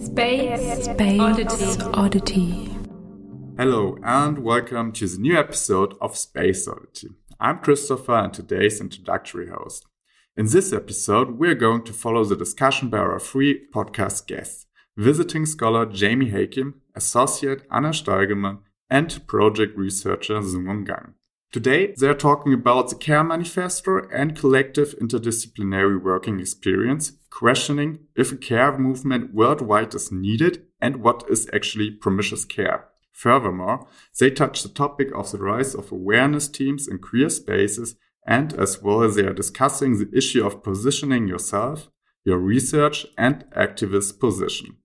Space, 0.00 0.84
Space 0.84 1.20
Oddity. 1.20 1.82
Oddity. 1.92 2.70
Hello 3.58 3.98
and 4.02 4.38
welcome 4.38 4.92
to 4.92 5.06
the 5.06 5.18
new 5.18 5.38
episode 5.38 5.94
of 6.00 6.16
Space 6.16 6.66
Oddity. 6.66 7.08
I'm 7.38 7.58
Christopher 7.58 8.14
and 8.14 8.32
today's 8.32 8.80
introductory 8.80 9.50
host. 9.50 9.84
In 10.38 10.46
this 10.46 10.72
episode, 10.72 11.38
we're 11.38 11.54
going 11.54 11.84
to 11.84 11.92
follow 11.92 12.24
the 12.24 12.34
discussion 12.34 12.88
by 12.88 12.96
our 12.96 13.20
three 13.20 13.66
podcast 13.74 14.26
guests 14.26 14.64
visiting 14.96 15.44
scholar 15.44 15.84
Jamie 15.84 16.30
Hakim, 16.30 16.80
associate 16.94 17.66
Anna 17.70 17.90
Steigemann, 17.90 18.60
and 18.88 19.26
project 19.26 19.76
researcher 19.76 20.40
Sung 20.40 20.66
Un 20.66 20.84
Gang. 20.84 21.14
Today, 21.52 21.94
they're 21.96 22.14
talking 22.14 22.54
about 22.54 22.90
the 22.90 22.94
CARE 22.94 23.24
Manifesto 23.24 24.06
and 24.12 24.38
collective 24.38 24.94
interdisciplinary 25.00 26.00
working 26.00 26.38
experience, 26.38 27.14
questioning 27.28 28.06
if 28.14 28.30
a 28.30 28.36
care 28.36 28.78
movement 28.78 29.34
worldwide 29.34 29.92
is 29.96 30.12
needed 30.12 30.62
and 30.80 31.02
what 31.02 31.24
is 31.28 31.50
actually 31.52 31.90
promiscuous 31.90 32.44
care. 32.44 32.86
Furthermore, 33.12 33.88
they 34.20 34.30
touch 34.30 34.62
the 34.62 34.68
topic 34.68 35.08
of 35.12 35.32
the 35.32 35.38
rise 35.38 35.74
of 35.74 35.90
awareness 35.90 36.46
teams 36.46 36.86
in 36.86 36.98
queer 36.98 37.28
spaces 37.28 37.96
and 38.24 38.52
as 38.52 38.80
well 38.80 39.02
as 39.02 39.16
they 39.16 39.24
are 39.24 39.34
discussing 39.34 39.98
the 39.98 40.16
issue 40.16 40.46
of 40.46 40.62
positioning 40.62 41.26
yourself, 41.26 41.88
your 42.24 42.38
research 42.38 43.06
and 43.18 43.44
activist 43.56 44.20
position. 44.20 44.76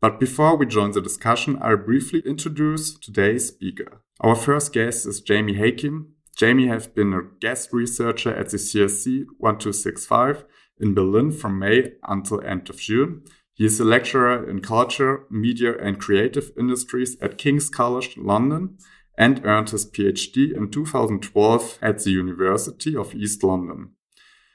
But 0.00 0.20
before 0.20 0.56
we 0.56 0.66
join 0.66 0.92
the 0.92 1.00
discussion, 1.00 1.58
I'll 1.60 1.76
briefly 1.76 2.22
introduce 2.24 2.94
today's 2.94 3.48
speaker. 3.48 4.00
Our 4.20 4.36
first 4.36 4.72
guest 4.72 5.06
is 5.06 5.20
Jamie 5.20 5.54
Hakim. 5.54 6.12
Jamie 6.36 6.68
has 6.68 6.86
been 6.86 7.12
a 7.12 7.22
guest 7.40 7.70
researcher 7.72 8.32
at 8.32 8.50
the 8.50 8.58
CRC 8.58 9.24
1265 9.38 10.44
in 10.80 10.94
Berlin 10.94 11.32
from 11.32 11.58
May 11.58 11.94
until 12.04 12.40
end 12.42 12.70
of 12.70 12.78
June. 12.78 13.22
He 13.54 13.64
is 13.64 13.80
a 13.80 13.84
lecturer 13.84 14.48
in 14.48 14.60
culture, 14.60 15.24
media, 15.30 15.76
and 15.76 15.98
creative 15.98 16.52
industries 16.56 17.16
at 17.20 17.38
King's 17.38 17.68
College 17.68 18.16
London 18.16 18.78
and 19.16 19.44
earned 19.44 19.70
his 19.70 19.84
PhD 19.84 20.56
in 20.56 20.70
2012 20.70 21.78
at 21.82 21.98
the 22.04 22.10
University 22.12 22.94
of 22.94 23.16
East 23.16 23.42
London. 23.42 23.90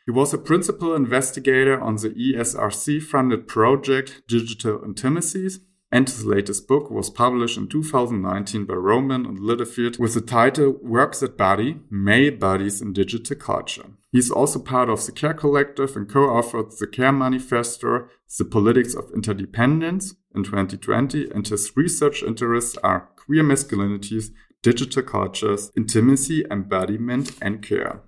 He 0.06 0.12
was 0.12 0.34
a 0.34 0.38
principal 0.38 0.96
investigator 0.96 1.80
on 1.80 1.96
the 1.96 2.10
ESRC 2.10 3.02
funded 3.02 3.48
project 3.48 4.24
Digital 4.28 4.84
Intimacies, 4.84 5.62
and 5.94 6.10
his 6.10 6.26
latest 6.26 6.68
book 6.68 6.92
was 6.92 7.10
published 7.10 7.58
in 7.58 7.70
2019 7.70 8.66
by 8.66 8.74
Rowman 8.74 9.26
and 9.26 9.40
Littlefield 9.40 10.00
with 10.00 10.16
the 10.16 10.22
title 10.22 10.78
Work 10.82 11.16
That 11.16 11.38
Body 11.38 11.80
Male 11.90 12.36
Bodies 12.36 12.82
in 12.82 12.92
Digital 12.92 13.38
Culture. 13.38 13.92
He's 14.12 14.30
also 14.30 14.60
part 14.60 14.90
of 14.90 15.06
the 15.06 15.14
CARE 15.14 15.36
Collective 15.36 15.96
and 15.96 16.10
co 16.10 16.28
authored 16.28 16.78
the 16.78 16.88
CARE 16.88 17.14
Manifesto, 17.14 18.10
The 18.38 18.44
Politics 18.44 18.96
of 18.96 19.10
Interdependence 19.16 20.16
in 20.36 20.44
2020, 20.44 21.30
and 21.30 21.48
his 21.48 21.72
research 21.78 22.24
interests 22.24 22.78
are 22.84 23.10
queer 23.16 23.44
masculinities, 23.44 24.32
digital 24.62 25.04
cultures, 25.04 25.72
intimacy, 25.78 26.44
embodiment, 26.52 27.32
and 27.42 27.62
care. 27.62 28.02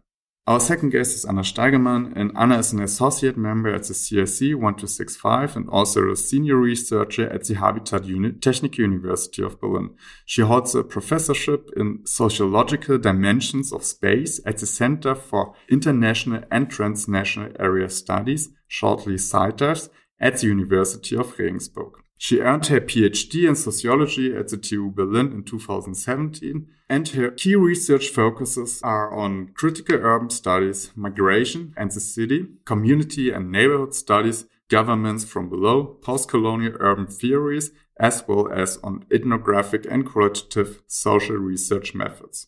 Our 0.47 0.59
second 0.59 0.91
guest 0.91 1.15
is 1.15 1.25
Anna 1.25 1.41
Steigemann, 1.41 2.15
and 2.15 2.31
Anna 2.35 2.59
is 2.59 2.71
an 2.71 2.79
associate 2.79 3.35
member 3.35 3.73
at 3.73 3.85
the 3.85 3.95
CRC 3.95 4.53
1265 4.53 5.55
and 5.55 5.67
also 5.69 6.11
a 6.11 6.15
senior 6.15 6.57
researcher 6.57 7.27
at 7.31 7.45
the 7.45 7.55
Habitat 7.55 8.05
Unit 8.05 8.43
Technical 8.43 8.83
University 8.83 9.41
of 9.41 9.59
Berlin. 9.59 9.95
She 10.23 10.43
holds 10.43 10.75
a 10.75 10.83
professorship 10.83 11.71
in 11.75 12.05
sociological 12.05 12.99
dimensions 12.99 13.73
of 13.73 13.83
space 13.83 14.39
at 14.45 14.59
the 14.59 14.67
Center 14.67 15.15
for 15.15 15.55
International 15.67 16.43
and 16.51 16.69
Transnational 16.69 17.51
Area 17.59 17.89
Studies, 17.89 18.49
shortly 18.67 19.17
CITAS, 19.17 19.89
at 20.19 20.37
the 20.37 20.45
University 20.45 21.17
of 21.17 21.39
Regensburg. 21.39 22.04
She 22.17 22.39
earned 22.39 22.67
her 22.67 22.79
PhD 22.79 23.47
in 23.47 23.55
sociology 23.55 24.35
at 24.35 24.47
the 24.47 24.57
TU 24.57 24.89
Berlin 24.89 25.31
in 25.33 25.43
2017, 25.43 26.67
and 26.89 27.07
her 27.09 27.31
key 27.31 27.55
research 27.55 28.09
focuses 28.09 28.81
are 28.83 29.13
on 29.13 29.49
critical 29.53 29.97
urban 29.97 30.29
studies, 30.29 30.91
migration 30.95 31.73
and 31.75 31.91
the 31.91 31.99
city, 31.99 32.47
community 32.63 33.31
and 33.31 33.51
neighborhood 33.51 33.93
studies, 33.93 34.45
governments 34.69 35.25
from 35.25 35.49
below, 35.49 35.83
post-colonial 36.01 36.73
urban 36.79 37.07
theories, 37.07 37.71
as 37.99 38.23
well 38.27 38.51
as 38.51 38.77
on 38.83 39.05
ethnographic 39.11 39.85
and 39.89 40.05
qualitative 40.05 40.81
social 40.87 41.35
research 41.35 41.93
methods. 41.93 42.47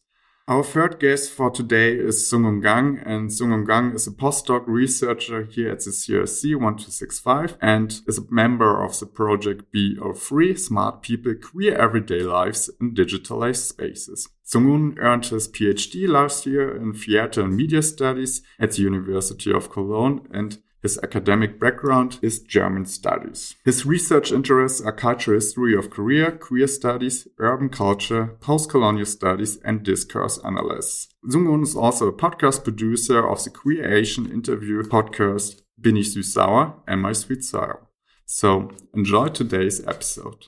Our 0.49 0.63
third 0.63 1.01
guest 1.01 1.31
for 1.31 1.49
today 1.51 1.95
is 1.95 2.29
Sung 2.29 2.45
Un 2.45 2.61
Gang, 2.61 3.01
and 3.05 3.33
Sung 3.33 3.51
Un 3.51 3.65
Gang 3.65 3.91
is 3.91 4.07
a 4.07 4.11
postdoc 4.11 4.63
researcher 4.65 5.43
here 5.43 5.71
at 5.71 5.79
the 5.83 5.91
CRC 5.91 6.55
1265 6.55 7.57
and 7.61 7.99
is 8.07 8.17
a 8.17 8.25
member 8.29 8.81
of 8.81 8.97
the 8.97 9.07
project 9.07 9.65
BO3 9.75 10.57
Smart 10.57 11.01
People 11.01 11.35
Queer 11.35 11.75
Everyday 11.75 12.21
Lives 12.21 12.69
in 12.79 12.95
Digitalized 12.95 13.67
Spaces. 13.67 14.29
Sung 14.41 14.71
Un 14.73 14.97
earned 14.99 15.25
his 15.25 15.49
PhD 15.49 16.07
last 16.07 16.45
year 16.45 16.73
in 16.77 16.93
Theater 16.93 17.41
and 17.41 17.57
Media 17.57 17.81
Studies 17.81 18.41
at 18.57 18.71
the 18.71 18.83
University 18.83 19.51
of 19.51 19.69
Cologne 19.69 20.29
and 20.31 20.59
his 20.81 20.99
academic 21.01 21.59
background 21.59 22.19
is 22.21 22.39
German 22.39 22.85
studies. 22.85 23.55
His 23.65 23.85
research 23.85 24.31
interests 24.31 24.81
are 24.81 24.91
cultural 24.91 25.37
history 25.37 25.75
of 25.75 25.89
Korea, 25.89 26.31
queer 26.31 26.67
studies, 26.67 27.27
urban 27.39 27.69
culture, 27.69 28.37
post-colonial 28.41 29.05
studies, 29.05 29.57
and 29.65 29.83
discourse 29.83 30.39
analysis. 30.43 31.07
Sung 31.29 31.47
Un 31.47 31.63
is 31.63 31.75
also 31.75 32.07
a 32.07 32.13
podcast 32.13 32.63
producer 32.63 33.27
of 33.27 33.43
the 33.43 33.49
Queer 33.49 33.91
Asian 33.91 34.31
interview 34.31 34.83
podcast 34.83 35.61
Bin 35.79 35.97
ich 35.97 36.13
süß-sauer? 36.13 36.73
Am 36.87 37.05
I 37.05 37.13
sweet-sour? 37.13 37.87
So 38.25 38.71
enjoy 38.93 39.27
today's 39.27 39.85
episode. 39.85 40.47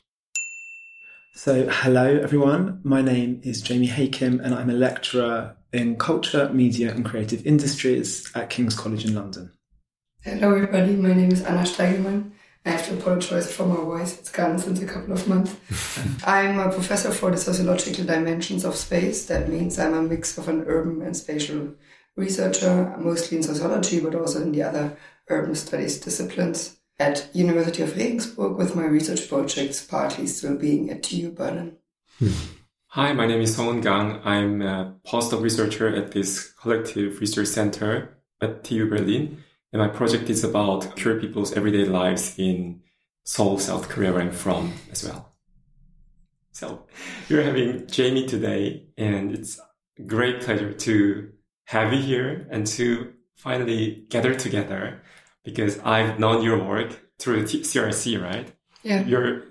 So, 1.35 1.69
hello 1.69 2.19
everyone. 2.21 2.81
My 2.83 3.01
name 3.01 3.39
is 3.43 3.61
Jamie 3.61 3.87
Hakim, 3.87 4.41
and 4.41 4.53
I'm 4.53 4.69
a 4.69 4.73
lecturer 4.73 5.55
in 5.71 5.95
culture, 5.95 6.49
media, 6.49 6.93
and 6.93 7.05
creative 7.05 7.45
industries 7.45 8.29
at 8.35 8.49
King's 8.49 8.75
College 8.75 9.05
in 9.05 9.15
London. 9.15 9.51
Hello 10.29 10.53
everybody, 10.53 10.95
my 10.95 11.11
name 11.11 11.31
is 11.31 11.41
Anna 11.41 11.63
Steigemann. 11.63 12.29
I 12.63 12.69
have 12.69 12.85
to 12.85 12.93
apologize 12.93 13.51
for 13.51 13.65
my 13.65 13.77
voice, 13.77 14.19
it's 14.19 14.31
gone 14.31 14.59
since 14.59 14.79
a 14.79 14.85
couple 14.85 15.13
of 15.13 15.27
months. 15.27 15.55
I'm 16.23 16.59
a 16.59 16.71
professor 16.71 17.09
for 17.09 17.31
the 17.31 17.37
sociological 17.37 18.05
dimensions 18.05 18.63
of 18.63 18.75
space. 18.75 19.25
That 19.25 19.49
means 19.49 19.79
I'm 19.79 19.95
a 19.95 20.03
mix 20.03 20.37
of 20.37 20.47
an 20.47 20.65
urban 20.67 21.01
and 21.01 21.17
spatial 21.17 21.73
researcher, 22.15 22.95
mostly 22.99 23.37
in 23.37 23.43
sociology, 23.43 24.01
but 24.01 24.13
also 24.13 24.43
in 24.43 24.51
the 24.51 24.61
other 24.61 24.95
urban 25.29 25.55
studies 25.55 25.99
disciplines 25.99 26.77
at 26.99 27.27
University 27.33 27.81
of 27.81 27.97
Regensburg 27.97 28.55
with 28.55 28.75
my 28.75 28.85
research 28.85 29.27
projects 29.27 29.83
partly 29.83 30.27
still 30.27 30.55
being 30.55 30.91
at 30.91 31.01
TU 31.01 31.31
Berlin. 31.31 31.77
Hmm. 32.19 32.29
Hi, 32.89 33.13
my 33.13 33.25
name 33.25 33.41
is 33.41 33.55
Song 33.55 33.81
Gang. 33.81 34.21
I'm 34.23 34.61
a 34.61 34.93
postdoc 35.07 35.41
researcher 35.41 35.87
at 35.87 36.11
this 36.11 36.51
collective 36.53 37.19
research 37.19 37.47
center 37.47 38.19
at 38.39 38.63
TU 38.63 38.87
Berlin. 38.87 39.43
And 39.71 39.81
my 39.81 39.87
project 39.87 40.29
is 40.29 40.43
about 40.43 40.95
queer 40.99 41.19
people's 41.19 41.53
everyday 41.53 41.85
lives 41.85 42.35
in 42.37 42.81
Seoul, 43.23 43.59
South 43.59 43.87
Korea, 43.89 44.11
where 44.11 44.21
I'm 44.21 44.31
from 44.31 44.73
as 44.91 45.03
well. 45.03 45.31
So 46.51 46.87
you're 47.29 47.43
having 47.43 47.87
Jamie 47.87 48.25
today, 48.25 48.87
and 48.97 49.31
it's 49.31 49.59
a 49.99 50.01
great 50.01 50.41
pleasure 50.41 50.73
to 50.73 51.31
have 51.65 51.93
you 51.93 52.01
here 52.01 52.47
and 52.49 52.65
to 52.65 53.13
finally 53.35 54.05
gather 54.09 54.33
together 54.33 55.01
because 55.43 55.79
I've 55.79 56.19
known 56.19 56.41
your 56.43 56.61
work 56.63 56.99
through 57.19 57.45
the 57.45 57.59
CRC, 57.59 58.21
right? 58.21 58.51
Yeah. 58.83 59.03
Your, 59.05 59.43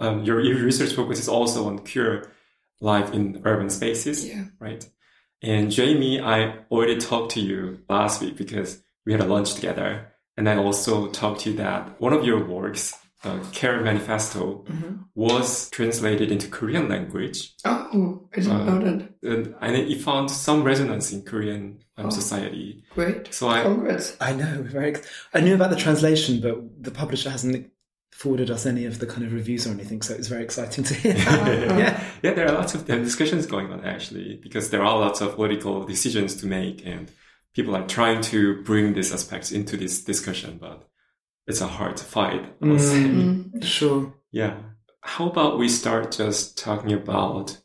um, 0.00 0.24
your, 0.24 0.40
your 0.40 0.56
research 0.64 0.92
focus 0.94 1.20
is 1.20 1.28
also 1.28 1.66
on 1.68 1.78
queer 1.78 2.32
life 2.80 3.12
in 3.14 3.40
urban 3.44 3.70
spaces, 3.70 4.26
Yeah. 4.28 4.44
right? 4.58 4.84
And 5.40 5.70
Jamie, 5.70 6.20
I 6.20 6.58
already 6.70 6.98
talked 6.98 7.32
to 7.32 7.40
you 7.40 7.80
last 7.88 8.20
week 8.20 8.36
because 8.36 8.82
we 9.06 9.12
had 9.12 9.20
a 9.20 9.26
lunch 9.26 9.54
together. 9.54 10.08
And 10.36 10.48
I 10.48 10.56
also 10.56 11.08
talked 11.08 11.40
to 11.42 11.50
you 11.50 11.56
that 11.58 12.00
one 12.00 12.12
of 12.12 12.24
your 12.24 12.42
works, 12.44 12.94
uh, 13.24 13.38
Care 13.52 13.80
Manifesto, 13.82 14.64
was 15.14 15.68
translated 15.70 16.32
into 16.32 16.48
Korean 16.48 16.88
language. 16.88 17.54
Oh, 17.64 18.28
I 18.32 18.36
didn't 18.40 18.50
Uh, 18.52 18.64
know 18.64 18.80
that. 18.80 19.08
And, 19.22 19.54
and 19.60 19.76
it 19.76 20.00
found 20.00 20.30
some 20.30 20.62
resonance 20.64 21.12
in 21.12 21.22
Korean 21.22 21.80
um, 21.98 22.06
Oh. 22.06 22.10
society. 22.10 22.82
Great. 22.94 23.32
So 23.34 23.48
I, 23.48 23.62
Congrats. 23.62 24.16
I 24.20 24.32
know, 24.32 24.62
very. 24.62 24.90
Ex- 24.94 25.06
I 25.34 25.40
knew 25.40 25.54
about 25.54 25.70
the 25.70 25.76
translation, 25.76 26.40
but 26.40 26.56
the 26.82 26.90
publisher 26.90 27.28
hasn't 27.30 27.68
forwarded 28.12 28.50
us 28.50 28.66
any 28.66 28.84
of 28.86 28.98
the 28.98 29.06
kind 29.06 29.24
of 29.26 29.32
reviews 29.32 29.66
or 29.66 29.70
anything, 29.70 30.00
so 30.02 30.14
it 30.14 30.18
was 30.18 30.28
very 30.28 30.44
exciting 30.44 30.84
to 30.84 30.94
hear. 30.94 31.14
yeah. 31.16 32.02
yeah, 32.22 32.32
there 32.34 32.46
are 32.48 32.52
lots 32.54 32.74
of 32.74 32.86
discussions 32.86 33.46
going 33.46 33.70
on 33.72 33.84
actually, 33.84 34.38
because 34.42 34.70
there 34.70 34.82
are 34.82 34.98
lots 34.98 35.20
of 35.20 35.34
political 35.34 35.84
decisions 35.84 36.34
to 36.36 36.46
make 36.46 36.86
and 36.86 37.10
people 37.54 37.76
are 37.76 37.86
trying 37.86 38.22
to 38.22 38.62
bring 38.62 38.94
these 38.94 39.12
aspects 39.12 39.52
into 39.52 39.76
this 39.76 40.02
discussion, 40.02 40.58
but 40.60 40.88
it's 41.46 41.60
a 41.60 41.66
hard 41.66 41.98
fight. 41.98 42.44
I 42.62 42.66
would 42.66 42.80
say. 42.80 43.02
Mm. 43.02 43.64
Sure. 43.64 44.12
Yeah. 44.30 44.56
How 45.02 45.28
about 45.28 45.58
we 45.58 45.68
start 45.68 46.12
just 46.12 46.58
talking 46.58 46.92
about 46.92 47.58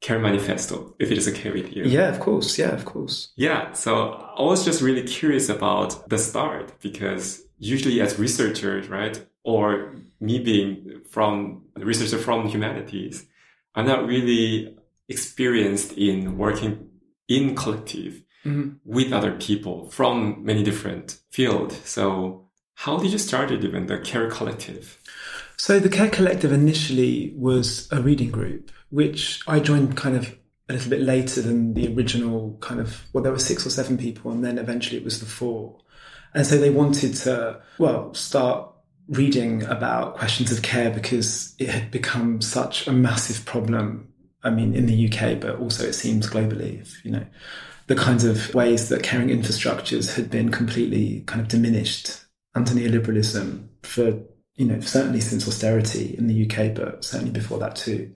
Care 0.00 0.18
Manifesto, 0.18 0.94
if 0.98 1.10
it 1.10 1.18
is 1.18 1.28
okay 1.28 1.50
with 1.50 1.74
you? 1.74 1.84
Yeah, 1.84 2.08
of 2.08 2.20
course. 2.20 2.58
Yeah, 2.58 2.70
of 2.70 2.84
course. 2.84 3.32
Yeah. 3.36 3.72
So 3.72 4.12
I 4.12 4.42
was 4.42 4.64
just 4.64 4.82
really 4.82 5.02
curious 5.02 5.48
about 5.48 6.08
the 6.08 6.18
start 6.18 6.78
because 6.80 7.42
usually 7.58 8.00
as 8.00 8.18
researchers, 8.18 8.88
right, 8.88 9.26
or 9.42 9.96
me 10.20 10.38
being 10.38 11.00
from 11.10 11.62
a 11.74 11.84
researcher 11.84 12.18
from 12.18 12.46
humanities, 12.48 13.26
I'm 13.74 13.86
not 13.86 14.06
really 14.06 14.76
experienced 15.08 15.92
in 15.92 16.36
working 16.36 16.88
in 17.28 17.54
collective 17.54 18.22
Mhm. 18.46 18.76
with 18.84 19.12
other 19.12 19.32
people 19.32 19.90
from 19.90 20.44
many 20.44 20.62
different 20.62 21.18
fields. 21.30 21.80
So 21.84 22.46
how 22.74 22.98
did 22.98 23.10
you 23.10 23.18
start 23.18 23.50
it 23.50 23.64
even 23.64 23.86
the 23.86 23.98
care 23.98 24.30
collective? 24.30 24.98
So 25.56 25.78
the 25.80 25.88
Care 25.88 26.10
Collective 26.10 26.52
initially 26.52 27.32
was 27.34 27.88
a 27.90 28.00
reading 28.00 28.30
group, 28.30 28.70
which 28.90 29.40
I 29.48 29.58
joined 29.58 29.96
kind 29.96 30.14
of 30.14 30.36
a 30.68 30.74
little 30.74 30.90
bit 30.90 31.00
later 31.00 31.40
than 31.40 31.74
the 31.74 31.94
original 31.94 32.58
kind 32.60 32.78
of, 32.78 33.02
well, 33.12 33.22
there 33.22 33.32
were 33.32 33.38
six 33.38 33.66
or 33.66 33.70
seven 33.70 33.96
people, 33.96 34.30
and 34.30 34.44
then 34.44 34.58
eventually 34.58 34.98
it 34.98 35.04
was 35.04 35.18
the 35.20 35.26
four. 35.26 35.78
And 36.34 36.46
so 36.46 36.58
they 36.58 36.70
wanted 36.70 37.14
to, 37.14 37.62
well, 37.78 38.12
start 38.12 38.70
reading 39.08 39.62
about 39.62 40.18
questions 40.18 40.52
of 40.52 40.62
care 40.62 40.90
because 40.90 41.54
it 41.58 41.70
had 41.70 41.90
become 41.90 42.42
such 42.42 42.86
a 42.86 42.92
massive 42.92 43.44
problem. 43.46 44.08
I 44.42 44.50
mean, 44.50 44.74
in 44.74 44.86
the 44.86 45.08
UK, 45.08 45.40
but 45.40 45.58
also 45.58 45.86
it 45.86 45.94
seems 45.94 46.28
globally, 46.28 46.82
if, 46.82 47.02
you 47.04 47.12
know, 47.12 47.26
the 47.86 47.94
kinds 47.94 48.24
of 48.24 48.54
ways 48.54 48.88
that 48.88 49.02
caring 49.02 49.28
infrastructures 49.28 50.16
had 50.16 50.30
been 50.30 50.50
completely 50.50 51.22
kind 51.26 51.40
of 51.40 51.48
diminished 51.48 52.10
under 52.54 52.72
neoliberalism 52.72 53.68
for 53.82 54.20
you 54.56 54.66
know, 54.66 54.80
certainly 54.80 55.20
since 55.20 55.46
austerity 55.46 56.14
in 56.16 56.26
the 56.26 56.44
UK, 56.44 56.74
but 56.74 57.04
certainly 57.04 57.32
before 57.32 57.58
that 57.58 57.76
too. 57.76 58.12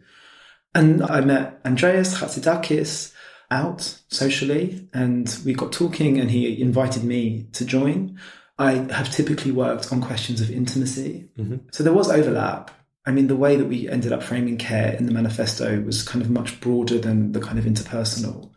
And 0.75 1.03
I 1.03 1.21
met 1.21 1.61
Andreas 1.65 2.19
Chatzidakis 2.19 3.13
out 3.51 3.99
socially, 4.09 4.89
and 4.95 5.37
we 5.45 5.53
got 5.53 5.73
talking, 5.73 6.19
and 6.19 6.31
he 6.31 6.61
invited 6.61 7.05
me 7.05 7.47
to 7.53 7.65
join. 7.65 8.19
I 8.59 8.73
have 8.93 9.11
typically 9.11 9.53
worked 9.53 9.93
on 9.93 10.01
questions 10.01 10.41
of 10.41 10.51
intimacy, 10.51 11.29
mm-hmm. 11.37 11.57
so 11.73 11.83
there 11.83 11.93
was 11.93 12.11
overlap. 12.11 12.71
I 13.07 13.13
mean, 13.13 13.27
the 13.27 13.37
way 13.37 13.57
that 13.57 13.67
we 13.67 13.89
ended 13.89 14.13
up 14.13 14.23
framing 14.23 14.59
care 14.59 14.95
in 14.95 15.07
the 15.07 15.13
manifesto 15.13 15.81
was 15.81 16.03
kind 16.03 16.23
of 16.23 16.31
much 16.31 16.61
broader 16.61 16.99
than 16.99 17.33
the 17.33 17.41
kind 17.41 17.59
of 17.59 17.65
interpersonal, 17.65 18.51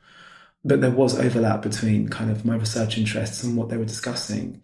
but 0.66 0.82
there 0.82 0.92
was 0.92 1.20
overlap 1.20 1.62
between 1.62 2.08
kind 2.08 2.32
of 2.32 2.46
my 2.46 2.56
research 2.56 2.98
interests 2.98 3.44
and 3.44 3.58
what 3.58 3.70
they 3.70 3.78
were 3.78 3.86
discussing. 3.86 4.62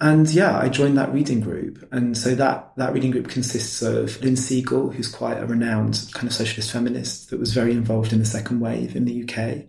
And 0.00 0.28
yeah, 0.28 0.58
I 0.58 0.68
joined 0.68 0.98
that 0.98 1.12
reading 1.12 1.40
group. 1.40 1.86
And 1.90 2.16
so 2.16 2.34
that, 2.34 2.72
that 2.76 2.92
reading 2.92 3.10
group 3.10 3.28
consists 3.28 3.80
of 3.80 4.20
Lynne 4.22 4.34
Segal, 4.34 4.94
who's 4.94 5.08
quite 5.08 5.38
a 5.38 5.46
renowned 5.46 6.06
kind 6.12 6.26
of 6.26 6.34
socialist 6.34 6.70
feminist 6.70 7.30
that 7.30 7.40
was 7.40 7.54
very 7.54 7.72
involved 7.72 8.12
in 8.12 8.18
the 8.18 8.26
second 8.26 8.60
wave 8.60 8.94
in 8.94 9.06
the 9.06 9.22
UK. 9.22 9.64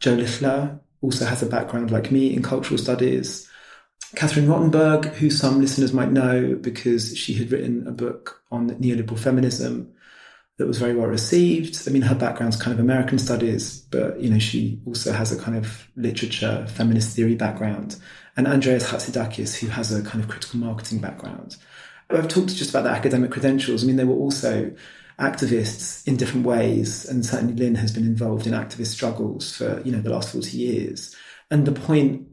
Jo 0.00 0.14
Littler 0.14 0.80
also 1.02 1.26
has 1.26 1.42
a 1.42 1.46
background 1.46 1.90
like 1.90 2.10
me 2.10 2.34
in 2.34 2.42
cultural 2.42 2.78
studies. 2.78 3.48
Catherine 4.14 4.48
Rottenberg, 4.48 5.04
who 5.14 5.28
some 5.28 5.60
listeners 5.60 5.92
might 5.92 6.12
know 6.12 6.54
because 6.54 7.16
she 7.16 7.34
had 7.34 7.52
written 7.52 7.86
a 7.86 7.92
book 7.92 8.42
on 8.50 8.70
neoliberal 8.70 9.18
feminism 9.18 9.92
that 10.58 10.66
was 10.66 10.78
very 10.78 10.94
well 10.94 11.06
received. 11.06 11.88
I 11.88 11.92
mean, 11.92 12.02
her 12.02 12.14
background's 12.14 12.56
kind 12.56 12.74
of 12.74 12.80
American 12.80 13.18
studies, 13.18 13.80
but 13.90 14.20
you 14.20 14.28
know, 14.28 14.38
she 14.38 14.80
also 14.86 15.12
has 15.12 15.32
a 15.32 15.40
kind 15.40 15.56
of 15.56 15.88
literature, 15.96 16.66
feminist 16.68 17.14
theory 17.14 17.36
background. 17.36 17.96
And 18.36 18.46
Andreas 18.46 18.90
Chatzidakis, 18.90 19.56
who 19.58 19.68
has 19.68 19.92
a 19.92 20.02
kind 20.02 20.22
of 20.22 20.28
critical 20.28 20.60
marketing 20.60 20.98
background. 20.98 21.56
I've 22.10 22.28
talked 22.28 22.54
just 22.54 22.70
about 22.70 22.84
the 22.84 22.90
academic 22.90 23.30
credentials. 23.30 23.84
I 23.84 23.86
mean, 23.86 23.96
they 23.96 24.04
were 24.04 24.14
also 24.14 24.72
activists 25.18 26.06
in 26.06 26.16
different 26.16 26.46
ways, 26.46 27.04
and 27.04 27.24
certainly 27.24 27.54
Lynne 27.54 27.74
has 27.76 27.92
been 27.92 28.06
involved 28.06 28.46
in 28.46 28.52
activist 28.52 28.88
struggles 28.88 29.54
for 29.56 29.80
you 29.84 29.92
know 29.92 30.00
the 30.00 30.10
last 30.10 30.32
forty 30.32 30.56
years. 30.56 31.14
And 31.50 31.66
the 31.66 31.72
point, 31.72 32.26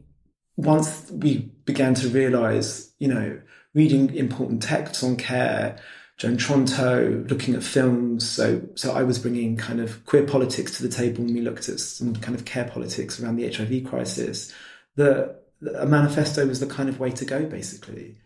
once 0.56 1.10
we 1.10 1.52
began 1.64 1.94
to 1.94 2.08
realise, 2.08 2.92
you 2.98 3.08
know, 3.08 3.40
reading 3.74 4.14
important 4.14 4.62
texts 4.62 5.02
on 5.04 5.16
care, 5.16 5.78
Joan 6.16 6.38
Tronto, 6.38 7.28
looking 7.28 7.54
at 7.54 7.62
films. 7.62 8.28
So, 8.28 8.62
so 8.74 8.92
I 8.92 9.02
was 9.02 9.18
bringing 9.18 9.56
kind 9.56 9.80
of 9.80 10.04
queer 10.06 10.24
politics 10.24 10.76
to 10.76 10.82
the 10.82 10.88
table, 10.88 11.22
and 11.22 11.34
we 11.34 11.42
looked 11.42 11.68
at 11.68 11.78
some 11.78 12.14
kind 12.16 12.34
of 12.34 12.44
care 12.44 12.64
politics 12.64 13.20
around 13.20 13.36
the 13.36 13.52
HIV 13.52 13.84
crisis. 13.84 14.52
The, 14.94 15.36
a 15.78 15.86
manifesto 15.86 16.46
was 16.46 16.60
the 16.60 16.66
kind 16.66 16.88
of 16.88 16.98
way 16.98 17.10
to 17.10 17.24
go, 17.24 17.44
basically. 17.44 18.16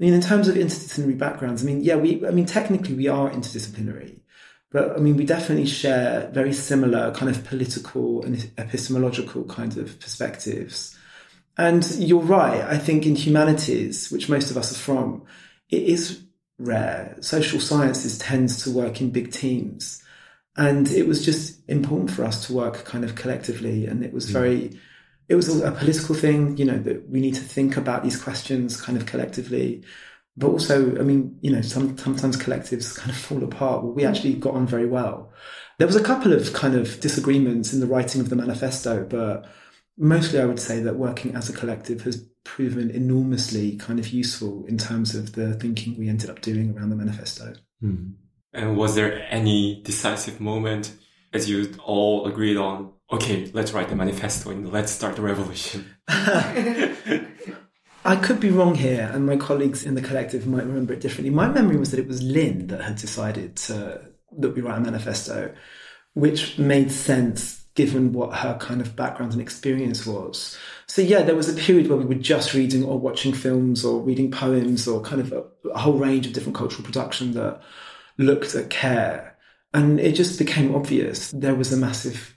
I 0.00 0.02
mean, 0.02 0.14
in 0.14 0.20
terms 0.20 0.48
of 0.48 0.54
interdisciplinary 0.54 1.18
backgrounds, 1.18 1.62
I 1.62 1.66
mean, 1.66 1.82
yeah, 1.82 1.96
we, 1.96 2.24
I 2.26 2.30
mean, 2.30 2.46
technically 2.46 2.94
we 2.94 3.08
are 3.08 3.30
interdisciplinary, 3.30 4.20
but 4.70 4.96
I 4.96 4.98
mean, 4.98 5.16
we 5.16 5.26
definitely 5.26 5.66
share 5.66 6.30
very 6.32 6.52
similar 6.52 7.12
kind 7.12 7.34
of 7.34 7.44
political 7.44 8.24
and 8.24 8.50
epistemological 8.56 9.44
kinds 9.44 9.76
of 9.76 9.98
perspectives. 9.98 10.96
And 11.58 11.84
you're 11.96 12.22
right. 12.22 12.62
I 12.62 12.78
think 12.78 13.04
in 13.04 13.16
humanities, 13.16 14.10
which 14.10 14.28
most 14.28 14.50
of 14.50 14.56
us 14.56 14.72
are 14.72 14.78
from, 14.78 15.24
it 15.68 15.82
is 15.82 16.22
rare. 16.60 17.16
Social 17.20 17.58
sciences 17.58 18.18
tends 18.18 18.62
to 18.64 18.70
work 18.70 19.00
in 19.00 19.10
big 19.10 19.32
teams. 19.32 20.02
And 20.56 20.90
it 20.90 21.06
was 21.06 21.24
just 21.24 21.58
important 21.68 22.10
for 22.10 22.24
us 22.24 22.46
to 22.46 22.52
work 22.52 22.84
kind 22.84 23.04
of 23.04 23.14
collectively. 23.14 23.86
And 23.86 24.04
it 24.04 24.12
was 24.12 24.26
mm. 24.26 24.32
very, 24.32 24.80
it 25.28 25.34
was 25.34 25.60
a 25.60 25.72
political 25.72 26.14
thing, 26.14 26.56
you 26.56 26.64
know, 26.64 26.78
that 26.78 27.08
we 27.08 27.20
need 27.20 27.34
to 27.36 27.40
think 27.40 27.76
about 27.76 28.02
these 28.02 28.20
questions 28.20 28.80
kind 28.80 28.98
of 28.98 29.06
collectively. 29.06 29.82
But 30.36 30.48
also, 30.48 30.98
I 30.98 31.02
mean, 31.02 31.38
you 31.40 31.50
know, 31.50 31.62
some, 31.62 31.96
sometimes 31.96 32.36
collectives 32.36 32.96
kind 32.96 33.10
of 33.10 33.16
fall 33.16 33.42
apart. 33.42 33.82
Well, 33.82 33.92
we 33.92 34.04
actually 34.04 34.34
got 34.34 34.54
on 34.54 34.66
very 34.66 34.86
well. 34.86 35.32
There 35.78 35.86
was 35.86 35.96
a 35.96 36.04
couple 36.04 36.32
of 36.32 36.52
kind 36.52 36.74
of 36.74 37.00
disagreements 37.00 37.72
in 37.72 37.80
the 37.80 37.86
writing 37.86 38.20
of 38.20 38.28
the 38.28 38.36
manifesto, 38.36 39.04
but 39.08 39.46
mostly 40.00 40.40
I 40.40 40.46
would 40.46 40.58
say 40.58 40.80
that 40.80 40.96
working 40.96 41.36
as 41.36 41.48
a 41.48 41.52
collective 41.52 42.00
has 42.02 42.26
proven 42.42 42.90
enormously 42.90 43.76
kind 43.76 44.00
of 44.00 44.08
useful 44.08 44.64
in 44.66 44.78
terms 44.78 45.14
of 45.14 45.34
the 45.34 45.54
thinking 45.54 45.96
we 45.98 46.08
ended 46.08 46.30
up 46.30 46.40
doing 46.40 46.76
around 46.76 46.88
the 46.90 46.96
manifesto. 46.96 47.52
Hmm. 47.80 48.12
And 48.52 48.76
was 48.76 48.96
there 48.96 49.26
any 49.28 49.82
decisive 49.84 50.40
moment 50.40 50.92
as 51.32 51.48
you 51.48 51.72
all 51.84 52.26
agreed 52.26 52.56
on, 52.56 52.92
okay, 53.12 53.48
let's 53.52 53.72
write 53.72 53.90
the 53.90 53.94
manifesto 53.94 54.50
and 54.50 54.72
let's 54.72 54.90
start 54.90 55.14
the 55.16 55.22
revolution? 55.22 55.94
I 58.02 58.16
could 58.16 58.40
be 58.40 58.50
wrong 58.50 58.74
here, 58.74 59.10
and 59.12 59.26
my 59.26 59.36
colleagues 59.36 59.84
in 59.84 59.94
the 59.94 60.00
collective 60.00 60.46
might 60.46 60.64
remember 60.64 60.94
it 60.94 61.00
differently. 61.00 61.30
My 61.30 61.48
memory 61.48 61.76
was 61.76 61.90
that 61.90 62.00
it 62.00 62.08
was 62.08 62.22
Lynne 62.22 62.68
that 62.68 62.80
had 62.80 62.96
decided 62.96 63.56
to, 63.56 64.00
that 64.38 64.54
we 64.54 64.62
write 64.62 64.78
a 64.78 64.80
manifesto, 64.80 65.54
which 66.14 66.58
made 66.58 66.90
sense 66.90 67.59
given 67.74 68.12
what 68.12 68.34
her 68.34 68.58
kind 68.58 68.80
of 68.80 68.96
background 68.96 69.32
and 69.32 69.40
experience 69.40 70.06
was. 70.06 70.58
So 70.86 71.02
yeah, 71.02 71.22
there 71.22 71.36
was 71.36 71.48
a 71.48 71.54
period 71.54 71.88
where 71.88 71.98
we 71.98 72.04
were 72.04 72.14
just 72.14 72.52
reading 72.52 72.84
or 72.84 72.98
watching 72.98 73.32
films 73.32 73.84
or 73.84 74.00
reading 74.00 74.30
poems 74.30 74.88
or 74.88 75.00
kind 75.00 75.20
of 75.20 75.32
a, 75.32 75.44
a 75.70 75.78
whole 75.78 75.94
range 75.94 76.26
of 76.26 76.32
different 76.32 76.56
cultural 76.56 76.84
production 76.84 77.32
that 77.34 77.60
looked 78.18 78.54
at 78.54 78.70
care. 78.70 79.36
And 79.72 80.00
it 80.00 80.16
just 80.16 80.38
became 80.38 80.74
obvious 80.74 81.30
there 81.30 81.54
was 81.54 81.72
a 81.72 81.76
massive 81.76 82.36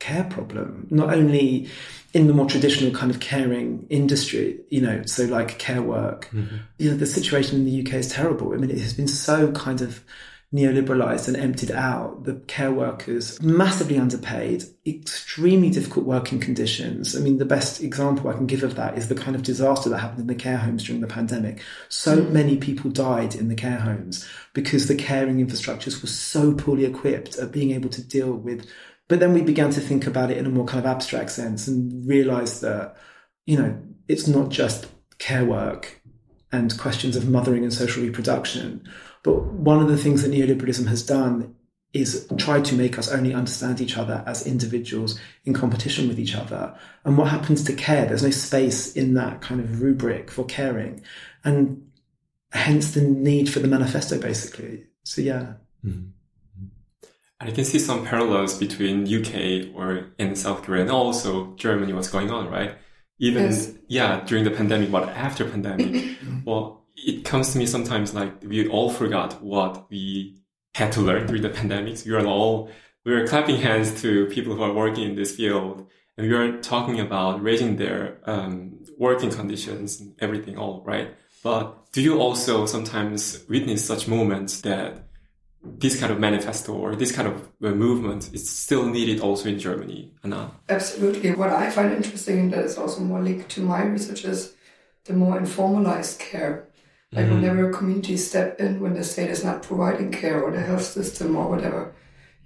care 0.00 0.24
problem, 0.24 0.86
not 0.90 1.12
only 1.12 1.68
in 2.14 2.26
the 2.26 2.32
more 2.32 2.46
traditional 2.46 2.92
kind 2.92 3.10
of 3.10 3.20
caring 3.20 3.86
industry, 3.90 4.60
you 4.70 4.80
know, 4.80 5.02
so 5.04 5.24
like 5.24 5.58
care 5.58 5.82
work. 5.82 6.28
Mm-hmm. 6.32 6.56
You 6.78 6.90
know, 6.90 6.96
the 6.96 7.06
situation 7.06 7.58
in 7.58 7.64
the 7.64 7.86
UK 7.86 7.94
is 7.94 8.08
terrible. 8.10 8.54
I 8.54 8.56
mean, 8.56 8.70
it 8.70 8.78
has 8.78 8.94
been 8.94 9.08
so 9.08 9.52
kind 9.52 9.82
of 9.82 10.02
neoliberalized 10.54 11.26
and 11.26 11.36
emptied 11.36 11.72
out. 11.72 12.24
The 12.24 12.34
care 12.46 12.70
workers 12.70 13.42
massively 13.42 13.98
underpaid, 13.98 14.62
extremely 14.86 15.68
difficult 15.68 16.06
working 16.06 16.38
conditions. 16.38 17.16
I 17.16 17.20
mean, 17.20 17.38
the 17.38 17.44
best 17.44 17.82
example 17.82 18.30
I 18.30 18.34
can 18.34 18.46
give 18.46 18.62
of 18.62 18.76
that 18.76 18.96
is 18.96 19.08
the 19.08 19.16
kind 19.16 19.34
of 19.34 19.42
disaster 19.42 19.90
that 19.90 19.98
happened 19.98 20.20
in 20.20 20.26
the 20.28 20.34
care 20.36 20.58
homes 20.58 20.84
during 20.84 21.00
the 21.00 21.08
pandemic. 21.08 21.60
So 21.88 22.18
mm. 22.18 22.30
many 22.30 22.56
people 22.56 22.90
died 22.90 23.34
in 23.34 23.48
the 23.48 23.56
care 23.56 23.78
homes 23.78 24.28
because 24.52 24.86
the 24.86 24.94
caring 24.94 25.44
infrastructures 25.44 26.00
were 26.00 26.08
so 26.08 26.54
poorly 26.54 26.84
equipped 26.84 27.36
at 27.36 27.50
being 27.50 27.72
able 27.72 27.90
to 27.90 28.02
deal 28.02 28.32
with. 28.32 28.64
But 29.08 29.18
then 29.18 29.34
we 29.34 29.42
began 29.42 29.70
to 29.70 29.80
think 29.80 30.06
about 30.06 30.30
it 30.30 30.38
in 30.38 30.46
a 30.46 30.50
more 30.50 30.66
kind 30.66 30.78
of 30.78 30.86
abstract 30.90 31.30
sense 31.30 31.66
and 31.66 32.06
realized 32.06 32.62
that, 32.62 32.96
you 33.44 33.58
know, 33.58 33.76
it's 34.06 34.28
not 34.28 34.50
just 34.50 34.86
care 35.18 35.44
work 35.44 36.00
and 36.52 36.78
questions 36.78 37.16
of 37.16 37.28
mothering 37.28 37.64
and 37.64 37.72
social 37.72 38.04
reproduction. 38.04 38.88
But 39.24 39.42
one 39.42 39.80
of 39.80 39.88
the 39.88 39.96
things 39.96 40.22
that 40.22 40.30
neoliberalism 40.30 40.86
has 40.86 41.04
done 41.04 41.56
is 41.92 42.28
try 42.36 42.60
to 42.60 42.74
make 42.74 42.98
us 42.98 43.10
only 43.10 43.32
understand 43.32 43.80
each 43.80 43.96
other 43.96 44.22
as 44.26 44.46
individuals 44.46 45.18
in 45.44 45.54
competition 45.54 46.08
with 46.08 46.18
each 46.18 46.34
other. 46.34 46.76
And 47.04 47.16
what 47.16 47.28
happens 47.28 47.64
to 47.64 47.72
care? 47.72 48.04
There's 48.04 48.22
no 48.22 48.30
space 48.30 48.94
in 48.94 49.14
that 49.14 49.40
kind 49.40 49.60
of 49.60 49.80
rubric 49.80 50.30
for 50.30 50.44
caring. 50.44 51.02
And 51.44 51.90
hence 52.52 52.92
the 52.92 53.00
need 53.00 53.48
for 53.48 53.60
the 53.60 53.68
manifesto, 53.68 54.20
basically. 54.20 54.84
So, 55.04 55.22
yeah. 55.22 55.54
And 55.84 56.12
I 57.40 57.50
can 57.50 57.64
see 57.64 57.78
some 57.78 58.04
parallels 58.04 58.58
between 58.58 59.06
UK 59.06 59.74
or 59.74 60.06
in 60.18 60.34
South 60.34 60.62
Korea 60.62 60.82
and 60.82 60.90
also 60.90 61.54
Germany, 61.54 61.92
what's 61.92 62.08
going 62.10 62.30
on, 62.30 62.50
right? 62.50 62.76
Even, 63.18 63.44
Yes. 63.44 63.72
yeah, 63.86 64.24
during 64.26 64.44
the 64.44 64.50
pandemic, 64.50 64.90
but 64.90 65.08
after 65.10 65.48
pandemic, 65.48 66.16
well, 66.44 66.83
it 66.96 67.24
comes 67.24 67.52
to 67.52 67.58
me 67.58 67.66
sometimes 67.66 68.14
like 68.14 68.42
we 68.42 68.68
all 68.68 68.90
forgot 68.90 69.42
what 69.42 69.90
we 69.90 70.40
had 70.74 70.92
to 70.92 71.00
learn 71.00 71.26
during 71.26 71.42
the 71.42 71.50
pandemics. 71.60 72.06
We 72.06 72.12
are 72.14 72.26
all, 72.26 72.70
we 73.04 73.12
were 73.12 73.26
clapping 73.26 73.56
hands 73.56 74.00
to 74.02 74.26
people 74.26 74.54
who 74.54 74.62
are 74.62 74.72
working 74.72 75.04
in 75.10 75.16
this 75.16 75.36
field 75.36 75.86
and 76.16 76.28
we 76.28 76.34
are 76.34 76.60
talking 76.60 77.00
about 77.00 77.42
raising 77.42 77.76
their 77.76 78.18
um, 78.24 78.78
working 78.98 79.30
conditions 79.30 80.00
and 80.00 80.14
everything 80.20 80.56
all, 80.56 80.82
right? 80.84 81.14
But 81.42 81.92
do 81.92 82.00
you 82.00 82.20
also 82.20 82.66
sometimes 82.66 83.44
witness 83.48 83.84
such 83.84 84.08
moments 84.08 84.62
that 84.62 85.08
this 85.62 85.98
kind 85.98 86.12
of 86.12 86.20
manifesto 86.20 86.72
or 86.72 86.94
this 86.94 87.12
kind 87.12 87.28
of 87.28 87.48
uh, 87.62 87.70
movement 87.70 88.32
is 88.32 88.48
still 88.48 88.86
needed 88.86 89.20
also 89.20 89.48
in 89.48 89.58
Germany, 89.58 90.12
Anna? 90.22 90.50
Absolutely. 90.68 91.34
What 91.34 91.50
I 91.50 91.70
find 91.70 91.92
interesting, 91.92 92.38
and 92.38 92.52
that 92.52 92.64
is 92.64 92.78
also 92.78 93.00
more 93.00 93.22
linked 93.22 93.50
to 93.50 93.62
my 93.62 93.82
research, 93.82 94.24
is 94.24 94.54
the 95.04 95.14
more 95.14 95.38
informalized 95.38 96.18
care. 96.18 96.68
Like 97.14 97.26
Mhm. 97.26 97.34
whenever 97.34 97.72
communities 97.72 98.26
step 98.26 98.60
in 98.60 98.80
when 98.80 98.94
the 98.94 99.04
state 99.04 99.30
is 99.30 99.44
not 99.44 99.62
providing 99.62 100.10
care 100.10 100.42
or 100.42 100.50
the 100.50 100.60
health 100.60 100.82
system 100.98 101.36
or 101.36 101.48
whatever, 101.48 101.92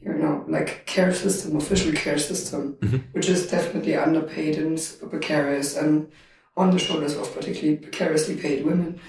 you 0.04 0.12
know, 0.12 0.44
like 0.48 0.84
care 0.86 1.12
system, 1.14 1.56
official 1.56 1.92
care 1.92 2.18
system, 2.18 2.76
which 3.12 3.28
is 3.28 3.50
definitely 3.50 3.96
underpaid 3.96 4.58
and 4.58 4.78
super 4.78 5.06
precarious 5.08 5.76
and 5.76 6.08
on 6.56 6.70
the 6.70 6.78
shoulders 6.78 7.14
of 7.16 7.32
particularly 7.34 7.76
precariously 7.78 8.36
paid 8.36 8.64
women. 8.64 9.00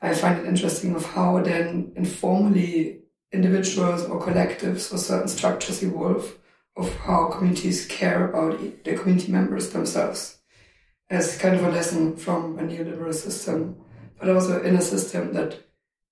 I 0.00 0.14
find 0.14 0.38
it 0.38 0.46
interesting 0.46 0.94
of 0.94 1.04
how 1.14 1.40
then 1.42 1.92
informally 1.96 3.00
individuals 3.32 4.04
or 4.04 4.20
collectives 4.20 4.92
or 4.92 4.98
certain 4.98 5.28
structures 5.28 5.82
evolve 5.82 6.38
of 6.76 6.94
how 7.06 7.24
communities 7.26 7.86
care 7.86 8.28
about 8.28 8.60
e- 8.62 8.72
their 8.84 8.96
community 8.96 9.32
members 9.32 9.70
themselves 9.70 10.36
as 11.10 11.36
kind 11.38 11.56
of 11.56 11.64
a 11.64 11.70
lesson 11.70 12.14
from 12.16 12.58
a 12.58 12.62
neoliberal 12.62 13.12
system, 13.14 13.74
but 14.18 14.28
also 14.28 14.62
in 14.62 14.76
a 14.76 14.82
system 14.82 15.32
that 15.32 15.58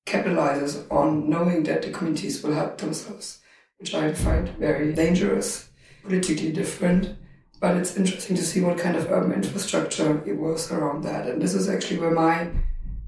capitalizes 0.07 0.85
on 0.91 1.29
knowing 1.29 1.65
that 1.65 1.83
the 1.83 1.91
communities 1.91 2.43
will 2.43 2.55
help 2.55 2.79
themselves, 2.79 3.41
which 3.79 3.95
I 3.95 4.13
find 4.13 4.49
very 4.51 4.93
dangerous, 4.93 5.69
politically 6.03 6.53
different. 6.53 7.17
But 7.61 7.77
it's 7.77 7.97
interesting 7.97 8.37
to 8.37 8.45
see 8.45 8.61
what 8.61 8.79
kind 8.79 8.97
of 8.97 9.11
urban 9.11 9.33
infrastructure 9.33 10.23
evolves 10.27 10.71
around 10.71 11.03
that. 11.05 11.27
And 11.27 11.41
this 11.41 11.55
is 11.55 11.69
actually 11.69 11.99
where 11.99 12.11
my 12.11 12.51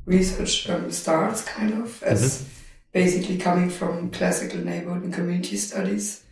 research 0.06 0.68
um, 0.70 0.90
starts, 0.90 1.44
kind 1.44 1.74
of, 1.74 2.02
as 2.02 2.48
basically 2.92 3.36
coming 3.36 3.68
from 3.68 4.10
classical 4.10 4.60
neighborhood 4.60 5.02
and 5.02 5.12
community 5.12 5.56
studies, 5.56 6.24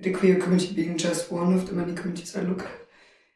the 0.00 0.12
queer 0.12 0.40
community 0.40 0.74
being 0.74 0.98
just 0.98 1.30
one 1.30 1.54
of 1.54 1.68
the 1.68 1.72
many 1.72 1.94
communities 1.94 2.36
I 2.36 2.40
look 2.40 2.62
at 2.62 2.84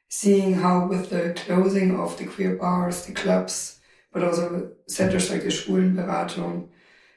seeing 0.09 0.55
how 0.55 0.87
with 0.87 1.11
the 1.11 1.35
closing 1.37 1.99
of 1.99 2.17
the 2.19 2.25
queer 2.25 2.57
bars, 2.57 3.07
the 3.07 3.13
clubs, 3.13 3.78
but 4.19 4.27
also 4.29 4.71
centers 4.87 5.31
like 5.31 5.43
the 5.43 5.49
Schwulenberatung, 5.49 6.69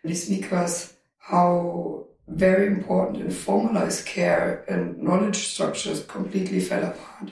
these 0.03 0.25
speakers, 0.25 0.93
how 1.17 2.05
very 2.27 2.67
important 2.67 3.23
and 3.23 3.33
formalized 3.33 4.05
care 4.05 4.63
and 4.67 4.97
knowledge 4.99 5.35
structures 5.35 6.05
completely 6.05 6.59
fell 6.59 6.83
apart 6.83 7.31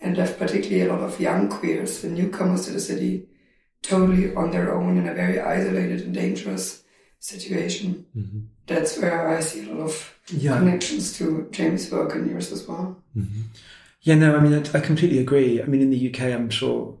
and 0.00 0.16
left 0.16 0.38
particularly 0.38 0.82
a 0.82 0.92
lot 0.92 1.02
of 1.02 1.20
young 1.20 1.48
queers, 1.48 2.00
the 2.00 2.08
newcomers 2.08 2.64
to 2.64 2.72
the 2.72 2.80
city, 2.80 3.26
totally 3.82 4.34
on 4.34 4.50
their 4.50 4.74
own 4.74 4.96
in 4.96 5.06
a 5.08 5.14
very 5.14 5.38
isolated 5.38 6.00
and 6.02 6.14
dangerous 6.14 6.82
situation. 7.18 8.06
Mm-hmm. 8.16 8.40
That's 8.66 8.98
where 8.98 9.28
I 9.28 9.40
see 9.40 9.68
a 9.68 9.72
lot 9.74 9.84
of 9.84 10.16
Yeah. 10.28 10.56
connections 10.58 11.18
to 11.18 11.48
James' 11.50 11.90
work 11.90 12.14
and 12.14 12.30
yours 12.30 12.52
as 12.52 12.66
well. 12.66 13.02
Mm-hmm. 13.16 13.42
Yeah, 14.02 14.14
no, 14.14 14.36
I 14.36 14.40
mean, 14.40 14.54
I, 14.54 14.78
I 14.78 14.80
completely 14.80 15.18
agree. 15.18 15.62
I 15.62 15.66
mean, 15.66 15.82
in 15.82 15.90
the 15.90 16.08
UK, 16.08 16.20
I'm 16.32 16.48
sure 16.48 16.96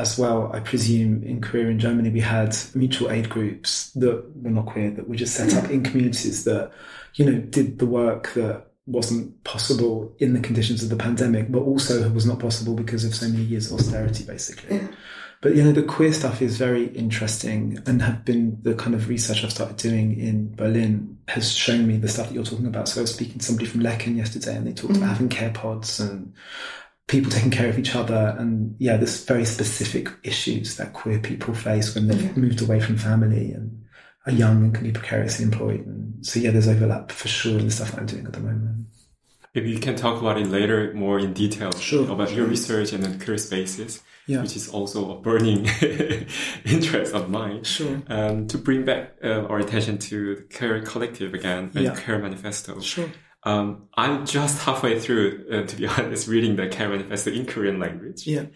as 0.00 0.18
well, 0.18 0.50
I 0.52 0.60
presume 0.60 1.22
in 1.22 1.40
queer 1.40 1.70
in 1.70 1.78
Germany, 1.78 2.10
we 2.10 2.20
had 2.20 2.56
mutual 2.74 3.10
aid 3.10 3.28
groups 3.28 3.90
that 3.92 4.24
were 4.34 4.50
not 4.50 4.66
queer, 4.66 4.90
that 4.90 5.08
were 5.08 5.16
just 5.16 5.34
set 5.34 5.54
up 5.54 5.70
in 5.70 5.82
communities 5.82 6.44
that, 6.44 6.72
you 7.14 7.24
know, 7.24 7.38
did 7.38 7.78
the 7.78 7.86
work 7.86 8.32
that 8.34 8.66
wasn't 8.86 9.44
possible 9.44 10.12
in 10.18 10.32
the 10.32 10.40
conditions 10.40 10.82
of 10.82 10.88
the 10.88 10.96
pandemic, 10.96 11.52
but 11.52 11.60
also 11.60 12.08
was 12.10 12.26
not 12.26 12.38
possible 12.38 12.74
because 12.74 13.04
of 13.04 13.14
so 13.14 13.28
many 13.28 13.44
years 13.44 13.70
of 13.70 13.78
austerity, 13.78 14.24
basically. 14.24 14.76
Yeah. 14.76 14.88
But 15.42 15.54
you 15.54 15.64
know, 15.64 15.72
the 15.72 15.82
queer 15.82 16.12
stuff 16.12 16.42
is 16.42 16.58
very 16.58 16.88
interesting 16.88 17.78
and 17.86 18.02
have 18.02 18.26
been 18.26 18.58
the 18.60 18.74
kind 18.74 18.94
of 18.94 19.08
research 19.08 19.42
I've 19.42 19.52
started 19.52 19.78
doing 19.78 20.18
in 20.20 20.54
Berlin 20.54 21.18
has 21.28 21.50
shown 21.50 21.86
me 21.86 21.96
the 21.96 22.08
stuff 22.08 22.28
that 22.28 22.34
you're 22.34 22.44
talking 22.44 22.66
about. 22.66 22.88
So 22.88 23.00
I 23.00 23.02
was 23.02 23.14
speaking 23.14 23.38
to 23.38 23.44
somebody 23.44 23.66
from 23.66 23.80
Lecken 23.80 24.16
yesterday 24.16 24.56
and 24.56 24.66
they 24.66 24.74
talked 24.74 24.96
about 24.96 25.06
mm. 25.06 25.12
having 25.12 25.28
care 25.30 25.50
pods 25.50 25.98
and 25.98 26.34
people 27.10 27.30
taking 27.36 27.50
care 27.50 27.68
of 27.68 27.78
each 27.78 27.94
other 27.94 28.34
and 28.38 28.74
yeah, 28.78 28.96
there's 28.96 29.24
very 29.24 29.44
specific 29.44 30.08
issues 30.22 30.76
that 30.76 30.92
queer 30.94 31.18
people 31.18 31.52
face 31.54 31.94
when 31.94 32.06
they've 32.06 32.36
moved 32.36 32.62
away 32.62 32.80
from 32.80 32.96
family 32.96 33.52
and 33.52 33.84
are 34.26 34.32
young 34.32 34.62
and 34.64 34.74
can 34.74 34.84
be 34.84 34.92
precariously 34.92 35.44
employed. 35.44 35.84
And 35.86 36.24
so 36.24 36.40
yeah, 36.40 36.50
there's 36.50 36.68
overlap 36.68 37.10
for 37.12 37.28
sure 37.28 37.58
in 37.58 37.66
the 37.66 37.70
stuff 37.70 37.90
that 37.92 38.00
I'm 38.00 38.06
doing 38.06 38.26
at 38.26 38.32
the 38.32 38.40
moment. 38.40 38.86
Maybe 39.54 39.70
you 39.70 39.80
can 39.80 39.96
talk 39.96 40.20
about 40.20 40.38
it 40.38 40.46
later 40.46 40.92
more 40.94 41.18
in 41.18 41.32
detail 41.32 41.72
Sure. 41.72 42.08
about 42.08 42.30
your 42.32 42.46
research 42.46 42.92
and 42.92 43.02
then 43.02 43.18
queer 43.18 43.36
spaces, 43.38 44.00
Yeah. 44.28 44.42
which 44.42 44.54
is 44.54 44.68
also 44.68 45.10
a 45.10 45.20
burning 45.20 45.66
interest 46.64 47.14
of 47.14 47.30
mine. 47.30 47.64
Sure. 47.64 48.00
Um, 48.08 48.46
to 48.48 48.58
bring 48.58 48.84
back 48.84 49.14
uh, 49.24 49.46
our 49.50 49.58
attention 49.58 49.98
to 49.98 50.36
the 50.36 50.42
Care 50.42 50.80
Collective 50.82 51.34
again 51.34 51.70
and 51.74 51.84
Yeah. 51.84 51.96
Care 51.96 52.18
Manifesto. 52.20 52.78
Sure. 52.80 53.10
Um, 53.44 53.88
I'm 53.94 54.26
just 54.26 54.62
halfway 54.62 55.00
through, 55.00 55.46
uh, 55.50 55.66
to 55.66 55.76
be 55.76 55.86
honest, 55.98 56.28
reading 56.28 56.56
the 56.56 56.68
Care 56.68 56.88
Manifesto 56.88 57.30
in 57.30 57.46
Korean 57.46 57.78
language. 57.78 58.26
Yeah. 58.26 58.46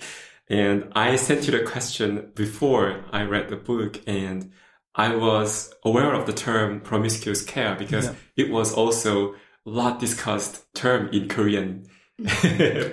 And 0.48 0.92
I 0.94 1.16
sent 1.16 1.46
you 1.46 1.58
the 1.58 1.64
question 1.64 2.30
before 2.34 3.02
I 3.10 3.22
read 3.22 3.48
the 3.48 3.56
book 3.56 4.00
and 4.06 4.52
I 4.94 5.16
was 5.16 5.72
aware 5.84 6.12
of 6.12 6.26
the 6.26 6.32
term 6.34 6.80
promiscuous 6.80 7.42
care 7.42 7.74
because 7.76 8.04
Yeah. 8.06 8.14
it 8.36 8.50
was 8.50 8.72
also 8.74 9.32
a 9.32 9.36
lot 9.70 9.98
discussed 10.00 10.62
term 10.74 11.08
in 11.08 11.28
Korean 11.28 11.86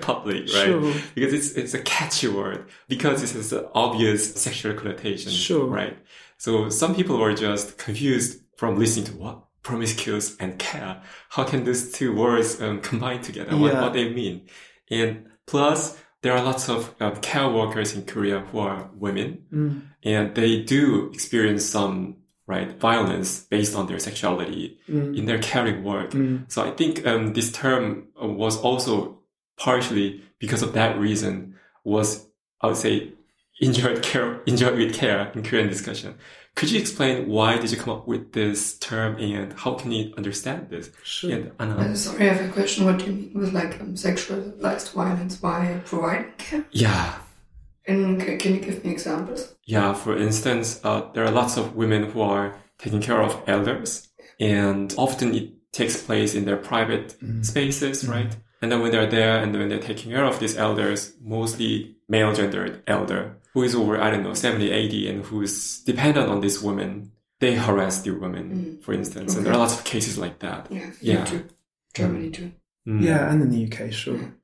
public, 0.00 0.40
right? 0.54 0.66
Sure. 0.66 0.94
Because 1.14 1.32
it's, 1.32 1.50
it's 1.52 1.74
a 1.74 1.78
catchy 1.82 2.28
word 2.28 2.68
because 2.88 3.22
it 3.22 3.30
has 3.36 3.52
an 3.52 3.66
obvious 3.74 4.34
sexual 4.34 4.74
connotation, 4.74 5.30
Sure. 5.30 5.66
right? 5.66 5.96
So 6.38 6.70
some 6.70 6.94
people 6.94 7.18
were 7.18 7.34
just 7.34 7.78
confused 7.78 8.40
from 8.56 8.78
listening 8.78 9.04
to 9.06 9.12
what 9.16 9.44
promiscuous 9.62 10.36
and 10.38 10.58
care. 10.58 11.02
How 11.30 11.44
can 11.44 11.64
these 11.64 11.92
two 11.92 12.14
words 12.14 12.60
um, 12.60 12.80
combine 12.80 13.20
together? 13.22 13.56
What, 13.56 13.72
Yeah. 13.72 13.82
what 13.82 13.92
they 13.92 14.08
mean? 14.12 14.48
And 14.90 15.26
plus, 15.46 15.98
there 16.22 16.32
are 16.32 16.42
lots 16.44 16.68
of 16.68 16.94
um, 17.00 17.16
care 17.16 17.48
workers 17.48 17.94
in 17.94 18.04
Korea 18.04 18.40
who 18.40 18.58
are 18.60 18.90
women, 18.94 19.44
Mm. 19.52 19.82
and 20.04 20.34
they 20.34 20.62
do 20.62 21.10
experience 21.12 21.64
some 21.64 22.16
right 22.46 22.70
violence 22.80 23.46
based 23.50 23.74
on 23.76 23.86
their 23.86 23.98
sexuality 23.98 24.78
Mm. 24.88 25.16
in 25.18 25.26
their 25.26 25.38
caring 25.38 25.82
work. 25.84 26.10
Mm. 26.10 26.50
So 26.50 26.62
I 26.64 26.70
think 26.72 27.06
um, 27.06 27.32
this 27.34 27.50
term 27.52 28.08
uh, 28.20 28.26
was 28.26 28.56
also 28.60 29.18
partially 29.56 30.22
because 30.38 30.62
of 30.62 30.72
that 30.74 30.98
reason 30.98 31.54
was 31.84 32.26
I 32.60 32.66
would 32.68 32.76
say 32.76 33.12
enjoyed 33.60 34.02
care 34.02 34.40
enjoyed 34.46 34.76
with 34.76 34.94
care 34.94 35.30
in 35.34 35.42
Korean 35.44 35.68
discussion. 35.68 36.14
Could 36.54 36.70
you 36.70 36.78
explain 36.80 37.28
why 37.28 37.56
did 37.58 37.70
you 37.70 37.76
come 37.78 37.94
up 37.96 38.06
with 38.06 38.32
this 38.32 38.78
term 38.78 39.16
and 39.16 39.52
how 39.54 39.74
can 39.74 39.90
you 39.90 40.12
understand 40.16 40.68
this? 40.70 40.90
Sure. 41.02 41.32
And 41.32 41.50
Uh, 41.58 41.64
Anna, 41.76 41.96
sorry, 41.96 42.28
I 42.28 42.34
have 42.34 42.48
a 42.50 42.52
question. 42.52 42.84
What 42.84 42.98
do 42.98 43.06
you 43.06 43.12
mean 43.12 43.32
with 43.34 43.52
like 43.52 43.80
um, 43.80 43.94
sexualized 43.94 44.92
violence 44.92 45.36
by 45.36 45.80
providing 45.86 46.32
care? 46.38 46.64
yeah, 46.70 47.14
And 47.86 48.20
c- 48.22 48.36
can 48.36 48.54
you 48.54 48.60
give 48.60 48.84
me 48.84 48.90
examples? 48.92 49.54
Yeah, 49.64 49.94
for 49.94 50.16
instance, 50.16 50.78
uh, 50.84 51.10
there 51.14 51.24
are 51.24 51.30
lots 51.30 51.56
of 51.56 51.74
women 51.74 52.10
who 52.10 52.20
are 52.20 52.54
taking 52.78 53.00
care 53.00 53.22
of 53.22 53.42
elders, 53.46 54.08
and 54.38 54.94
often 54.98 55.34
it 55.34 55.72
takes 55.72 56.02
place 56.02 56.34
in 56.34 56.44
their 56.44 56.58
private 56.58 57.16
spaces, 57.42 58.06
right? 58.06 58.36
And 58.60 58.70
then 58.70 58.80
when 58.82 58.92
they're 58.92 59.10
there 59.10 59.42
and 59.42 59.52
when 59.56 59.68
they're 59.70 59.78
taking 59.80 60.12
care 60.12 60.24
of 60.26 60.38
these 60.38 60.56
elders, 60.56 61.14
mostly 61.22 61.96
male 62.08 62.32
gendered 62.34 62.82
elder, 62.86 63.36
who 63.54 63.62
is 63.62 63.74
over, 63.74 64.00
I 64.00 64.10
don't 64.10 64.22
know, 64.22 64.34
70, 64.34 64.70
80, 64.70 65.08
and 65.10 65.24
who's 65.24 65.80
dependent 65.80 66.28
on 66.28 66.40
this 66.40 66.62
woman, 66.62 67.12
they 67.40 67.54
harass 67.54 68.02
the 68.02 68.10
women, 68.12 68.78
for 68.82 68.92
instance. 68.92 69.34
And 69.36 69.44
there 69.44 69.52
are 69.52 69.58
lots 69.58 69.76
of 69.78 69.84
cases 69.84 70.16
like 70.18 70.38
that. 70.40 70.66
Yeah, 70.70 70.90
Yeah. 71.00 71.24
too. 71.24 71.44
Germany 71.94 72.30
too. 72.30 72.52
Mm. 72.86 73.02
Yeah, 73.02 73.30
and 73.30 73.42
in 73.42 73.50
the 73.50 73.64
UK, 73.66 73.92
sure. 73.92 74.34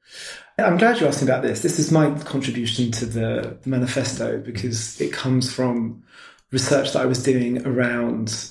I'm 0.58 0.76
glad 0.76 1.00
you 1.00 1.06
asked 1.06 1.22
me 1.22 1.28
about 1.28 1.42
this. 1.42 1.62
This 1.62 1.78
is 1.78 1.90
my 1.90 2.10
contribution 2.20 2.90
to 2.92 3.06
the, 3.06 3.58
the 3.62 3.68
manifesto 3.70 4.38
because 4.38 5.00
it 5.00 5.12
comes 5.12 5.52
from 5.52 6.02
research 6.50 6.92
that 6.92 7.02
I 7.02 7.06
was 7.06 7.22
doing 7.22 7.66
around 7.66 8.50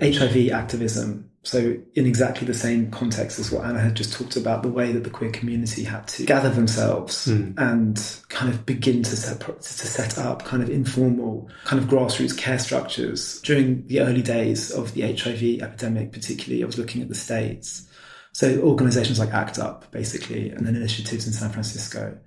HIV 0.00 0.50
activism. 0.50 1.30
So, 1.44 1.76
in 1.94 2.06
exactly 2.06 2.46
the 2.46 2.54
same 2.54 2.92
context 2.92 3.40
as 3.40 3.50
what 3.50 3.64
Anna 3.64 3.80
had 3.80 3.96
just 3.96 4.12
talked 4.12 4.36
about, 4.36 4.62
the 4.62 4.68
way 4.68 4.92
that 4.92 5.02
the 5.02 5.10
queer 5.10 5.32
community 5.32 5.82
had 5.82 6.06
to 6.08 6.24
gather 6.24 6.50
themselves 6.50 7.24
hmm. 7.24 7.52
and 7.56 8.00
kind 8.28 8.48
of 8.52 8.64
begin 8.64 9.02
to 9.02 9.16
set, 9.16 9.40
to 9.40 9.62
set 9.62 10.18
up 10.18 10.44
kind 10.44 10.62
of 10.62 10.70
informal, 10.70 11.50
kind 11.64 11.82
of 11.82 11.88
grassroots 11.88 12.36
care 12.36 12.60
structures 12.60 13.40
during 13.40 13.84
the 13.88 14.00
early 14.00 14.22
days 14.22 14.70
of 14.70 14.94
the 14.94 15.00
HIV 15.02 15.62
epidemic, 15.62 16.12
particularly. 16.12 16.62
I 16.62 16.66
was 16.66 16.78
looking 16.78 17.02
at 17.02 17.08
the 17.08 17.16
States. 17.16 17.88
So 18.32 18.60
organizations 18.60 19.18
like 19.18 19.34
ACT 19.34 19.58
UP, 19.58 19.90
basically, 19.90 20.50
and 20.50 20.64
then 20.64 20.76
initiatives 20.76 21.26
in 21.26 21.32
San 21.32 21.50
Francisco. 21.50 22.18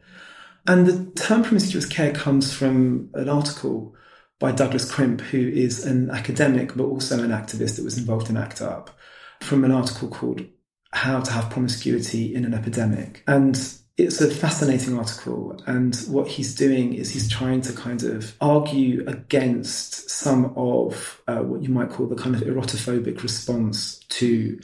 And 0.68 0.86
the 0.86 1.12
term 1.12 1.44
promiscuous 1.44 1.86
care 1.86 2.12
comes 2.12 2.54
from 2.54 3.10
an 3.14 3.30
article 3.30 3.96
by 4.40 4.52
Douglas 4.52 4.92
Crimp, 4.92 5.22
who 5.22 5.40
is 5.40 5.86
an 5.86 6.10
academic 6.10 6.76
but 6.76 6.86
also 6.86 7.24
an 7.24 7.32
activist 7.32 7.78
that 7.78 7.86
was 7.86 7.98
involved 7.98 8.30
in 8.30 8.38
ACT 8.38 8.62
UP, 8.62 8.90
from 9.46 9.64
an 9.64 9.72
article 9.72 10.10
called 10.10 10.42
How 10.92 11.22
to 11.22 11.32
Have 11.32 11.50
Promiscuity 11.50 12.34
in 12.34 12.46
an 12.46 12.54
Epidemic. 12.54 13.24
And 13.28 13.56
it's 13.98 14.20
a 14.20 14.30
fascinating 14.30 14.98
article, 14.98 15.58
and 15.68 15.96
what 16.10 16.28
he's 16.28 16.54
doing 16.54 16.94
is 16.94 17.12
he's 17.12 17.30
trying 17.30 17.62
to 17.62 17.72
kind 17.72 18.04
of 18.04 18.36
argue 18.42 19.08
against 19.08 20.10
some 20.10 20.54
of 20.58 21.22
uh, 21.30 21.38
what 21.38 21.62
you 21.62 21.70
might 21.70 21.90
call 21.90 22.08
the 22.08 22.16
kind 22.16 22.36
of 22.36 22.42
erotophobic 22.42 23.24
response 23.24 24.00
to 24.10 24.60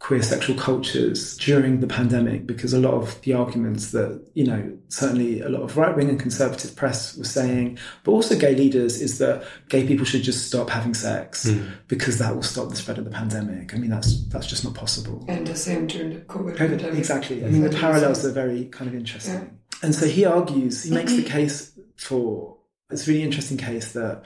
queer 0.00 0.22
sexual 0.22 0.56
cultures 0.56 1.36
during 1.38 1.80
the 1.80 1.86
pandemic 1.86 2.46
because 2.46 2.72
a 2.72 2.78
lot 2.78 2.94
of 2.94 3.20
the 3.22 3.32
arguments 3.32 3.90
that 3.90 4.24
you 4.34 4.44
know 4.44 4.78
certainly 4.88 5.40
a 5.40 5.48
lot 5.48 5.62
of 5.62 5.76
right-wing 5.76 6.08
and 6.08 6.20
conservative 6.20 6.74
press 6.76 7.16
were 7.16 7.24
saying 7.24 7.76
but 8.04 8.12
also 8.12 8.38
gay 8.38 8.54
leaders 8.54 9.02
is 9.02 9.18
that 9.18 9.44
gay 9.68 9.84
people 9.84 10.04
should 10.04 10.22
just 10.22 10.46
stop 10.46 10.70
having 10.70 10.94
sex 10.94 11.46
mm. 11.46 11.68
because 11.88 12.18
that 12.18 12.32
will 12.32 12.44
stop 12.44 12.68
the 12.68 12.76
spread 12.76 12.98
of 12.98 13.04
the 13.04 13.10
pandemic. 13.10 13.74
I 13.74 13.78
mean 13.78 13.90
that's 13.90 14.24
that's 14.28 14.46
just 14.46 14.64
not 14.64 14.74
possible. 14.74 15.24
And 15.26 15.46
the 15.46 15.56
same 15.56 15.88
during 15.88 16.10
the 16.10 16.20
covid 16.20 16.56
pandemic. 16.56 16.96
exactly. 16.96 17.44
I 17.44 17.48
mean 17.48 17.62
the 17.62 17.76
parallels 17.76 18.24
are 18.24 18.32
very 18.32 18.66
kind 18.66 18.88
of 18.88 18.94
interesting. 18.94 19.34
Yeah. 19.34 19.78
and 19.82 19.94
so 19.94 20.06
he 20.06 20.24
argues 20.24 20.84
he 20.84 20.92
makes 20.92 21.14
the 21.14 21.24
case 21.24 21.72
for 21.96 22.56
it's 22.90 23.06
a 23.06 23.10
really 23.10 23.24
interesting 23.24 23.58
case 23.58 23.92
that 23.92 24.22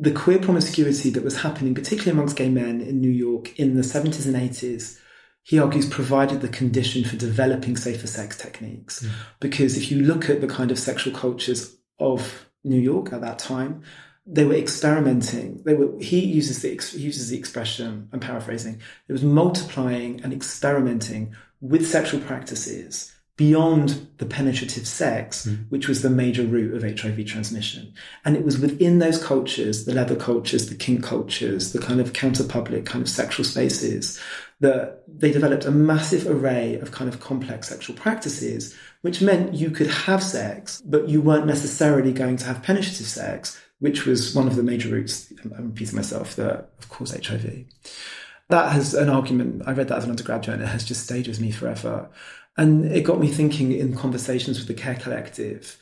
the 0.00 0.12
queer 0.12 0.38
promiscuity 0.38 1.10
that 1.10 1.22
was 1.22 1.42
happening, 1.42 1.74
particularly 1.74 2.12
amongst 2.12 2.36
gay 2.36 2.48
men 2.48 2.80
in 2.80 3.00
New 3.00 3.10
York 3.10 3.58
in 3.58 3.76
the 3.76 3.82
70s 3.82 4.26
and 4.26 4.34
80s, 4.34 4.98
he 5.42 5.58
argues 5.58 5.88
provided 5.88 6.40
the 6.40 6.48
condition 6.48 7.04
for 7.04 7.16
developing 7.16 7.76
safer 7.76 8.06
sex 8.06 8.36
techniques. 8.36 9.04
Mm. 9.04 9.10
Because 9.40 9.76
if 9.76 9.90
you 9.90 10.00
look 10.00 10.30
at 10.30 10.40
the 10.40 10.46
kind 10.46 10.70
of 10.70 10.78
sexual 10.78 11.12
cultures 11.12 11.76
of 11.98 12.48
New 12.64 12.80
York 12.80 13.12
at 13.12 13.20
that 13.20 13.38
time, 13.38 13.82
they 14.26 14.44
were 14.44 14.54
experimenting. 14.54 15.62
They 15.64 15.74
were. 15.74 15.98
He 16.00 16.20
uses 16.20 16.62
the 16.62 16.68
he 16.68 17.02
uses 17.02 17.30
the 17.30 17.38
expression. 17.38 18.08
I'm 18.12 18.20
paraphrasing. 18.20 18.80
It 19.08 19.12
was 19.12 19.24
multiplying 19.24 20.22
and 20.22 20.32
experimenting 20.32 21.34
with 21.60 21.88
sexual 21.88 22.20
practices 22.20 23.09
beyond 23.40 24.06
the 24.18 24.26
penetrative 24.26 24.86
sex, 24.86 25.46
mm. 25.46 25.64
which 25.70 25.88
was 25.88 26.02
the 26.02 26.10
major 26.10 26.42
route 26.42 26.74
of 26.74 26.82
HIV 26.82 27.24
transmission. 27.24 27.90
And 28.22 28.36
it 28.36 28.44
was 28.44 28.58
within 28.58 28.98
those 28.98 29.24
cultures, 29.24 29.86
the 29.86 29.94
leather 29.94 30.14
cultures, 30.14 30.68
the 30.68 30.74
kink 30.74 31.02
cultures, 31.02 31.72
the 31.72 31.78
kind 31.78 32.02
of 32.02 32.12
counter-public 32.12 32.84
kind 32.84 33.00
of 33.00 33.08
sexual 33.08 33.46
spaces, 33.46 34.20
that 34.60 35.04
they 35.08 35.32
developed 35.32 35.64
a 35.64 35.70
massive 35.70 36.26
array 36.26 36.74
of 36.80 36.92
kind 36.92 37.08
of 37.08 37.20
complex 37.20 37.68
sexual 37.68 37.96
practices, 37.96 38.76
which 39.00 39.22
meant 39.22 39.54
you 39.54 39.70
could 39.70 39.86
have 39.86 40.22
sex, 40.22 40.82
but 40.84 41.08
you 41.08 41.22
weren't 41.22 41.46
necessarily 41.46 42.12
going 42.12 42.36
to 42.36 42.44
have 42.44 42.62
penetrative 42.62 43.06
sex, 43.06 43.58
which 43.78 44.04
was 44.04 44.34
one 44.34 44.48
of 44.48 44.56
the 44.56 44.62
major 44.62 44.90
routes, 44.90 45.32
I'm 45.42 45.68
repeating 45.68 45.96
myself, 45.96 46.36
that 46.36 46.68
of 46.78 46.90
course 46.90 47.16
HIV. 47.16 47.64
That 48.50 48.72
has 48.72 48.92
an 48.92 49.08
argument, 49.08 49.62
I 49.64 49.72
read 49.72 49.88
that 49.88 49.96
as 49.96 50.04
an 50.04 50.10
undergraduate 50.10 50.58
and 50.58 50.68
it 50.68 50.72
has 50.72 50.84
just 50.84 51.04
stayed 51.04 51.26
with 51.26 51.40
me 51.40 51.52
forever 51.52 52.10
and 52.60 52.84
it 52.92 53.04
got 53.04 53.18
me 53.18 53.26
thinking 53.26 53.72
in 53.72 53.96
conversations 53.96 54.58
with 54.58 54.68
the 54.68 54.74
Care 54.74 54.94
Collective, 54.94 55.78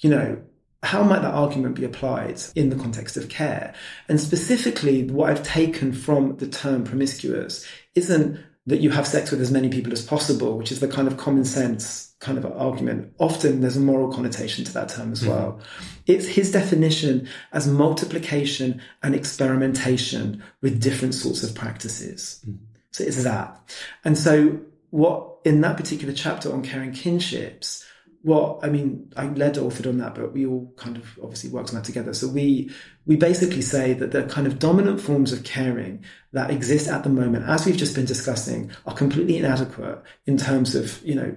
you 0.00 0.10
know, 0.10 0.42
how 0.82 1.04
might 1.04 1.22
that 1.22 1.32
argument 1.32 1.76
be 1.76 1.84
applied 1.84 2.42
in 2.56 2.68
the 2.68 2.74
context 2.74 3.16
of 3.16 3.28
care? 3.28 3.72
And 4.08 4.20
specifically, 4.20 5.04
what 5.04 5.30
I've 5.30 5.44
taken 5.44 5.92
from 5.92 6.36
the 6.38 6.48
term 6.48 6.82
promiscuous 6.82 7.64
isn't 7.94 8.40
that 8.66 8.80
you 8.80 8.90
have 8.90 9.06
sex 9.06 9.30
with 9.30 9.40
as 9.40 9.52
many 9.52 9.68
people 9.68 9.92
as 9.92 10.04
possible, 10.04 10.58
which 10.58 10.72
is 10.72 10.80
the 10.80 10.88
kind 10.88 11.06
of 11.06 11.16
common 11.16 11.44
sense 11.44 12.12
kind 12.18 12.38
of 12.38 12.44
argument. 12.44 13.14
Often 13.20 13.60
there's 13.60 13.76
a 13.76 13.80
moral 13.80 14.12
connotation 14.12 14.64
to 14.64 14.72
that 14.72 14.88
term 14.88 15.12
as 15.12 15.20
mm-hmm. 15.20 15.30
well. 15.30 15.60
It's 16.06 16.26
his 16.26 16.50
definition 16.50 17.28
as 17.52 17.68
multiplication 17.68 18.82
and 19.04 19.14
experimentation 19.14 20.42
with 20.60 20.82
different 20.82 21.14
sorts 21.14 21.44
of 21.44 21.54
practices. 21.54 22.40
Mm-hmm. 22.44 22.64
So 22.90 23.04
it's 23.04 23.22
that. 23.22 23.60
And 24.04 24.18
so 24.18 24.58
what 24.90 25.35
in 25.46 25.60
that 25.60 25.76
particular 25.76 26.12
chapter 26.12 26.52
on 26.52 26.60
caring 26.60 26.90
kinships, 26.90 27.84
what 28.22 28.58
I 28.64 28.68
mean, 28.68 29.12
I 29.16 29.28
led 29.28 29.54
authored 29.54 29.88
on 29.88 29.98
that, 29.98 30.16
but 30.16 30.32
we 30.32 30.44
all 30.44 30.74
kind 30.76 30.96
of 30.96 31.16
obviously 31.22 31.50
worked 31.50 31.68
on 31.68 31.76
that 31.76 31.84
together. 31.84 32.12
So 32.12 32.26
we 32.26 32.72
we 33.06 33.14
basically 33.14 33.62
say 33.62 33.92
that 33.92 34.10
the 34.10 34.24
kind 34.24 34.48
of 34.48 34.58
dominant 34.58 35.00
forms 35.00 35.32
of 35.32 35.44
caring 35.44 36.04
that 36.32 36.50
exist 36.50 36.88
at 36.88 37.04
the 37.04 37.10
moment, 37.10 37.48
as 37.48 37.64
we've 37.64 37.76
just 37.76 37.94
been 37.94 38.04
discussing, 38.04 38.72
are 38.86 38.94
completely 38.94 39.36
inadequate 39.36 40.02
in 40.26 40.36
terms 40.36 40.74
of 40.74 41.00
you 41.04 41.14
know 41.14 41.36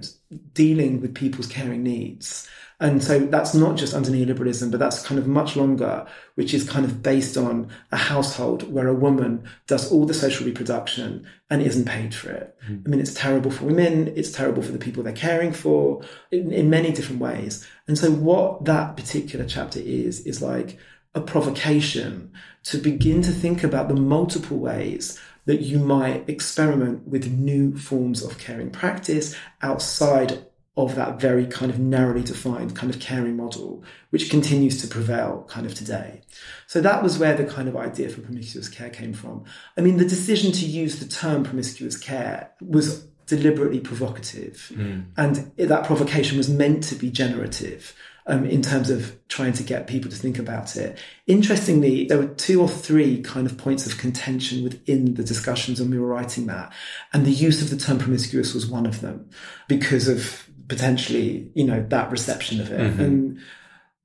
dealing 0.54 1.00
with 1.02 1.14
people's 1.14 1.46
caring 1.46 1.84
needs. 1.84 2.50
And 2.82 3.04
so 3.04 3.20
that's 3.20 3.54
not 3.54 3.76
just 3.76 3.94
under 3.94 4.10
neoliberalism, 4.10 4.72
but 4.72 4.80
that's 4.80 5.06
kind 5.06 5.20
of 5.20 5.28
much 5.28 5.58
longer, 5.58 6.08
which 6.36 6.54
is 6.54 6.68
kind 6.68 6.86
of 6.86 7.04
based 7.04 7.36
on 7.36 7.70
a 7.92 7.98
household 7.98 8.72
where 8.72 8.88
a 8.88 8.94
woman 8.94 9.44
does 9.68 9.92
all 9.92 10.06
the 10.06 10.14
social 10.14 10.46
reproduction 10.46 11.28
and 11.50 11.62
isn't 11.62 11.86
paid 11.86 12.16
for 12.16 12.32
it. 12.32 12.56
Mm. 12.70 12.84
I 12.86 12.90
mean, 12.90 13.00
it's 13.02 13.14
terrible 13.14 13.52
for 13.52 13.66
women. 13.66 14.14
It's 14.16 14.32
terrible 14.32 14.62
for 14.62 14.72
the 14.72 14.78
people 14.78 15.04
they're 15.04 15.12
caring 15.12 15.52
for 15.52 16.04
in, 16.32 16.54
in 16.54 16.70
many 16.70 16.94
different 16.94 17.22
ways. 17.22 17.68
And 17.88 17.98
so 17.98 18.12
what 18.12 18.64
that 18.66 18.96
particular 18.96 19.46
chapter 19.46 19.80
is, 19.80 20.26
is 20.26 20.42
like 20.42 20.80
a 21.14 21.20
provocation 21.20 22.32
to 22.64 22.78
begin 22.78 23.22
to 23.24 23.32
think 23.32 23.62
about 23.64 23.90
the 23.90 23.96
multiple 23.96 24.58
ways 24.58 25.20
that 25.46 25.62
you 25.62 25.80
might 25.80 26.30
experiment 26.30 27.08
with 27.08 27.32
new 27.32 27.76
forms 27.76 28.24
of 28.24 28.38
caring 28.38 28.70
practice 28.70 29.36
outside 29.62 30.46
of 30.86 30.96
that 30.96 31.20
very 31.20 31.46
kind 31.46 31.72
of 31.72 31.80
narrowly 31.80 32.24
defined 32.24 32.76
kind 32.76 32.94
of 32.94 33.00
caring 33.00 33.36
model, 33.36 33.84
which 34.10 34.30
continues 34.30 34.82
to 34.82 34.88
prevail 34.88 35.46
kind 35.48 35.66
of 35.66 35.74
today. 35.74 36.22
So 36.68 36.82
that 36.82 37.04
was 37.04 37.18
where 37.18 37.36
the 37.36 37.46
kind 37.46 37.68
of 37.68 37.76
idea 37.76 38.10
for 38.10 38.22
promiscuous 38.22 38.70
care 38.70 38.90
came 38.90 39.14
from. 39.14 39.44
I 39.78 39.82
mean, 39.82 39.98
the 39.98 40.06
decision 40.06 40.52
to 40.54 40.66
use 40.66 41.00
the 41.00 41.08
term 41.08 41.44
promiscuous 41.44 41.98
care 41.98 42.52
was 42.62 43.04
deliberately 43.26 43.80
provocative. 43.80 44.72
Mm. 44.74 45.06
And 45.18 45.52
that 45.58 45.86
provocation 45.86 46.38
was 46.38 46.50
meant 46.50 46.84
to 46.86 46.96
be 46.96 47.10
generative. 47.10 47.96
Um, 48.28 48.46
in 48.46 48.62
terms 48.62 48.92
of 48.92 49.18
trying 49.28 49.54
to 49.54 49.64
get 49.64 49.88
people 49.88 50.12
to 50.12 50.16
think 50.16 50.38
about 50.38 50.76
it. 50.76 51.00
Interestingly, 51.26 52.06
there 52.06 52.20
were 52.20 52.28
two 52.28 52.62
or 52.62 52.70
three 52.70 53.24
kind 53.24 53.48
of 53.48 53.58
points 53.58 53.88
of 53.88 53.98
contention 53.98 54.64
within 54.64 55.16
the 55.16 55.24
discussions 55.24 55.80
when 55.80 55.90
we 55.90 55.98
were 55.98 56.06
writing 56.06 56.46
that. 56.46 56.72
And 57.12 57.26
the 57.26 57.32
use 57.32 57.64
of 57.64 57.72
the 57.72 57.84
term 57.84 57.98
promiscuous 57.98 58.54
was 58.54 58.68
one 58.68 58.86
of 58.86 59.02
them 59.02 59.32
because 59.68 60.08
of 60.08 60.48
potentially, 60.70 61.52
you 61.54 61.66
know, 61.66 61.86
that 61.90 62.12
reception 62.12 62.62
of 62.62 62.72
it. 62.72 62.80
Mm-hmm. 62.80 63.02
And 63.02 63.40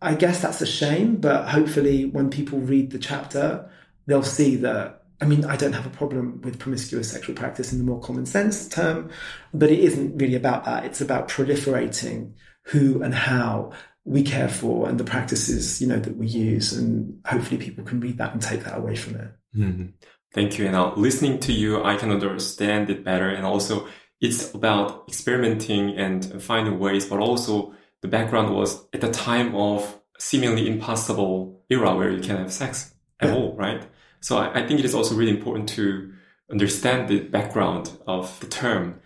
I 0.03 0.14
guess 0.14 0.42
that's 0.42 0.61
a 0.61 0.66
shame, 0.66 1.16
but 1.16 1.48
hopefully 1.48 2.07
when 2.07 2.31
people 2.31 2.59
read 2.59 2.90
the 2.90 2.98
chapter, 2.98 3.70
they'll 4.07 4.22
see 4.24 4.57
that 4.57 5.05
I 5.20 5.27
mean, 5.27 5.44
I 5.44 5.57
don't 5.57 5.72
have 5.72 5.87
a 5.87 5.90
problem 5.90 6.40
with 6.42 6.59
promiscuous 6.59 7.11
sexual 7.11 7.35
practice 7.35 7.72
in 7.72 7.79
the 7.79 7.85
more 7.85 8.00
common 8.00 8.27
sense 8.27 8.68
term, 8.68 9.11
but 9.53 9.70
it 9.70 9.79
isn't 9.79 10.18
really 10.18 10.35
about 10.35 10.64
that. 10.64 10.85
It's 10.85 11.00
about 11.00 11.29
proliferating 11.29 12.33
who 12.64 13.03
and 13.03 13.14
how 13.14 13.72
we 14.05 14.22
care 14.22 14.48
for 14.48 14.88
and 14.88 14.98
the 14.98 15.05
practices, 15.05 15.81
you 15.81 15.87
know, 15.87 15.98
that 15.98 16.16
we 16.16 16.27
use. 16.27 16.72
And 16.72 17.20
hopefully 17.27 17.59
people 17.59 17.85
can 17.85 18.00
read 18.00 18.18
that 18.18 18.33
and 18.33 18.42
take 18.42 18.64
that 18.64 18.77
away 18.77 18.96
from 18.96 19.14
it. 19.16 19.31
Mm-hmm. 19.57 19.87
Thank 20.35 20.59
you. 20.59 20.64
And 20.64 20.74
now 20.74 20.94
listening 20.96 21.38
to 21.40 21.53
you, 21.53 21.83
I 21.83 21.96
can 21.96 22.11
understand 22.11 22.90
it 22.90 23.05
better. 23.05 23.31
And 23.31 23.46
also 23.46 23.87
it's 24.25 24.55
about 24.55 25.05
experimenting 25.07 25.97
and 25.99 26.43
finding 26.43 26.79
ways, 26.79 27.05
but 27.05 27.19
also 27.21 27.75
the 28.01 28.09
background 28.09 28.55
was 28.55 28.83
at 28.95 29.03
the 29.03 29.11
time 29.11 29.55
of 29.55 30.01
seemingly 30.19 30.67
impossible 30.67 31.63
era 31.69 31.95
where 31.95 32.11
you 32.11 32.23
can 32.23 32.39
have 32.39 32.51
sex 32.51 32.95
at 33.21 33.29
yeah. 33.29 33.35
all, 33.35 33.55
right? 33.55 33.87
So 34.21 34.39
I, 34.39 34.61
I 34.61 34.67
think 34.67 34.81
it 34.81 34.87
is 34.87 34.95
also 34.95 35.15
really 35.15 35.31
important 35.31 35.69
to 35.71 36.11
understand 36.51 37.09
the 37.09 37.21
background 37.21 37.93
of 38.07 38.41
the 38.41 38.47
term. 38.47 39.01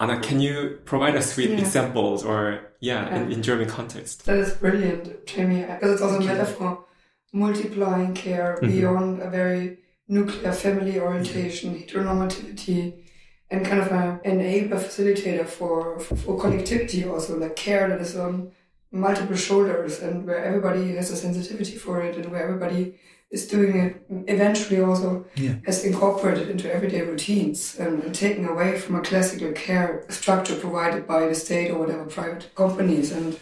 Anna, 0.00 0.18
can 0.18 0.40
you 0.40 0.80
provide 0.84 1.14
us 1.14 1.36
with 1.36 1.50
yeah. 1.50 1.58
examples 1.58 2.24
or, 2.24 2.60
yeah, 2.80 3.08
yeah. 3.08 3.16
In, 3.16 3.32
in, 3.32 3.42
German 3.44 3.68
context? 3.68 4.26
That 4.26 4.38
is 4.38 4.54
brilliant, 4.54 5.24
Jamie, 5.26 5.62
because 5.62 5.92
it's 5.92 6.02
also 6.02 6.18
a 6.18 6.24
metaphor 6.24 6.84
multiplying 7.32 8.12
care 8.14 8.56
mm-hmm. 8.56 8.72
beyond 8.72 9.22
a 9.22 9.30
very 9.30 9.78
nuclear 10.08 10.52
family 10.52 10.98
orientation, 10.98 11.78
heteronormativity, 11.78 13.04
and 13.50 13.64
kind 13.64 13.80
of 13.80 13.90
an 13.90 14.20
enabler 14.24 14.78
facilitator 14.78 15.46
for, 15.46 15.98
for 16.00 16.38
connectivity 16.38 17.10
also, 17.10 17.38
like 17.38 17.56
care 17.56 17.88
that 17.88 18.00
is 18.00 18.16
on 18.16 18.52
multiple 18.90 19.36
shoulders 19.36 20.00
and 20.00 20.26
where 20.26 20.44
everybody 20.44 20.94
has 20.96 21.10
a 21.10 21.16
sensitivity 21.16 21.76
for 21.76 22.02
it 22.02 22.16
and 22.16 22.30
where 22.30 22.42
everybody 22.42 22.94
is 23.30 23.46
doing 23.46 23.76
it 23.76 24.02
eventually 24.26 24.80
also 24.80 25.26
yeah. 25.36 25.54
has 25.66 25.84
incorporated 25.84 26.48
into 26.48 26.72
everyday 26.72 27.02
routines 27.02 27.78
and, 27.78 28.02
and 28.02 28.14
taken 28.14 28.46
away 28.46 28.78
from 28.78 28.96
a 28.96 29.02
classical 29.02 29.52
care 29.52 30.04
structure 30.08 30.56
provided 30.56 31.06
by 31.06 31.26
the 31.26 31.34
state 31.34 31.70
or 31.70 31.78
whatever 31.78 32.06
private 32.06 32.50
companies. 32.54 33.12
And 33.12 33.38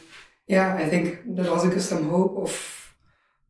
yeah, 0.49 0.75
I 0.75 0.89
think 0.89 1.37
that 1.37 1.49
also 1.49 1.71
gives 1.71 1.89
some 1.89 2.09
hope 2.09 2.37
of 2.37 2.95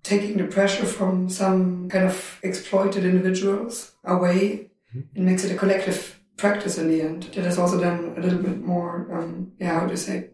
taking 0.02 0.36
the 0.36 0.44
pressure 0.44 0.84
from 0.84 1.30
some 1.30 1.88
kind 1.88 2.04
of 2.04 2.38
exploited 2.42 3.04
individuals 3.04 3.92
away 4.04 4.70
mm-hmm. 4.94 5.00
and 5.16 5.24
makes 5.24 5.44
it 5.44 5.52
a 5.52 5.56
collective 5.56 6.15
practice 6.36 6.78
in 6.78 6.88
the 6.88 7.00
end 7.02 7.24
that 7.34 7.44
is 7.46 7.58
also 7.58 7.78
then 7.78 8.14
a 8.16 8.20
little 8.20 8.38
bit 8.38 8.60
more, 8.60 9.08
um, 9.12 9.52
yeah, 9.58 9.80
how 9.80 9.86
do 9.86 9.92
you 9.92 9.96
say, 9.96 10.30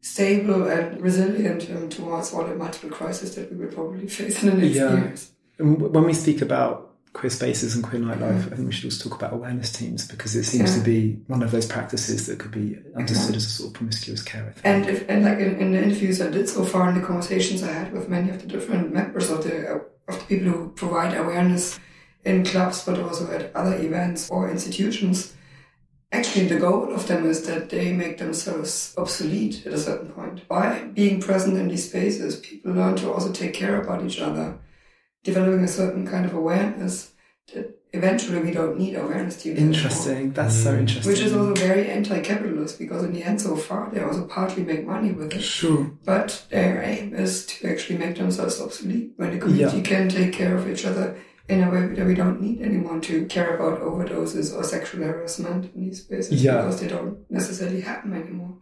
stable 0.00 0.68
and 0.68 1.00
resilient 1.00 1.68
um, 1.70 1.88
towards 1.88 2.32
all 2.32 2.44
the 2.44 2.54
multiple 2.54 2.90
crises 2.90 3.34
that 3.34 3.50
we 3.50 3.64
will 3.64 3.72
probably 3.72 4.06
face 4.18 4.42
in 4.42 4.50
the 4.50 4.56
next 4.56 4.76
yeah. 4.76 4.94
years. 4.94 5.32
when 5.58 6.04
we 6.04 6.12
speak 6.12 6.42
about 6.42 6.86
queer 7.14 7.30
spaces 7.30 7.74
and 7.74 7.82
queer 7.82 8.02
nightlife, 8.02 8.52
I 8.52 8.56
think 8.56 8.68
we 8.68 8.72
should 8.72 8.84
also 8.84 9.08
talk 9.08 9.18
about 9.18 9.32
awareness 9.32 9.72
teams 9.72 10.06
because 10.06 10.36
it 10.36 10.44
seems 10.44 10.72
Yeah. 10.72 10.78
to 10.78 10.84
be 10.84 11.18
one 11.28 11.42
of 11.42 11.50
those 11.50 11.64
practices 11.64 12.26
that 12.26 12.38
could 12.38 12.50
be 12.50 12.78
understood 12.94 13.34
as 13.36 13.46
a 13.46 13.48
sort 13.48 13.68
of 13.68 13.74
promiscuous 13.74 14.22
care. 14.22 14.54
And 14.64 14.86
if, 14.86 15.08
and 15.08 15.24
like 15.24 15.38
in, 15.38 15.56
in 15.56 15.72
the 15.72 15.82
interviews 15.82 16.20
I 16.20 16.28
did 16.28 16.46
so 16.46 16.62
far, 16.62 16.88
and 16.88 17.02
the 17.02 17.06
conversations 17.06 17.62
I 17.62 17.72
had 17.72 17.92
with 17.92 18.10
many 18.10 18.28
of 18.28 18.42
the 18.42 18.46
different 18.46 18.92
members 18.92 19.30
of 19.30 19.44
the 19.44 19.80
of 20.08 20.18
the 20.18 20.24
people 20.28 20.52
who 20.52 20.68
provide 20.72 21.16
awareness 21.16 21.80
in 22.26 22.44
clubs, 22.44 22.84
but 22.84 22.98
also 22.98 23.30
at 23.30 23.54
other 23.54 23.76
events 23.76 24.28
or 24.28 24.50
institutions, 24.50 25.32
actually 26.12 26.46
the 26.46 26.58
goal 26.58 26.92
of 26.92 27.06
them 27.06 27.24
is 27.24 27.46
that 27.46 27.70
they 27.70 27.92
make 27.92 28.18
themselves 28.18 28.94
obsolete 28.98 29.64
at 29.66 29.72
a 29.72 29.78
certain 29.78 30.10
point. 30.10 30.46
By 30.48 30.80
being 30.92 31.20
present 31.20 31.56
in 31.56 31.68
these 31.68 31.88
spaces, 31.88 32.36
people 32.40 32.72
learn 32.72 32.96
to 32.96 33.12
also 33.12 33.32
take 33.32 33.54
care 33.54 33.80
about 33.80 34.04
each 34.04 34.20
other, 34.20 34.58
developing 35.22 35.64
a 35.64 35.68
certain 35.68 36.06
kind 36.06 36.26
of 36.26 36.34
awareness 36.34 37.12
that 37.54 37.78
eventually 37.92 38.40
we 38.40 38.50
don't 38.50 38.76
need 38.76 38.96
awareness 38.96 39.40
teams. 39.40 39.56
anymore. 39.58 39.74
Interesting. 39.74 40.32
That's 40.32 40.54
so 40.54 40.74
mm. 40.74 40.80
interesting. 40.80 41.12
Which 41.12 41.20
is 41.20 41.32
also 41.32 41.54
very 41.54 41.88
anti-capitalist 41.88 42.78
because 42.78 43.04
in 43.04 43.12
the 43.12 43.22
end, 43.22 43.40
so 43.40 43.54
far, 43.54 43.88
they 43.90 44.02
also 44.02 44.24
partly 44.26 44.64
make 44.64 44.84
money 44.84 45.12
with 45.12 45.32
it. 45.32 45.42
sure. 45.42 45.92
But 46.04 46.44
their 46.50 46.82
aim 46.82 47.14
is 47.14 47.46
to 47.46 47.70
actually 47.70 47.98
make 47.98 48.16
themselves 48.16 48.60
obsolete 48.60 49.12
when 49.16 49.30
the 49.32 49.38
community 49.38 49.76
Yeah. 49.76 49.82
can 49.84 50.08
take 50.08 50.32
care 50.32 50.56
of 50.56 50.68
each 50.68 50.84
other 50.84 51.16
in 51.48 51.62
a 51.62 51.70
way 51.70 51.94
that 51.94 52.06
we 52.06 52.14
don't 52.14 52.40
need 52.40 52.60
anyone 52.62 53.00
to 53.02 53.26
care 53.26 53.56
about 53.56 53.80
overdoses 53.80 54.54
or 54.56 54.64
sexual 54.64 55.04
harassment 55.04 55.72
in 55.74 55.80
these 55.82 56.02
spaces 56.04 56.42
Yeah. 56.42 56.56
because 56.62 56.80
they 56.80 56.88
don't 56.88 57.18
necessarily 57.30 57.80
happen 57.80 58.12
anymore. 58.14 58.58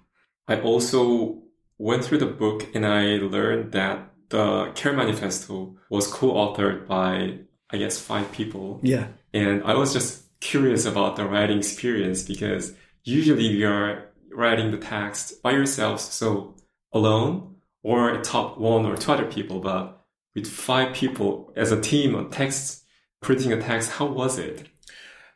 I 0.49 0.61
also 0.61 1.43
went 1.79 2.05
through 2.05 2.19
the 2.19 2.27
book 2.27 2.67
and 2.75 2.87
I 2.87 3.17
learned 3.17 3.73
that 3.73 4.11
the 4.29 4.71
Care 4.75 4.93
Manifesto 4.93 5.77
was 5.91 6.07
co-authored 6.07 6.87
by, 6.87 7.39
I 7.71 7.77
guess, 7.79 7.99
five 7.99 8.31
people. 8.33 8.81
Yeah. 8.83 9.09
And 9.33 9.63
I 9.65 9.75
was 9.75 9.93
just 9.93 10.25
curious 10.41 10.85
about 10.85 11.17
the 11.17 11.25
writing 11.27 11.59
experience 11.59 12.23
because 12.23 12.75
usually 13.03 13.47
you 13.47 13.69
are 13.69 14.11
writing 14.31 14.71
the 14.71 14.79
text 14.79 15.43
by 15.43 15.53
yourself, 15.53 16.01
so 16.01 16.55
alone, 16.93 17.57
or 17.83 18.11
a 18.11 18.23
top 18.23 18.59
one 18.59 18.85
or 18.87 18.97
two 18.97 19.13
other 19.13 19.27
people, 19.27 19.61
but 19.61 20.04
with 20.35 20.47
five 20.47 20.95
people 20.95 21.53
as 21.57 21.73
a 21.73 21.81
team 21.81 22.15
on 22.15 22.31
text, 22.31 22.85
printing 23.21 23.53
a 23.53 23.61
text, 23.61 23.93
how 23.93 24.07
was 24.07 24.39
it? 24.39 24.69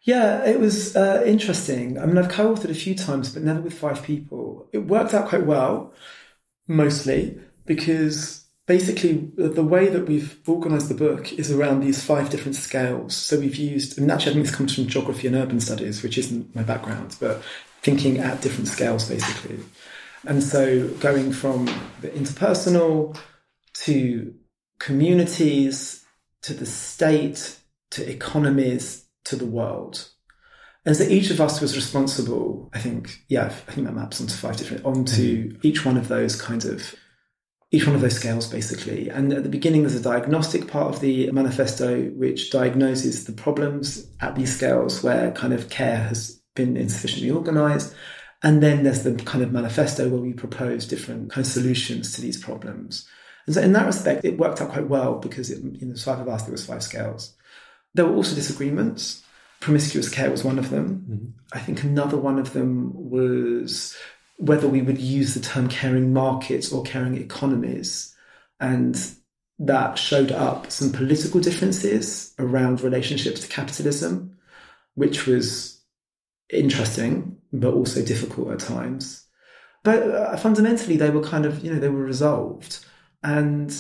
Yeah, 0.03 0.45
it 0.45 0.59
was 0.59 0.97
uh, 0.97 1.23
interesting. 1.27 1.99
I 1.99 2.07
mean, 2.07 2.19
I've 2.19 2.31
co-authored 2.31 2.71
a 2.71 2.75
few 2.75 2.95
times, 2.95 3.33
but 3.33 3.43
never 3.43 3.61
with 3.61 3.75
five 3.75 4.03
people. 4.03 4.69
It 4.73 4.79
worked 4.79 5.13
out 5.15 5.29
quite 5.29 5.45
well, 5.45 5.93
mostly 6.67 7.39
because 7.67 8.45
basically 8.67 9.31
the 9.37 9.65
way 9.65 9.89
that 9.89 10.07
we've 10.07 10.39
organised 10.47 10.89
the 10.89 10.95
book 10.95 11.33
is 11.33 11.51
around 11.51 11.81
these 11.81 12.03
five 12.03 12.31
different 12.31 12.55
scales. 12.55 13.15
So 13.15 13.39
we've 13.41 13.57
used, 13.57 13.99
and 13.99 14.11
actually 14.11 14.33
I 14.33 14.35
think 14.35 14.47
this 14.47 14.55
comes 14.55 14.75
from 14.75 14.87
geography 14.87 15.27
and 15.27 15.37
urban 15.37 15.61
studies, 15.61 16.03
which 16.03 16.19
isn't 16.19 16.55
my 16.55 16.63
background, 16.63 17.17
but 17.19 17.43
thinking 17.83 18.19
at 18.19 18.43
different 18.43 18.69
scales 18.69 19.09
basically. 19.09 19.59
And 20.27 20.43
so 20.43 20.89
going 21.01 21.33
from 21.33 21.67
the 22.01 22.11
interpersonal 22.11 23.19
to 23.85 24.35
communities 24.79 26.05
to 26.43 26.55
the 26.55 26.67
state 26.67 27.59
to 27.91 28.09
economies 28.09 29.07
to 29.25 29.37
the 29.37 29.47
world. 29.47 30.09
And 30.85 30.97
so 30.97 31.05
each 31.05 31.31
of 31.31 31.41
us 31.41 31.61
was 31.61 31.77
responsible, 31.77 32.71
I 32.73 32.79
think, 32.79 33.25
yeah, 33.29 33.47
I 33.47 33.73
think 33.73 33.87
that 33.87 33.95
maps 33.95 34.21
onto 34.21 34.35
five 34.35 34.57
different, 34.57 34.85
onto 34.87 35.49
mm-hmm. 35.49 35.59
each 35.63 35.85
one 35.85 35.97
of 35.97 36.09
those 36.09 36.41
kinds 36.41 36.65
of, 36.65 36.95
each 37.71 37.87
one 37.87 37.95
of 37.95 38.01
those 38.01 38.17
scales 38.17 38.49
basically. 38.49 39.11
And 39.11 39.33
at 39.33 39.43
the 39.43 39.51
beginning, 39.51 39.83
there's 39.83 39.97
a 39.97 40.03
diagnostic 40.03 40.69
part 40.69 40.95
of 40.95 41.01
the 41.01 41.31
manifesto 41.31 42.05
which 42.11 42.51
diagnoses 42.51 43.25
the 43.25 43.33
problems 43.33 44.07
at 44.21 44.35
these 44.35 44.57
scales 44.57 45.03
where 45.03 45.33
kind 45.33 45.53
of 45.53 45.69
care 45.69 45.99
has 45.99 46.41
been 46.55 46.77
insufficiently 46.77 47.31
organized. 47.31 47.95
And 48.43 48.63
then 48.63 48.85
there's 48.85 49.03
the 49.03 49.15
kind 49.15 49.45
of 49.45 49.53
manifesto 49.53 50.09
where 50.09 50.21
we 50.21 50.33
propose 50.33 50.87
different 50.87 51.31
kind 51.31 51.45
of 51.45 51.53
solutions 51.53 52.15
to 52.15 52.23
these 52.23 52.43
problems. 52.43 53.07
And 53.49 53.55
so 53.55 53.63
in 53.63 53.73
that 53.73 53.87
respect, 53.87 54.27
it 54.27 54.37
worked 54.37 54.61
out 54.61 54.69
quite 54.69 54.89
well 54.89 55.15
because 55.15 55.51
it, 55.51 55.63
in 55.81 55.89
the 55.89 55.99
five 55.99 56.21
of 56.21 56.29
us, 56.29 56.43
there 56.43 56.53
was 56.53 56.67
five 56.67 56.83
scales. 56.83 57.35
There 57.95 58.05
were 58.05 58.15
also 58.15 58.35
disagreements. 58.35 59.23
Promiscuous 59.61 60.11
care 60.11 60.31
was 60.31 60.45
one 60.45 60.59
of 60.59 60.69
them. 60.69 61.33
I 61.55 61.59
think 61.59 61.83
another 61.83 62.19
one 62.19 62.39
of 62.39 62.53
them 62.53 62.93
was 62.93 63.97
whether 64.37 64.69
we 64.69 64.83
would 64.83 64.99
use 64.99 65.33
the 65.33 65.41
term 65.41 65.67
caring 65.67 66.13
markets 66.13 66.71
or 66.71 66.83
caring 66.83 67.17
economies. 67.17 68.15
And 68.61 69.03
that 69.61 69.97
showed 69.97 70.31
up 70.31 70.71
some 70.71 70.93
political 70.93 71.41
differences 71.41 72.35
around 72.39 72.83
relationships 72.83 73.41
to 73.41 73.49
capitalism, 73.49 74.37
which 74.95 75.27
was 75.27 75.81
interesting, 76.53 77.39
but 77.55 77.73
also 77.73 78.05
difficult 78.05 78.51
at 78.51 78.59
times. 78.59 79.25
But 79.85 80.03
uh, 80.03 80.37
fundamentally, 80.37 80.99
they 80.99 81.09
were 81.09 81.23
kind 81.23 81.47
of, 81.47 81.65
you 81.65 81.73
know, 81.73 81.81
they 81.81 81.89
were 81.89 82.05
resolved. 82.05 82.85
And 83.23 83.75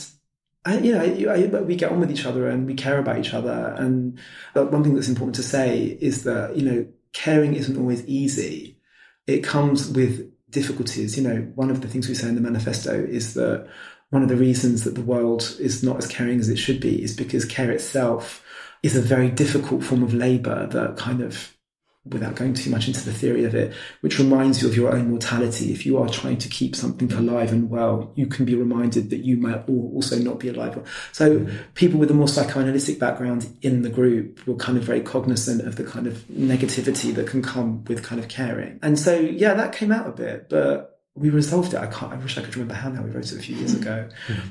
I, 0.64 0.78
you 0.78 0.92
know, 0.92 1.32
I, 1.32 1.46
we 1.62 1.76
get 1.76 1.92
on 1.92 2.00
with 2.00 2.10
each 2.10 2.26
other 2.26 2.48
and 2.48 2.66
we 2.66 2.74
care 2.74 2.98
about 2.98 3.18
each 3.18 3.34
other. 3.34 3.74
And 3.78 4.18
uh, 4.54 4.64
one 4.64 4.82
thing 4.82 4.94
that's 4.94 5.08
important 5.08 5.36
to 5.36 5.42
say 5.42 5.98
is 6.00 6.24
that, 6.24 6.56
you 6.56 6.62
know, 6.62 6.86
caring 7.12 7.54
isn't 7.54 7.78
always 7.78 8.04
easy. 8.06 8.78
It 9.26 9.44
comes 9.44 9.88
with 9.90 10.30
difficulties. 10.50 11.16
You 11.16 11.28
know, 11.28 11.52
one 11.54 11.70
of 11.70 11.80
the 11.80 11.88
things 11.88 12.08
we 12.08 12.14
say 12.14 12.28
in 12.28 12.34
the 12.34 12.40
manifesto 12.40 12.94
is 12.94 13.34
that 13.34 13.68
one 14.10 14.22
of 14.22 14.28
the 14.28 14.36
reasons 14.36 14.84
that 14.84 14.94
the 14.94 15.02
world 15.02 15.56
is 15.58 15.82
not 15.82 15.98
as 15.98 16.06
caring 16.06 16.40
as 16.40 16.48
it 16.48 16.56
should 16.56 16.80
be 16.80 17.02
is 17.02 17.16
because 17.16 17.44
care 17.44 17.70
itself 17.70 18.44
is 18.82 18.96
a 18.96 19.02
very 19.02 19.30
difficult 19.30 19.82
form 19.82 20.02
of 20.02 20.14
labor 20.14 20.66
that 20.66 20.96
kind 20.96 21.20
of 21.20 21.57
without 22.10 22.34
going 22.34 22.54
too 22.54 22.70
much 22.70 22.88
into 22.88 23.04
the 23.04 23.12
theory 23.12 23.44
of 23.44 23.54
it, 23.54 23.74
which 24.00 24.18
reminds 24.18 24.62
you 24.62 24.68
of 24.68 24.76
your 24.76 24.94
own 24.94 25.10
mortality. 25.10 25.72
If 25.72 25.86
you 25.86 25.98
are 25.98 26.08
trying 26.08 26.38
to 26.38 26.48
keep 26.48 26.76
something 26.76 27.12
alive 27.12 27.52
and 27.52 27.70
well, 27.70 28.12
you 28.14 28.26
can 28.26 28.44
be 28.44 28.54
reminded 28.54 29.10
that 29.10 29.24
you 29.24 29.36
might 29.36 29.68
also 29.68 30.18
not 30.18 30.38
be 30.38 30.48
alive. 30.48 30.78
So 31.12 31.46
people 31.74 31.98
with 31.98 32.10
a 32.10 32.14
more 32.14 32.28
psychoanalytic 32.28 32.98
background 32.98 33.48
in 33.62 33.82
the 33.82 33.90
group 33.90 34.46
were 34.46 34.56
kind 34.56 34.78
of 34.78 34.84
very 34.84 35.00
cognizant 35.00 35.66
of 35.66 35.76
the 35.76 35.84
kind 35.84 36.06
of 36.06 36.24
negativity 36.28 37.14
that 37.14 37.26
can 37.26 37.42
come 37.42 37.84
with 37.84 38.02
kind 38.02 38.20
of 38.20 38.28
caring. 38.28 38.78
And 38.82 38.98
so, 38.98 39.18
yeah, 39.18 39.54
that 39.54 39.72
came 39.72 39.92
out 39.92 40.08
a 40.08 40.12
bit, 40.12 40.48
but 40.48 40.97
we 41.18 41.30
resolved 41.30 41.74
it. 41.74 41.78
I 41.78 41.86
can't. 41.86 42.12
I 42.12 42.16
wish 42.16 42.38
I 42.38 42.42
could 42.42 42.56
remember 42.56 42.74
how 42.74 42.88
now. 42.88 43.02
We 43.02 43.10
wrote 43.10 43.32
it 43.32 43.38
a 43.38 43.42
few 43.42 43.56
years 43.56 43.74
hmm. 43.74 43.82
ago, 43.82 44.08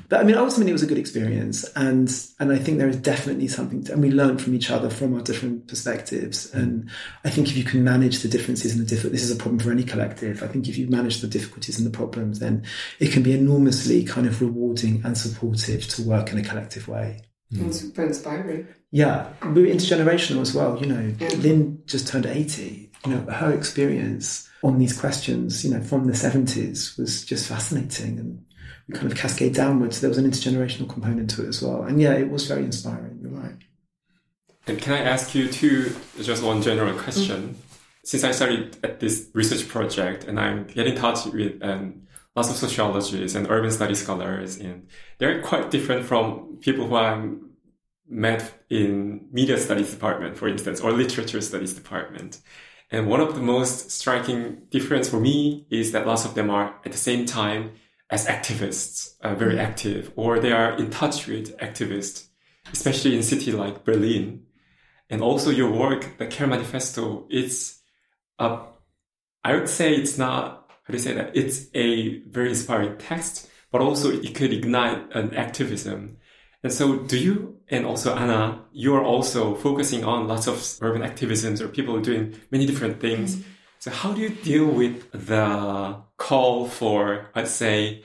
but 0.08 0.20
I 0.20 0.22
mean, 0.24 0.36
ultimately, 0.36 0.70
it 0.70 0.74
was 0.74 0.82
a 0.82 0.86
good 0.86 0.98
experience, 0.98 1.64
and 1.74 2.10
and 2.38 2.52
I 2.52 2.58
think 2.58 2.78
there 2.78 2.88
is 2.88 2.96
definitely 2.96 3.48
something, 3.48 3.84
to, 3.84 3.92
and 3.92 4.02
we 4.02 4.10
learned 4.10 4.42
from 4.42 4.54
each 4.54 4.70
other 4.70 4.90
from 4.90 5.14
our 5.14 5.20
different 5.20 5.66
perspectives. 5.68 6.50
Hmm. 6.52 6.58
And 6.58 6.90
I 7.24 7.30
think 7.30 7.48
if 7.48 7.56
you 7.56 7.64
can 7.64 7.82
manage 7.84 8.20
the 8.20 8.28
differences 8.28 8.72
and 8.72 8.80
the 8.80 8.88
different, 8.88 9.12
this 9.12 9.22
is 9.22 9.30
a 9.30 9.36
problem 9.36 9.58
for 9.58 9.70
any 9.70 9.84
collective. 9.84 10.42
I 10.42 10.48
think 10.48 10.68
if 10.68 10.78
you 10.78 10.88
manage 10.88 11.20
the 11.20 11.28
difficulties 11.28 11.78
and 11.78 11.86
the 11.86 11.96
problems, 11.96 12.38
then 12.38 12.64
it 12.98 13.12
can 13.12 13.22
be 13.22 13.32
enormously 13.32 14.04
kind 14.04 14.26
of 14.26 14.40
rewarding 14.40 15.02
and 15.04 15.16
supportive 15.16 15.86
to 15.88 16.02
work 16.02 16.32
in 16.32 16.38
a 16.38 16.42
collective 16.42 16.88
way. 16.88 17.22
Hmm. 17.52 17.62
And 17.62 17.74
super 17.74 18.04
inspiring. 18.04 18.68
Yeah, 18.90 19.28
we 19.44 19.62
were 19.62 19.68
intergenerational 19.68 20.40
as 20.40 20.54
well. 20.54 20.78
You 20.80 20.86
know, 20.86 21.14
Yeah. 21.18 21.28
Lynne 21.38 21.82
just 21.86 22.08
turned 22.08 22.26
eighty. 22.26 22.90
You 23.06 23.14
know, 23.14 23.20
her 23.32 23.52
experience 23.52 24.47
on 24.62 24.78
these 24.78 24.98
questions, 24.98 25.64
you 25.64 25.70
know, 25.70 25.80
from 25.80 26.06
the 26.06 26.14
seventies 26.14 26.96
was 26.96 27.24
just 27.24 27.48
fascinating, 27.48 28.18
and 28.18 28.44
we 28.88 28.94
kind 28.94 29.10
of 29.10 29.16
cascade 29.16 29.54
downwards. 29.54 30.00
There 30.00 30.10
was 30.10 30.18
an 30.18 30.30
intergenerational 30.30 30.88
component 30.88 31.30
to 31.30 31.44
it 31.44 31.48
as 31.48 31.62
well, 31.62 31.82
and 31.82 32.00
yeah, 32.00 32.14
it 32.14 32.30
was 32.30 32.46
very 32.46 32.64
inspiring. 32.64 33.18
You're 33.22 33.30
right. 33.30 33.56
And 34.66 34.80
can 34.80 34.92
I 34.92 35.00
ask 35.00 35.34
you 35.34 35.48
too, 35.48 35.96
just 36.20 36.42
one 36.42 36.60
general 36.60 36.96
question? 36.98 37.56
Since 38.04 38.24
I 38.24 38.32
started 38.32 38.76
at 38.82 39.00
this 39.00 39.28
research 39.32 39.68
project 39.68 40.24
and 40.24 40.38
I'm 40.38 40.66
getting 40.66 40.94
in 40.94 40.98
touch 40.98 41.26
with 41.26 41.62
um, 41.62 42.02
lots 42.36 42.50
of 42.50 42.56
sociologists 42.56 43.34
and 43.34 43.50
urban 43.50 43.70
studies 43.70 44.02
scholars, 44.02 44.58
and 44.58 44.88
they're 45.18 45.40
quite 45.42 45.70
different 45.70 46.04
from 46.04 46.58
people 46.60 46.86
who 46.86 46.96
I'm 46.96 47.50
met 48.08 48.64
in 48.70 49.28
media 49.32 49.58
studies 49.58 49.90
department, 49.90 50.36
for 50.36 50.48
instance, 50.48 50.80
or 50.80 50.92
literature 50.92 51.40
studies 51.40 51.74
department. 51.74 52.40
And 52.90 53.06
one 53.06 53.20
of 53.20 53.34
the 53.34 53.40
most 53.40 53.90
striking 53.90 54.62
difference 54.70 55.08
for 55.08 55.20
me 55.20 55.66
is 55.70 55.92
that 55.92 56.06
lots 56.06 56.24
of 56.24 56.34
them 56.34 56.48
are 56.50 56.74
at 56.84 56.92
the 56.92 56.98
same 56.98 57.26
time 57.26 57.72
as 58.10 58.26
activists, 58.26 59.14
uh, 59.20 59.34
very 59.34 59.58
active, 59.58 60.10
or 60.16 60.38
they 60.38 60.52
are 60.52 60.72
in 60.72 60.88
touch 60.88 61.26
with 61.26 61.56
activists, 61.58 62.28
especially 62.72 63.14
in 63.14 63.22
city 63.22 63.52
like 63.52 63.84
Berlin. 63.84 64.44
And 65.10 65.20
also 65.20 65.50
your 65.50 65.70
work, 65.70 66.16
the 66.18 66.26
Care 66.26 66.46
Manifesto, 66.46 67.26
it's, 67.28 67.80
uh, 68.38 68.64
I 69.44 69.54
would 69.54 69.68
say 69.68 69.94
it's 69.94 70.16
not, 70.16 70.70
how 70.84 70.92
do 70.92 70.94
you 70.94 71.02
say 71.02 71.12
that? 71.12 71.36
It's 71.36 71.66
a 71.74 72.20
very 72.22 72.50
inspiring 72.50 72.96
text, 72.96 73.50
but 73.70 73.82
also 73.82 74.10
it 74.10 74.34
could 74.34 74.52
ignite 74.52 75.12
an 75.14 75.34
activism. 75.34 76.16
And 76.62 76.72
so 76.72 76.96
do 76.96 77.18
you, 77.18 77.56
and 77.68 77.86
also 77.86 78.14
Anna, 78.16 78.62
you 78.72 78.94
are 78.96 79.04
also 79.04 79.54
focusing 79.54 80.04
on 80.04 80.26
lots 80.26 80.46
of 80.48 80.56
urban 80.80 81.02
activisms 81.02 81.60
or 81.60 81.68
people 81.68 82.00
doing 82.00 82.34
many 82.50 82.66
different 82.66 83.00
things. 83.00 83.42
So 83.78 83.90
how 83.90 84.12
do 84.12 84.20
you 84.20 84.30
deal 84.30 84.66
with 84.66 85.10
the 85.12 86.02
call 86.16 86.66
for, 86.66 87.30
let's 87.36 87.52
say, 87.52 88.02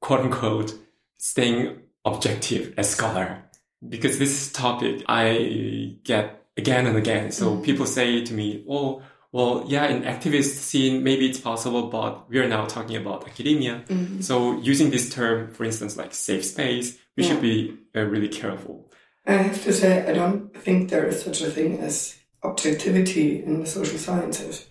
quote 0.00 0.20
unquote, 0.20 0.74
staying 1.18 1.80
objective 2.04 2.74
as 2.76 2.90
scholar? 2.90 3.44
because 3.88 4.18
this 4.18 4.52
topic 4.52 5.02
I 5.08 5.96
get 6.04 6.44
again 6.58 6.86
and 6.86 6.98
again. 6.98 7.32
So 7.32 7.56
Mm. 7.56 7.62
people 7.64 7.86
say 7.86 8.22
to 8.22 8.34
me, 8.34 8.62
"Oh, 8.68 9.00
well, 9.32 9.64
yeah, 9.66 9.86
in 9.88 10.02
activist 10.02 10.52
scene, 10.68 11.02
maybe 11.02 11.24
it's 11.30 11.40
possible, 11.40 11.84
but 11.88 12.28
we 12.28 12.38
are 12.40 12.46
now 12.48 12.66
talking 12.66 12.96
about 12.96 13.26
academia. 13.26 13.82
Mhm. 13.88 14.22
So 14.22 14.60
using 14.60 14.90
this 14.90 15.08
term, 15.08 15.50
for 15.54 15.64
instance, 15.64 15.96
like 15.96 16.12
safe 16.12 16.44
space, 16.44 16.98
we 17.16 17.22
should 17.22 17.42
be 17.42 17.76
uh, 17.94 18.02
really 18.02 18.28
careful. 18.28 18.90
I 19.26 19.32
have 19.34 19.62
to 19.64 19.72
say, 19.72 20.08
I 20.08 20.12
don't 20.12 20.56
think 20.56 20.90
there 20.90 21.06
is 21.06 21.22
such 21.22 21.42
a 21.42 21.50
thing 21.50 21.78
as 21.80 22.16
objectivity 22.42 23.42
in 23.42 23.60
the 23.60 23.66
social 23.66 23.98
sciences. 23.98 24.66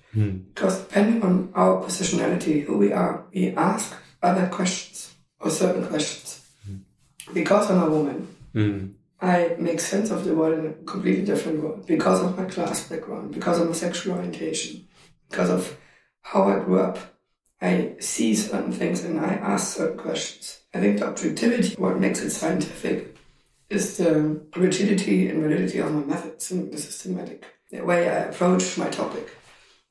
Because 0.56 0.80
depending 0.80 1.22
on 1.22 1.52
our 1.54 1.84
positionality, 1.84 2.64
who 2.64 2.78
we 2.78 2.92
are, 2.92 3.26
we 3.34 3.50
ask 3.56 3.96
other 4.24 4.48
questions 4.48 5.14
or 5.40 5.52
certain 5.52 5.86
questions. 5.86 6.42
Because 7.32 7.70
I'm 7.70 7.84
a 7.84 7.90
woman, 7.90 8.28
Mm. 8.56 8.94
I 9.22 9.56
make 9.60 9.80
sense 9.80 10.12
of 10.12 10.24
the 10.26 10.34
world 10.34 10.60
in 10.60 10.66
a 10.68 10.74
completely 10.86 11.26
different 11.26 11.62
way 11.64 11.76
because 11.86 12.22
of 12.24 12.38
my 12.38 12.46
class 12.46 12.88
background, 12.88 13.34
because 13.34 13.60
of 13.60 13.68
my 13.68 13.74
sexual 13.74 14.16
orientation, 14.16 14.88
because 15.30 15.50
of 15.50 15.78
how 16.22 16.44
I 16.44 16.60
grew 16.60 16.80
up. 16.80 16.98
I 17.62 17.96
see 18.00 18.34
certain 18.36 18.72
things 18.72 19.04
and 19.04 19.20
I 19.20 19.34
ask 19.34 19.76
certain 19.76 19.98
questions. 19.98 20.59
I 20.74 20.80
think 20.80 21.00
the 21.00 21.08
objectivity, 21.08 21.76
what 21.76 22.00
makes 22.00 22.22
it 22.22 22.30
scientific, 22.30 23.18
is 23.70 23.98
the 23.98 24.42
rigidity 24.56 25.30
and 25.30 25.42
validity 25.42 25.80
of 25.80 25.92
my 25.92 26.04
methods 26.04 26.52
and 26.52 26.72
the 26.72 26.78
systematic 26.78 27.46
the 27.72 27.82
way 27.82 28.10
I 28.10 28.24
approach 28.24 28.78
my 28.78 28.90
topic. 28.90 29.30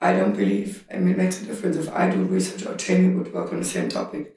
I 0.01 0.13
don't 0.13 0.37
believe, 0.37 0.85
I 0.93 0.97
mean, 0.97 1.11
it 1.11 1.19
makes 1.19 1.43
a 1.43 1.47
difference 1.47 1.77
if 1.77 1.93
I 1.93 2.11
do 2.11 2.23
research 2.25 2.67
or 2.67 2.77
Jamie 2.77 3.15
would 3.15 3.33
work 3.33 3.53
on 3.53 3.59
the 3.59 3.65
same 3.65 3.89
topic. 3.89 4.37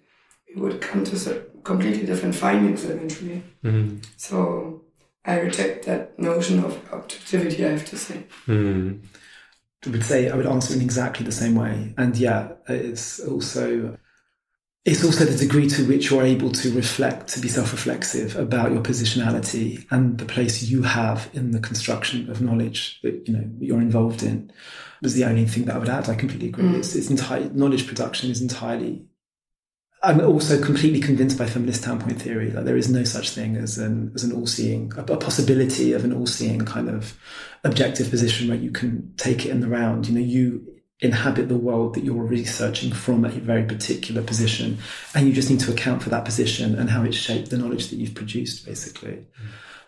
We 0.54 0.62
would 0.62 0.82
come 0.82 1.04
to 1.06 1.46
completely 1.64 2.06
different 2.06 2.36
findings 2.36 2.84
eventually. 2.84 3.44
Mm. 3.64 4.06
So 4.18 4.84
I 5.24 5.40
reject 5.40 5.86
that 5.86 6.18
notion 6.20 6.64
of 6.64 6.80
objectivity, 6.92 7.66
I 7.66 7.70
have 7.70 7.86
to 7.86 7.98
say. 7.98 8.26
Mm. 8.48 9.04
I 9.86 9.90
would 9.90 10.04
say 10.04 10.30
I 10.30 10.36
would 10.36 10.48
answer 10.48 10.74
in 10.74 10.82
exactly 10.82 11.26
the 11.26 11.32
same 11.32 11.56
way. 11.56 11.94
And 11.98 12.18
yeah, 12.18 12.54
it's 12.68 13.20
also 13.20 13.98
it's 14.84 15.04
also 15.04 15.26
the 15.26 15.38
degree 15.38 15.68
to 15.70 15.88
which 15.88 16.10
you're 16.10 16.24
able 16.24 16.52
to 16.52 16.74
reflect, 16.74 17.28
to 17.30 17.40
be 17.40 17.48
self-reflexive 17.48 18.36
about 18.36 18.72
your 18.72 18.82
positionality 18.82 19.86
and 19.92 20.18
the 20.18 20.26
place 20.26 20.64
you 20.64 20.82
have 20.82 21.30
in 21.34 21.52
the 21.52 21.60
construction 21.60 22.30
of 22.32 22.42
knowledge 22.42 23.00
that 23.04 23.28
you 23.28 23.34
know 23.34 23.48
you're 23.60 23.82
involved 23.82 24.24
in. 24.24 24.52
Was 25.04 25.14
the 25.14 25.26
only 25.26 25.46
thing 25.46 25.66
that 25.66 25.76
I 25.76 25.80
would 25.80 25.90
add. 25.90 26.10
I 26.10 26.16
completely 26.16 26.50
agree. 26.50 26.64
Mm. 26.64 26.80
It's, 26.80 26.96
it's 26.96 27.10
entirely 27.10 27.50
knowledge 27.50 27.88
production 27.88 28.32
is 28.32 28.42
entirely. 28.42 29.06
I'm 30.04 30.20
also 30.20 30.60
completely 30.60 31.00
convinced 31.00 31.38
by 31.38 31.46
feminist 31.46 31.82
standpoint 31.82 32.20
theory 32.20 32.50
that 32.50 32.66
there 32.66 32.78
is 32.78 32.90
no 32.90 33.04
such 33.04 33.30
thing 33.30 33.56
as 33.56 33.78
an 33.78 34.12
as 34.16 34.24
an 34.24 34.32
all-seeing 34.32 34.94
a, 34.98 35.02
a 35.02 35.18
possibility 35.18 35.94
of 35.94 36.04
an 36.04 36.14
all-seeing 36.14 36.66
kind 36.66 36.90
of 36.90 37.20
objective 37.64 38.10
position 38.10 38.48
where 38.48 38.58
you 38.58 38.72
can 38.72 39.14
take 39.18 39.46
it 39.46 39.50
in 39.50 39.60
the 39.60 39.68
round. 39.68 40.08
You 40.08 40.16
know, 40.16 40.26
you 40.26 40.81
inhabit 41.02 41.50
the 41.50 41.58
world 41.58 41.96
that 41.96 42.04
you're 42.04 42.24
researching 42.24 42.92
from 42.92 43.26
a 43.26 43.30
very 43.30 43.64
particular 43.64 44.22
position, 44.22 44.78
and 45.16 45.28
you 45.28 45.34
just 45.34 45.50
need 45.50 45.60
to 45.60 45.72
account 45.72 46.04
for 46.04 46.10
that 46.10 46.26
position 46.26 46.76
and 46.76 46.90
how 46.90 47.04
it 47.04 47.14
shaped 47.14 47.50
the 47.50 47.58
knowledge 47.58 47.90
that 47.90 47.96
you've 47.96 48.14
produced, 48.14 48.66
basically. 48.66 49.26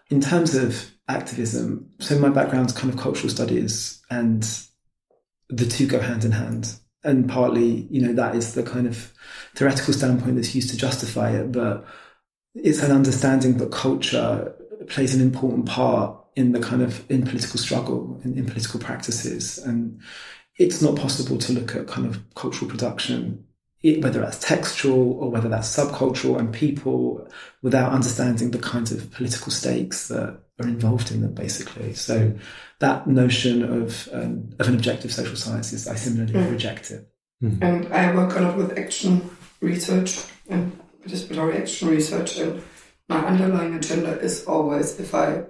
In 0.09 0.19
terms 0.19 0.55
of 0.55 0.91
activism, 1.07 1.89
so 1.99 2.17
my 2.17 2.29
background's 2.29 2.73
kind 2.73 2.91
of 2.91 2.99
cultural 2.99 3.29
studies, 3.29 4.01
and 4.09 4.43
the 5.49 5.65
two 5.65 5.87
go 5.87 5.99
hand 5.99 6.25
in 6.25 6.31
hand. 6.31 6.75
And 7.03 7.29
partly, 7.29 7.87
you 7.91 8.01
know, 8.01 8.13
that 8.13 8.33
is 8.35 8.53
the 8.53 8.63
kind 8.63 8.87
of 8.87 9.11
theoretical 9.55 9.93
standpoint 9.93 10.35
that's 10.35 10.55
used 10.55 10.69
to 10.69 10.77
justify 10.77 11.31
it, 11.31 11.51
but 11.51 11.85
it's 12.55 12.81
an 12.81 12.91
understanding 12.91 13.57
that 13.57 13.71
culture 13.71 14.53
plays 14.87 15.13
an 15.13 15.21
important 15.21 15.65
part 15.65 16.17
in 16.35 16.51
the 16.51 16.59
kind 16.59 16.81
of 16.81 17.09
in 17.11 17.23
political 17.23 17.59
struggle 17.59 18.19
in, 18.23 18.37
in 18.37 18.45
political 18.45 18.79
practices 18.79 19.57
and 19.59 19.99
it's 20.57 20.81
not 20.81 20.95
possible 20.95 21.37
to 21.37 21.53
look 21.53 21.75
at 21.75 21.87
kind 21.87 22.07
of 22.07 22.21
cultural 22.35 22.69
production 22.69 23.45
whether 23.99 24.21
that's 24.21 24.39
textual 24.39 25.13
or 25.19 25.29
whether 25.29 25.49
that's 25.49 25.75
subcultural 25.75 26.39
and 26.39 26.53
people 26.53 27.27
without 27.61 27.91
understanding 27.91 28.51
the 28.51 28.57
kinds 28.57 28.93
of 28.93 29.11
political 29.11 29.51
stakes 29.51 30.07
that 30.07 30.39
are 30.59 30.67
involved 30.67 31.11
in 31.11 31.19
them 31.21 31.33
basically. 31.33 31.93
So 31.93 32.33
that 32.79 33.07
notion 33.07 33.61
of 33.63 34.07
um, 34.13 34.49
of 34.59 34.69
an 34.69 34.75
objective 34.75 35.11
social 35.11 35.35
science 35.35 35.73
is 35.73 35.87
i 35.87 35.95
similarly 35.95 36.33
Mm. 36.33 36.51
reject 36.51 36.91
it. 36.91 37.09
And 37.41 37.93
I 37.93 38.15
work 38.15 38.37
a 38.37 38.41
lot 38.41 38.55
with 38.55 38.77
action 38.77 39.29
research 39.59 40.17
and 40.49 40.71
participatory 41.05 41.59
action 41.59 41.89
research, 41.89 42.37
and 42.37 42.63
my 43.09 43.19
underlying 43.25 43.73
agenda 43.75 44.17
is 44.21 44.45
always 44.45 44.97
if 44.97 45.13
I 45.13 45.43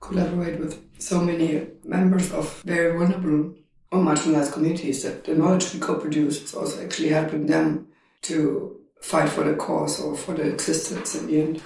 collaborate 0.00 0.60
with 0.60 0.78
so 1.00 1.20
many 1.20 1.66
members 1.84 2.30
of 2.30 2.62
very 2.62 2.96
vulnerable 2.96 3.56
or 3.92 4.00
marginalized 4.00 4.52
communities 4.52 5.02
that 5.02 5.24
the 5.24 5.34
knowledge 5.34 5.72
we 5.74 5.80
co-produce 5.80 6.42
is 6.42 6.54
also 6.54 6.82
actually 6.82 7.08
helping 7.08 7.46
them 7.46 7.88
to 8.22 8.76
fight 9.00 9.28
for 9.28 9.44
the 9.44 9.54
cause 9.54 10.00
or 10.00 10.16
for 10.16 10.34
the 10.34 10.48
existence 10.48 11.14
in 11.14 11.26
the 11.26 11.40
end. 11.40 11.62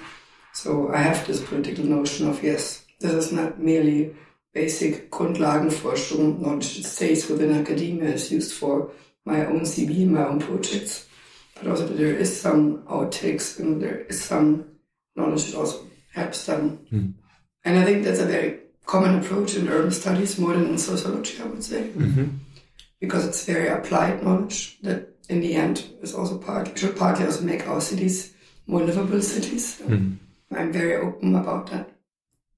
So 0.53 0.91
I 0.91 0.97
have 0.97 1.27
this 1.27 1.43
political 1.43 1.85
notion 1.85 2.29
of 2.29 2.43
yes, 2.43 2.85
this 2.99 3.13
is 3.13 3.31
not 3.31 3.59
merely 3.59 4.15
basic 4.53 5.11
Grundlagenforschung, 5.11 6.39
knowledge 6.39 6.77
that 6.77 6.85
stays 6.85 7.29
within 7.29 7.53
academia 7.53 8.13
is 8.13 8.31
used 8.31 8.53
for 8.53 8.89
my 9.25 9.45
own 9.45 9.61
CV, 9.61 10.07
my 10.07 10.25
own 10.25 10.39
projects, 10.39 11.07
but 11.55 11.67
also 11.67 11.87
that 11.87 11.97
there 11.97 12.15
is 12.15 12.41
some 12.41 12.83
outtakes 12.83 13.59
and 13.59 13.81
there 13.81 13.99
is 14.05 14.23
some 14.23 14.65
knowledge 15.15 15.47
that 15.47 15.57
also 15.57 15.85
helps 16.13 16.45
them. 16.45 16.79
Mm. 16.91 17.13
And 17.65 17.79
I 17.79 17.83
think 17.83 18.05
that's 18.05 18.19
a 18.19 18.25
very 18.25 18.59
common 18.85 19.19
approach 19.19 19.55
in 19.55 19.67
urban 19.67 19.91
studies 19.91 20.37
more 20.39 20.53
than 20.53 20.67
in 20.67 20.77
sociology, 20.77 21.41
I 21.41 21.45
would 21.45 21.63
say, 21.63 21.81
Mm-hmm. 21.89 22.25
because 22.99 23.25
it's 23.27 23.45
very 23.45 23.67
applied 23.67 24.23
knowledge 24.23 24.77
that 24.83 25.09
in 25.29 25.41
the 25.41 25.55
end 25.55 25.83
is 26.01 26.13
also 26.13 26.37
part, 26.37 26.77
should 26.77 26.95
partly 26.97 27.25
also 27.25 27.41
make 27.43 27.67
our 27.67 27.81
cities 27.81 28.33
more 28.67 28.83
livable 28.83 29.21
cities. 29.21 29.77
So 29.77 29.85
Mm. 29.85 30.17
I'm 30.51 30.71
very 30.71 30.95
open 30.95 31.35
about 31.35 31.67
that. 31.71 31.89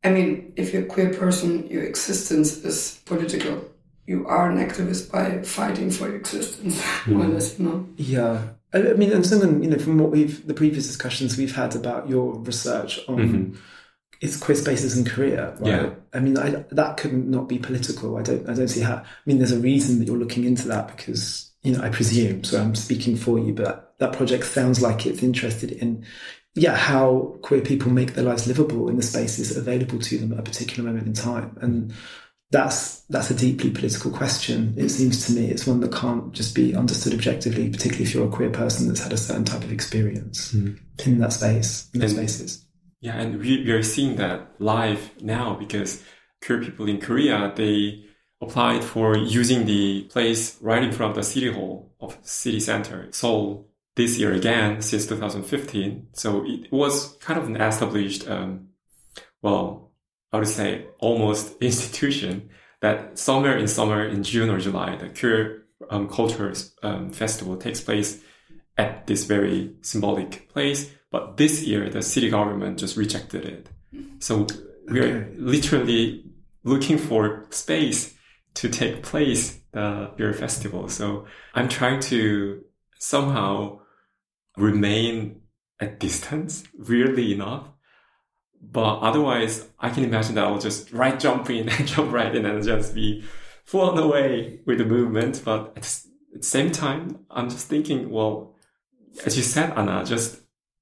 I 0.04 0.10
mean, 0.12 0.54
if 0.56 0.74
you're 0.74 0.84
a 0.84 0.86
queer 0.86 1.14
person, 1.14 1.68
your 1.68 1.84
existence 1.84 2.58
is 2.64 3.00
political. 3.06 3.64
You 4.06 4.28
are 4.28 4.50
an 4.50 4.58
activist 4.58 5.12
by 5.12 5.42
fighting 5.44 5.90
for 5.92 6.08
your 6.08 6.18
existence, 6.18 6.82
more 7.08 7.24
or 7.26 7.28
less, 7.28 7.58
you 7.60 7.66
know. 7.66 7.88
Yeah. 7.98 8.42
I 8.74 8.78
I 8.92 8.94
mean, 8.94 9.12
and 9.12 9.26
something, 9.26 9.64
you 9.64 9.70
know, 9.70 9.78
from 9.80 9.98
what 9.98 10.12
we've, 10.12 10.46
the 10.48 10.54
previous 10.54 10.88
discussions 10.88 11.38
we've 11.38 11.56
had 11.56 11.76
about 11.76 12.08
your 12.10 12.36
research 12.40 13.00
on 13.08 13.18
Mhm. 13.18 13.58
It's 14.22 14.38
queer 14.38 14.56
spaces 14.56 14.98
in 14.98 15.06
Korea, 15.06 15.52
right? 15.60 15.68
Yeah. 15.68 15.90
I 16.14 16.20
mean, 16.20 16.38
I, 16.38 16.66
that 16.72 16.98
could 16.98 17.14
not 17.14 17.48
be 17.48 17.60
political. 17.60 18.18
I 18.18 18.24
don't, 18.24 18.50
I 18.50 18.54
don't 18.54 18.68
see 18.68 18.82
how, 18.82 18.96
I 18.96 19.06
mean, 19.26 19.38
there's 19.38 19.52
a 19.52 19.60
reason 19.60 20.00
that 20.00 20.06
you're 20.06 20.18
looking 20.18 20.44
into 20.44 20.68
that 20.70 20.96
because, 20.96 21.52
you 21.64 21.76
know, 21.76 21.84
I 21.84 21.90
presume, 21.90 22.44
so 22.44 22.62
I'm 22.62 22.76
speaking 22.76 23.16
for 23.16 23.38
you, 23.38 23.54
but 23.54 23.96
that 24.00 24.14
project 24.14 24.46
sounds 24.46 24.82
like 24.82 25.06
it's 25.06 25.22
interested 25.22 25.72
in, 25.72 26.06
yeah, 26.56 26.76
how 26.76 27.36
queer 27.44 27.62
people 27.62 27.92
make 27.92 28.14
their 28.14 28.24
lives 28.24 28.48
livable 28.48 28.90
in 28.90 28.96
the 28.96 29.04
spaces 29.04 29.56
available 29.56 30.00
to 30.00 30.18
them 30.18 30.34
at 30.34 30.40
a 30.40 30.44
particular 30.44 30.88
moment 30.88 31.08
in 31.08 31.14
time. 31.14 31.58
And 31.62 31.94
that's 32.50 33.02
that's 33.10 33.30
a 33.30 33.36
deeply 33.36 33.70
political 33.70 34.10
question. 34.10 34.74
It 34.78 34.90
seems 34.90 35.26
to 35.28 35.34
me 35.34 35.50
it's 35.50 35.68
one 35.68 35.82
that 35.82 35.94
can't 35.94 36.32
just 36.32 36.56
be 36.56 36.76
understood 36.76 37.14
objectively, 37.14 37.70
particularly 37.70 38.06
if 38.06 38.14
you're 38.14 38.28
a 38.28 38.32
queer 38.32 38.50
person 38.50 38.88
that's 38.88 39.04
had 39.04 39.14
a 39.14 39.18
certain 39.18 39.44
type 39.44 39.64
of 39.64 39.72
experience 39.72 40.52
hmm. 40.52 40.76
in 41.06 41.20
that 41.20 41.34
space, 41.34 41.90
in 41.94 42.00
those 42.00 42.14
And- 42.14 42.30
spaces. 42.30 42.64
Yeah, 43.00 43.20
and 43.20 43.40
we, 43.40 43.64
we 43.64 43.72
are 43.72 43.84
seeing 43.84 44.16
that 44.16 44.56
live 44.60 45.12
now 45.22 45.56
because 45.56 46.04
queer 46.44 46.62
people 46.62 46.88
in 46.88 47.00
Korea, 47.00 47.54
they 47.56 48.06
applied 48.42 48.84
for 48.84 49.18
using 49.18 49.66
the 49.66 50.04
place 50.04 50.60
right 50.62 50.84
in 50.84 50.92
front 50.92 51.12
of 51.12 51.16
the 51.18 51.24
city 51.24 51.52
hall 51.52 51.94
of 52.00 52.18
city 52.22 52.60
center, 52.60 53.08
Seoul, 53.12 53.70
this 53.96 54.18
year 54.18 54.34
again 54.34 54.82
since 54.82 55.08
2015. 55.08 56.08
So 56.14 56.46
it 56.46 56.72
was 56.72 57.18
kind 57.18 57.40
of 57.40 57.48
an 57.48 57.58
established, 57.58 58.28
um, 58.28 58.70
well, 59.42 59.92
I 60.32 60.38
would 60.38 60.48
say 60.48 60.86
almost 61.00 61.58
institution 61.62 62.50
that 62.82 63.18
somewhere 63.18 63.58
in 63.58 63.68
summer 63.68 64.06
in 64.06 64.24
June 64.24 64.50
or 64.50 64.60
July, 64.60 64.96
the 64.96 65.10
queer 65.10 65.66
um, 65.90 66.08
culture 66.08 66.54
um, 66.84 67.12
festival 67.12 67.58
takes 67.58 67.82
place 67.82 68.22
at 68.78 69.08
this 69.08 69.24
very 69.26 69.74
symbolic 69.82 70.48
place. 70.50 70.92
But 71.12 71.38
this 71.38 71.64
year, 71.64 71.90
the 71.90 72.02
city 72.02 72.30
government 72.30 72.80
just 72.80 72.98
rejected 72.98 73.46
it. 73.46 73.70
Mm-hmm. 73.94 74.20
So 74.20 74.48
we 74.90 75.00
are 75.00 75.04
Okay. 75.04 75.36
literally 75.38 76.26
looking 76.64 76.98
for 76.98 77.46
space 77.50 78.14
to 78.56 78.70
take 78.70 79.04
place 79.04 79.60
the 79.72 80.12
beer 80.18 80.34
festival. 80.34 80.90
So 80.90 81.26
I'm 81.54 81.70
trying 81.70 82.00
to 82.12 82.64
somehow 83.00 83.80
remain 84.58 85.42
at 85.80 86.00
distance, 86.00 86.64
weirdly 86.78 87.34
enough. 87.34 87.70
But 88.60 89.00
otherwise, 89.00 89.68
I 89.80 89.90
can 89.90 90.04
imagine 90.04 90.36
that 90.36 90.46
I'll 90.46 90.58
just 90.60 90.92
right 90.92 91.20
jump 91.20 91.50
in 91.50 91.70
and 91.74 91.88
jump 91.88 92.12
right 92.12 92.36
in 92.36 92.46
and 92.46 92.64
just 92.64 92.96
be 92.96 93.24
flown 93.66 93.98
away 94.00 94.62
with 94.66 94.80
the 94.80 94.86
movement. 94.86 95.42
But 95.46 95.74
at 95.78 95.84
the 95.84 96.02
at 96.36 96.42
the 96.42 96.48
same 96.48 96.72
time, 96.72 97.20
I'm 97.32 97.50
just 97.50 97.68
thinking, 97.68 98.10
well, 98.10 98.56
as 99.26 99.38
you 99.38 99.44
said, 99.44 99.72
Anna, 99.78 100.04
just 100.06 100.42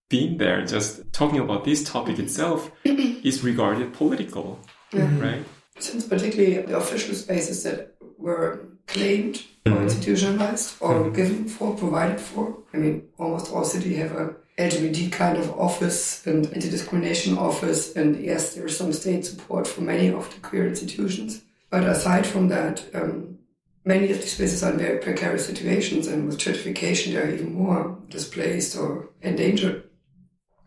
being 0.09 0.37
there, 0.37 0.65
just 0.65 1.11
talking 1.11 1.39
about 1.39 1.63
this 1.65 1.83
topic 1.83 2.19
itself 2.19 2.71
is 2.83 3.43
regarded 3.43 3.93
political, 3.93 4.59
mm-hmm. 4.91 5.19
right? 5.19 5.43
Since 5.79 6.07
particularly 6.07 6.61
the 6.61 6.77
official 6.77 7.15
spaces 7.15 7.63
that 7.63 7.95
were 8.17 8.65
claimed 8.87 9.43
or 9.65 9.71
mm-hmm. 9.71 9.83
institutionalized 9.83 10.75
or 10.79 10.95
mm-hmm. 10.95 11.13
given 11.13 11.47
for, 11.47 11.75
provided 11.75 12.19
for. 12.19 12.57
I 12.73 12.77
mean, 12.77 13.07
almost 13.17 13.51
all 13.51 13.65
cities 13.65 13.97
have 13.97 14.11
a 14.11 14.35
LGBT 14.57 15.11
kind 15.11 15.37
of 15.37 15.59
office 15.59 16.25
and 16.25 16.45
anti-discrimination 16.53 17.37
office, 17.37 17.95
and 17.95 18.23
yes, 18.23 18.55
there 18.55 18.65
is 18.65 18.77
some 18.77 18.93
state 18.93 19.25
support 19.25 19.67
for 19.67 19.81
many 19.81 20.09
of 20.09 20.33
the 20.33 20.39
queer 20.39 20.67
institutions. 20.67 21.41
But 21.69 21.83
aside 21.83 22.25
from 22.25 22.47
that, 22.49 22.85
um, 22.93 23.39
many 23.83 24.11
of 24.11 24.17
these 24.17 24.33
spaces 24.33 24.63
are 24.63 24.71
in 24.71 24.77
very 24.77 24.99
precarious 24.99 25.45
situations, 25.45 26.07
and 26.07 26.25
with 26.25 26.37
gentrification, 26.37 27.11
they 27.13 27.17
are 27.17 27.29
even 27.29 27.53
more 27.53 27.97
displaced 28.09 28.77
or 28.77 29.09
endangered. 29.21 29.83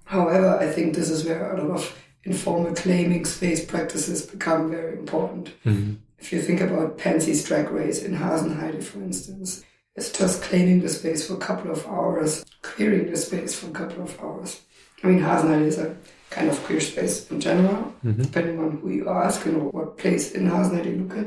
However, 0.08 0.56
I 0.58 0.70
think 0.72 0.94
this 0.94 1.10
is 1.10 1.26
where 1.26 1.54
a 1.54 1.62
lot 1.62 1.76
of 1.76 1.98
informal 2.24 2.74
claiming 2.74 3.26
space 3.26 3.62
practices 3.62 4.24
become 4.24 4.70
very 4.70 4.98
important. 4.98 5.52
Mm-hmm. 5.66 5.96
If 6.18 6.32
you 6.32 6.40
think 6.40 6.62
about 6.62 6.96
Pansy's 6.96 7.44
drag 7.44 7.68
race 7.68 8.02
in 8.02 8.16
Hasenheide, 8.16 8.82
for 8.82 9.02
instance, 9.02 9.62
it's 9.94 10.10
just 10.10 10.40
claiming 10.40 10.80
the 10.80 10.88
space 10.88 11.26
for 11.26 11.34
a 11.34 11.44
couple 11.48 11.70
of 11.70 11.86
hours, 11.86 12.42
clearing 12.62 13.10
the 13.10 13.18
space 13.18 13.54
for 13.54 13.66
a 13.66 13.72
couple 13.72 14.02
of 14.02 14.18
hours. 14.22 14.62
I 15.04 15.08
mean, 15.08 15.20
Hasenheide 15.20 15.66
is 15.66 15.76
a 15.78 15.94
kind 16.30 16.48
of 16.48 16.56
queer 16.64 16.80
space 16.80 17.30
in 17.30 17.38
general, 17.38 17.92
mm-hmm. 18.02 18.22
depending 18.22 18.58
on 18.60 18.78
who 18.78 18.88
you 18.90 19.10
ask 19.10 19.44
and 19.44 19.70
what 19.74 19.98
place 19.98 20.32
in 20.32 20.48
Hasenheide 20.48 20.86
you 20.86 21.04
look 21.04 21.18
at. 21.18 21.26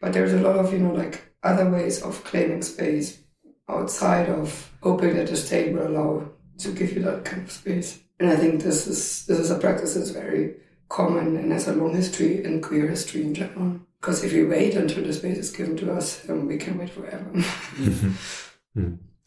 But 0.00 0.12
there's 0.12 0.32
a 0.32 0.40
lot 0.40 0.56
of, 0.56 0.72
you 0.72 0.80
know, 0.80 0.92
like 0.92 1.22
other 1.44 1.70
ways 1.70 2.02
of 2.02 2.24
claiming 2.24 2.62
space 2.62 3.20
outside 3.68 4.28
of 4.28 4.72
hoping 4.82 5.14
that 5.14 5.28
the 5.28 5.36
state 5.36 5.72
will 5.72 5.86
allow 5.86 6.28
to 6.58 6.72
give 6.72 6.92
you 6.92 7.02
that 7.02 7.24
kind 7.24 7.42
of 7.42 7.50
space. 7.50 8.00
And 8.20 8.30
I 8.30 8.36
think 8.36 8.62
this 8.62 8.86
is 8.86 9.26
this 9.26 9.38
is 9.38 9.50
a 9.50 9.58
practice 9.58 9.94
that's 9.94 10.10
very 10.10 10.54
common 10.88 11.36
and 11.36 11.52
has 11.52 11.68
a 11.68 11.74
long 11.74 11.94
history 11.94 12.44
in 12.44 12.60
queer 12.60 12.88
history 12.88 13.22
in 13.22 13.34
general. 13.34 13.80
Because 14.00 14.22
if 14.22 14.32
we 14.32 14.44
wait 14.44 14.74
until 14.74 15.02
the 15.02 15.12
space 15.12 15.38
is 15.38 15.50
given 15.50 15.76
to 15.78 15.92
us, 15.92 16.20
then 16.20 16.46
we 16.46 16.58
can 16.58 16.78
wait 16.78 16.90
forever. 16.90 17.32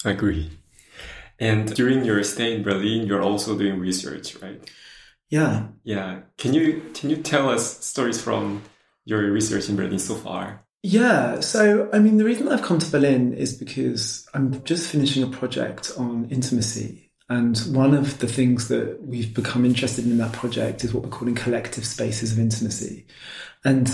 I 0.06 0.10
agree. 0.12 0.52
And 1.40 1.74
during 1.74 2.04
your 2.04 2.24
stay 2.24 2.56
in 2.56 2.63
Berlin, 2.63 3.08
you're 3.08 3.24
also 3.24 3.58
doing 3.58 3.80
research, 3.80 4.36
right? 4.42 4.62
Yeah. 5.30 5.68
Yeah. 5.84 6.22
Can 6.38 6.54
you 6.54 6.84
can 6.94 7.10
you 7.10 7.18
tell 7.18 7.50
us 7.50 7.86
stories 7.86 8.22
from 8.22 8.63
your 9.06 9.32
research 9.32 9.70
in 9.70 9.76
Berlin 9.76 10.00
so 10.00 10.16
far? 10.16 10.63
Yeah, 10.84 11.42
so 11.42 11.90
I 11.92 12.00
mean, 12.00 12.18
the 12.18 12.24
reason 12.24 12.48
I've 12.48 12.62
come 12.62 12.80
to 12.80 12.92
Berlin 12.92 13.34
is 13.34 13.54
because 13.54 14.28
I'm 14.34 14.63
just 14.63 14.90
finishing 14.90 15.24
a 15.24 15.28
project 15.28 15.92
on 15.98 16.30
intimacy. 16.30 17.07
And 17.30 17.58
one 17.76 17.94
of 17.94 18.20
the 18.20 18.28
things 18.28 18.70
that 18.70 19.04
we've 19.04 19.34
become 19.34 19.66
interested 19.66 20.06
in 20.06 20.12
in 20.12 20.18
that 20.20 20.32
project 20.32 20.84
is 20.84 20.94
what 20.94 21.04
we're 21.04 21.10
calling 21.10 21.36
collective 21.36 21.86
spaces 21.86 22.32
of 22.32 22.40
intimacy. 22.40 23.06
And 23.66 23.92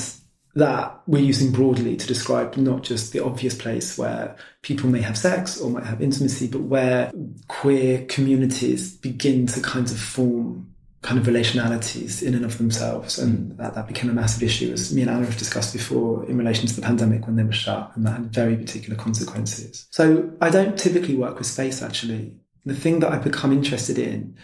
that 0.56 1.02
we're 1.08 1.24
using 1.24 1.52
broadly 1.52 1.96
to 1.98 2.06
describe 2.06 2.56
not 2.58 2.84
just 2.84 3.12
the 3.12 3.24
obvious 3.24 3.56
place 3.56 3.98
where 3.98 4.36
people 4.62 4.88
may 4.88 5.02
have 5.02 5.17
sex 5.17 5.60
or 5.60 5.72
might 5.72 5.84
have 5.84 6.02
intimacy, 6.02 6.48
but 6.48 6.62
where 6.62 7.12
queer 7.48 8.06
communities 8.06 8.96
begin 8.96 9.48
to 9.48 9.60
kind 9.62 9.89
of 9.89 9.98
form 9.98 10.69
kind 11.02 11.19
of 11.19 11.26
relationalities 11.26 12.24
in 12.24 12.34
and 12.34 12.46
of 12.46 12.58
themselves. 12.58 13.19
And 13.19 13.52
mm. 13.52 13.58
that, 13.58 13.76
that 13.76 13.88
became 13.88 14.10
a 14.10 14.13
massive 14.13 14.43
issue, 14.43 14.72
as 14.72 14.93
me 14.93 15.02
and 15.02 15.12
Anna 15.12 15.26
have 15.26 15.38
discussed 15.38 15.74
before, 15.74 16.24
in 16.26 16.38
relation 16.38 16.67
to 16.67 16.76
the 16.76 16.82
pandemic 16.82 17.26
when 17.26 17.36
they 17.36 17.43
were 17.43 17.52
shut, 17.52 17.91
and 17.96 18.06
that 18.06 18.12
had 18.12 18.34
very 18.34 18.56
particular 18.56 18.96
consequences. 18.96 19.88
So 19.89 20.32
I 20.39 20.50
don't 20.50 20.78
typically 20.78 21.15
work 21.15 21.38
with 21.38 21.48
space 21.48 21.82
actually. 21.82 22.39
The 22.65 22.76
thing 22.76 22.99
that 22.99 23.12
I've 23.12 23.23
become 23.23 23.52
interested 23.52 23.97
in, 23.97 24.36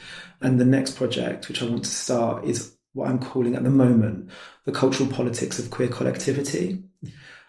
and 0.42 0.60
the 0.60 0.66
next 0.66 0.96
project 0.98 1.48
which 1.48 1.62
I 1.62 1.66
want 1.66 1.86
to 1.86 1.90
start, 1.90 2.46
is 2.46 2.76
what 2.94 3.10
I'm 3.10 3.20
calling 3.20 3.56
at 3.56 3.64
the 3.64 3.70
moment 3.70 4.30
the 4.66 4.72
cultural 4.72 5.10
politics 5.10 5.60
of 5.60 5.70
queer 5.70 5.88
collectivity. 5.88 6.84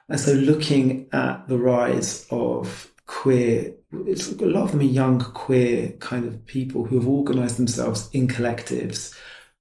And 0.08 0.18
so 0.20 0.32
looking 0.32 1.08
at 1.12 1.48
the 1.48 1.58
rise 1.58 2.26
of 2.30 2.92
queer, 3.06 3.74
it's, 4.06 4.30
a 4.32 4.46
lot 4.46 4.64
of 4.64 4.70
them 4.72 4.80
are 4.80 4.84
young 4.84 5.20
queer 5.20 5.92
kind 6.00 6.24
of 6.24 6.44
people 6.46 6.84
who 6.84 6.96
have 6.96 7.08
organized 7.08 7.56
themselves 7.56 8.08
in 8.12 8.28
collectives, 8.28 9.16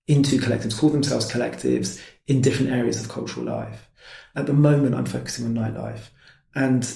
into 0.08 0.38
collectives, 0.38 0.78
call 0.78 0.90
themselves 0.90 1.32
collectives 1.32 2.02
in 2.28 2.42
different 2.42 2.72
areas 2.72 3.02
of 3.02 3.10
cultural 3.10 3.46
life. 3.46 3.90
At 4.36 4.46
the 4.46 4.54
moment, 4.54 4.96
I'm 4.96 5.06
focusing 5.06 5.46
on 5.46 5.56
nightlife. 5.56 6.10
And 6.56 6.88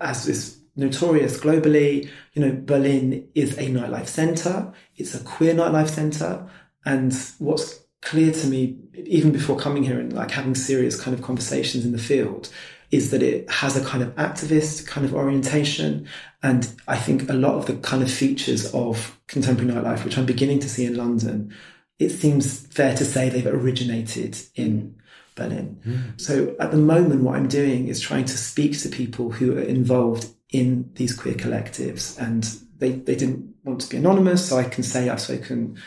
as 0.00 0.28
is 0.28 0.59
notorious 0.80 1.38
globally, 1.38 2.08
you 2.32 2.42
know, 2.42 2.60
Berlin 2.64 3.28
is 3.34 3.56
a 3.58 3.68
nightlife 3.68 4.08
center. 4.08 4.72
It's 4.96 5.14
a 5.14 5.22
queer 5.22 5.54
nightlife 5.54 5.88
center. 5.88 6.50
And 6.84 7.14
what's 7.38 7.80
clear 8.02 8.32
to 8.32 8.46
me, 8.46 8.78
even 8.94 9.30
before 9.30 9.58
coming 9.58 9.84
here 9.84 10.00
and 10.00 10.12
like 10.12 10.30
having 10.30 10.54
serious 10.54 11.00
kind 11.00 11.16
of 11.16 11.22
conversations 11.22 11.84
in 11.84 11.92
the 11.92 11.98
field, 11.98 12.50
is 12.90 13.10
that 13.12 13.22
it 13.22 13.48
has 13.48 13.76
a 13.76 13.84
kind 13.84 14.02
of 14.02 14.14
activist 14.16 14.86
kind 14.86 15.06
of 15.06 15.14
orientation. 15.14 16.08
And 16.42 16.72
I 16.88 16.96
think 16.96 17.28
a 17.28 17.34
lot 17.34 17.54
of 17.54 17.66
the 17.66 17.76
kind 17.76 18.02
of 18.02 18.10
features 18.10 18.72
of 18.74 19.20
contemporary 19.28 19.72
nightlife, 19.72 20.04
which 20.04 20.18
I'm 20.18 20.26
beginning 20.26 20.58
to 20.60 20.68
see 20.68 20.86
in 20.86 20.96
London, 20.96 21.54
it 21.98 22.10
seems 22.10 22.66
fair 22.66 22.96
to 22.96 23.04
say 23.04 23.28
they've 23.28 23.46
originated 23.46 24.38
in 24.56 24.96
Berlin. 25.34 25.78
Mm. 25.86 26.20
So 26.20 26.56
at 26.58 26.70
the 26.70 26.78
moment, 26.78 27.22
what 27.22 27.36
I'm 27.36 27.48
doing 27.48 27.88
is 27.88 28.00
trying 28.00 28.24
to 28.24 28.38
speak 28.38 28.78
to 28.80 28.88
people 28.88 29.30
who 29.30 29.56
are 29.56 29.62
involved 29.62 30.28
in 30.52 30.90
these 30.94 31.14
queer 31.14 31.34
collectives 31.34 32.18
and 32.20 32.44
they, 32.78 32.92
they 32.92 33.14
didn't 33.14 33.54
want 33.64 33.80
to 33.82 33.88
be 33.88 33.96
anonymous. 33.96 34.48
So 34.48 34.58
I 34.58 34.64
can 34.64 34.82
say 34.82 35.08
I've 35.08 35.20
spoken 35.20 35.78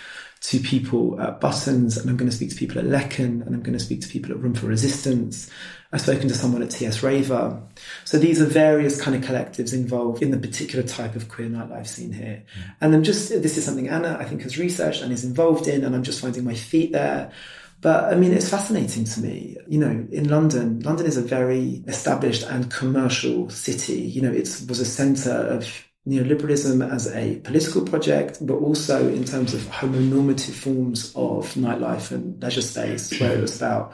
to 0.41 0.59
people 0.59 1.19
at 1.21 1.39
Buttons 1.39 1.97
and 1.97 2.09
I'm 2.09 2.17
going 2.17 2.29
to 2.29 2.35
speak 2.35 2.49
to 2.49 2.55
people 2.55 2.77
at 2.77 2.85
Lecken 2.85 3.45
and 3.45 3.55
I'm 3.55 3.61
going 3.61 3.77
to 3.77 3.83
speak 3.83 4.01
to 4.01 4.07
people 4.07 4.31
at 4.31 4.39
Room 4.39 4.53
for 4.53 4.67
Resistance. 4.67 5.49
I've 5.93 6.01
spoken 6.01 6.27
to 6.27 6.33
someone 6.33 6.61
at 6.61 6.71
TS 6.71 7.03
Raver. 7.03 7.61
So 8.03 8.17
these 8.17 8.41
are 8.41 8.45
various 8.45 8.99
kind 8.99 9.15
of 9.15 9.29
collectives 9.29 9.73
involved 9.73 10.21
in 10.21 10.31
the 10.31 10.37
particular 10.37 10.85
type 10.85 11.15
of 11.15 11.29
queer 11.29 11.47
nightlife 11.47 11.87
scene 11.87 12.11
here. 12.11 12.43
Mm. 12.57 12.75
And 12.81 12.95
I'm 12.95 13.03
just, 13.03 13.29
this 13.29 13.57
is 13.57 13.63
something 13.63 13.87
Anna, 13.87 14.17
I 14.19 14.25
think, 14.25 14.41
has 14.41 14.57
researched 14.57 15.01
and 15.01 15.13
is 15.13 15.23
involved 15.23 15.67
in, 15.67 15.83
and 15.85 15.95
I'm 15.95 16.03
just 16.03 16.19
finding 16.19 16.43
my 16.43 16.55
feet 16.55 16.91
there. 16.91 17.31
But 17.83 18.13
I 18.13 18.15
mean, 18.15 18.31
it's 18.31 18.49
fascinating 18.49 19.03
to 19.03 19.19
me. 19.19 19.57
You 19.67 19.77
know, 19.77 20.07
in 20.09 20.29
London, 20.29 20.79
London 20.79 21.05
is 21.05 21.17
a 21.17 21.21
very 21.21 21.83
established 21.85 22.43
and 22.43 22.71
commercial 22.71 23.49
city. 23.49 24.01
You 24.01 24.21
know, 24.21 24.31
it 24.31 24.47
was 24.69 24.79
a 24.79 24.85
centre 24.85 25.29
of 25.29 25.67
neoliberalism 26.07 26.89
as 26.91 27.13
a 27.13 27.39
political 27.41 27.81
project, 27.85 28.45
but 28.45 28.55
also 28.55 29.09
in 29.09 29.25
terms 29.25 29.53
of 29.53 29.61
homonormative 29.63 30.53
forms 30.53 31.11
of 31.15 31.53
nightlife 31.55 32.11
and 32.11 32.41
leisure 32.41 32.61
space, 32.61 33.19
where 33.19 33.37
it 33.37 33.41
was 33.41 33.57
about 33.57 33.93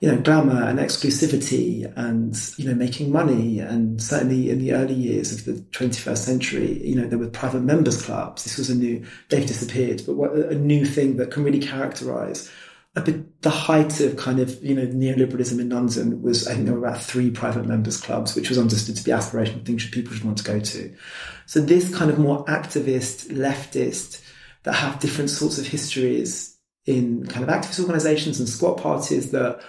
you 0.00 0.08
know, 0.08 0.16
glamour 0.20 0.62
and 0.62 0.78
exclusivity 0.78 1.92
and, 1.96 2.36
you 2.56 2.68
know, 2.68 2.74
making 2.74 3.10
money. 3.10 3.58
And 3.58 4.00
certainly 4.00 4.48
in 4.48 4.60
the 4.60 4.72
early 4.72 4.94
years 4.94 5.32
of 5.32 5.44
the 5.44 5.60
21st 5.72 6.18
century, 6.18 6.86
you 6.86 6.94
know, 6.94 7.08
there 7.08 7.18
were 7.18 7.28
private 7.28 7.62
members 7.62 8.00
clubs. 8.00 8.44
This 8.44 8.58
was 8.58 8.70
a 8.70 8.76
new, 8.76 9.04
they've 9.28 9.46
disappeared, 9.46 10.02
but 10.06 10.14
what, 10.14 10.32
a 10.32 10.54
new 10.54 10.86
thing 10.86 11.16
that 11.16 11.32
can 11.32 11.42
really 11.42 11.58
characterize 11.58 12.48
a 12.96 13.00
bit, 13.00 13.42
the 13.42 13.50
height 13.50 14.00
of 14.00 14.16
kind 14.16 14.40
of, 14.40 14.62
you 14.62 14.74
know, 14.74 14.86
neoliberalism 14.86 15.60
in 15.60 15.68
London 15.68 16.22
was, 16.22 16.48
I 16.48 16.54
think 16.54 16.66
there 16.66 16.74
were 16.74 16.86
about 16.86 17.02
three 17.02 17.30
private 17.30 17.66
members 17.66 18.00
clubs, 18.00 18.34
which 18.34 18.48
was 18.48 18.58
understood 18.58 18.96
to 18.96 19.04
be 19.04 19.10
aspirational 19.10 19.64
things 19.64 19.84
that 19.84 19.92
people 19.92 20.12
should 20.12 20.24
want 20.24 20.38
to 20.38 20.44
go 20.44 20.58
to. 20.58 20.94
So 21.46 21.60
this 21.60 21.94
kind 21.94 22.10
of 22.10 22.18
more 22.18 22.44
activist, 22.46 23.30
leftist, 23.30 24.24
that 24.64 24.72
have 24.72 25.00
different 25.00 25.30
sorts 25.30 25.58
of 25.58 25.66
histories 25.66 26.58
in 26.84 27.26
kind 27.26 27.48
of 27.48 27.50
activist 27.50 27.80
organizations 27.80 28.40
and 28.40 28.48
squat 28.48 28.78
parties 28.78 29.30
that 29.30 29.60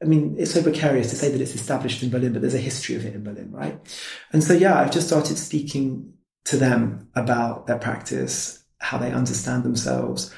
I 0.00 0.04
mean, 0.04 0.36
it's 0.38 0.54
so 0.54 0.62
precarious 0.62 1.10
to 1.10 1.16
say 1.16 1.30
that 1.30 1.40
it's 1.40 1.56
established 1.56 2.04
in 2.04 2.10
Berlin, 2.10 2.32
but 2.32 2.40
there's 2.40 2.54
a 2.54 2.58
history 2.58 2.94
of 2.94 3.04
it 3.04 3.14
in 3.14 3.24
Berlin, 3.24 3.50
right? 3.50 3.80
And 4.32 4.44
so, 4.44 4.52
yeah, 4.52 4.78
I've 4.78 4.92
just 4.92 5.08
started 5.08 5.36
speaking 5.36 6.12
to 6.44 6.56
them 6.56 7.08
about 7.16 7.66
their 7.66 7.78
practice, 7.78 8.64
how 8.78 8.98
they 8.98 9.12
understand 9.12 9.64
themselves, 9.64 10.32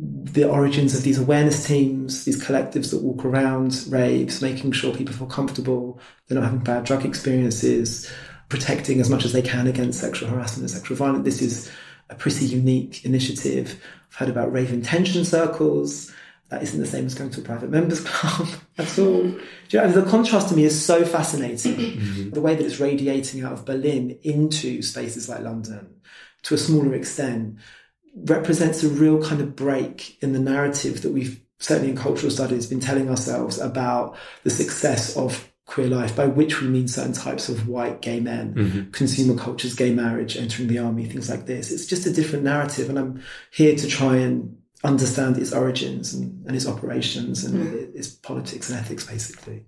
the 0.00 0.48
origins 0.48 0.94
of 0.94 1.02
these 1.02 1.18
awareness 1.18 1.66
teams, 1.66 2.24
these 2.24 2.42
collectives 2.42 2.90
that 2.90 3.02
walk 3.02 3.24
around 3.24 3.84
raves, 3.88 4.40
making 4.40 4.70
sure 4.72 4.94
people 4.94 5.14
feel 5.14 5.26
comfortable, 5.26 5.98
they're 6.26 6.38
not 6.38 6.44
having 6.44 6.60
bad 6.60 6.84
drug 6.84 7.04
experiences, 7.04 8.10
protecting 8.48 9.00
as 9.00 9.10
much 9.10 9.24
as 9.24 9.32
they 9.32 9.42
can 9.42 9.66
against 9.66 10.00
sexual 10.00 10.28
harassment 10.28 10.70
and 10.70 10.70
sexual 10.70 10.96
violence. 10.96 11.24
This 11.24 11.42
is 11.42 11.70
a 12.10 12.14
pretty 12.14 12.46
unique 12.46 13.04
initiative. 13.04 13.82
I've 14.10 14.16
heard 14.16 14.28
about 14.28 14.52
rave 14.52 14.72
intention 14.72 15.24
circles 15.24 16.12
that 16.50 16.62
isn't 16.62 16.80
the 16.80 16.86
same 16.86 17.04
as 17.04 17.14
going 17.14 17.30
to 17.30 17.40
a 17.40 17.44
private 17.44 17.70
members 17.70 18.00
club 18.04 18.48
at 18.78 18.98
all. 18.98 19.24
You 19.24 19.80
know, 19.80 19.90
the 19.90 20.08
contrast 20.08 20.48
to 20.50 20.56
me 20.56 20.64
is 20.64 20.82
so 20.82 21.04
fascinating. 21.04 21.74
Mm-hmm. 21.74 22.30
The 22.30 22.40
way 22.40 22.54
that 22.54 22.64
it's 22.64 22.80
radiating 22.80 23.44
out 23.44 23.52
of 23.52 23.66
Berlin 23.66 24.18
into 24.22 24.80
spaces 24.80 25.28
like 25.28 25.40
London, 25.40 25.96
to 26.44 26.54
a 26.54 26.58
smaller 26.58 26.94
extent, 26.94 27.56
represents 28.24 28.82
a 28.82 28.88
real 28.88 29.22
kind 29.22 29.40
of 29.40 29.54
break 29.56 30.22
in 30.22 30.32
the 30.32 30.38
narrative 30.38 31.02
that 31.02 31.12
we've 31.12 31.40
certainly 31.60 31.90
in 31.90 31.96
cultural 31.96 32.30
studies 32.30 32.66
been 32.66 32.80
telling 32.80 33.08
ourselves 33.10 33.58
about 33.58 34.16
the 34.44 34.50
success 34.50 35.16
of 35.16 35.50
queer 35.66 35.88
life, 35.88 36.16
by 36.16 36.26
which 36.26 36.62
we 36.62 36.68
mean 36.68 36.88
certain 36.88 37.12
types 37.12 37.48
of 37.48 37.68
white 37.68 38.00
gay 38.00 38.20
men, 38.20 38.54
Mm-hmm. 38.54 38.90
consumer 38.92 39.36
cultures, 39.36 39.74
gay 39.74 39.92
marriage, 39.92 40.36
entering 40.36 40.68
the 40.68 40.78
army, 40.78 41.04
things 41.04 41.28
like 41.28 41.46
this. 41.46 41.70
It's 41.70 41.84
just 41.86 42.06
a 42.06 42.12
different 42.12 42.44
narrative, 42.44 42.88
and 42.88 42.98
I'm 42.98 43.22
here 43.50 43.74
to 43.76 43.86
try 43.86 44.16
and 44.16 44.56
understand 44.84 45.36
its 45.36 45.52
origins 45.52 46.14
and, 46.14 46.46
and 46.46 46.54
its 46.56 46.66
operations 46.66 47.44
and 47.44 47.94
its 47.94 48.08
politics 48.08 48.70
and 48.70 48.78
ethics, 48.78 49.04
basically. 49.04 49.64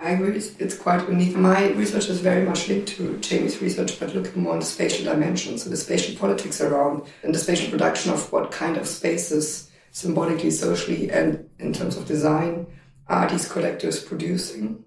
I 0.00 0.10
agree, 0.10 0.36
it's, 0.36 0.76
quite 0.76 1.08
unique. 1.08 1.36
My 1.36 1.70
research 1.70 2.08
is 2.08 2.20
very 2.20 2.44
much 2.44 2.68
linked 2.68 2.88
to 2.96 3.18
Jamie's 3.18 3.60
research, 3.60 3.98
but 3.98 4.14
looking 4.14 4.42
more 4.42 4.52
on 4.54 4.60
the 4.60 4.64
spatial 4.64 5.04
dimensions, 5.04 5.64
so 5.64 5.70
the 5.70 5.76
spatial 5.76 6.16
politics 6.16 6.60
around 6.60 7.02
and 7.22 7.34
the 7.34 7.38
spatial 7.38 7.70
production 7.70 8.12
of 8.12 8.30
what 8.32 8.50
kind 8.50 8.76
of 8.76 8.86
spaces, 8.86 9.70
symbolically, 9.90 10.50
socially, 10.50 11.10
and 11.10 11.48
in 11.58 11.72
terms 11.72 11.96
of 11.96 12.06
design, 12.06 12.66
are 13.08 13.28
these 13.28 13.48
collectives 13.48 14.04
producing, 14.06 14.84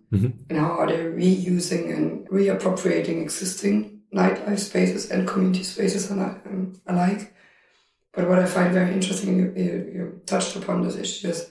and 0.50 0.58
how 0.60 0.72
are 0.80 0.88
they 0.88 1.04
reusing 1.04 1.96
and 1.96 2.28
reappropriating 2.30 3.22
existing 3.22 4.02
nightlife 4.14 4.60
spaces 4.60 5.10
and 5.10 5.28
community 5.28 5.64
spaces 5.64 6.12
um, 6.12 6.74
alike. 6.86 7.34
But 8.14 8.28
what 8.28 8.40
I 8.40 8.46
find 8.46 8.74
very 8.74 8.94
interesting, 8.94 9.38
you, 9.38 9.54
you, 9.56 9.92
you 9.96 10.22
touched 10.26 10.56
upon 10.56 10.82
this 10.84 10.98
issue, 10.98 11.30
is 11.30 11.50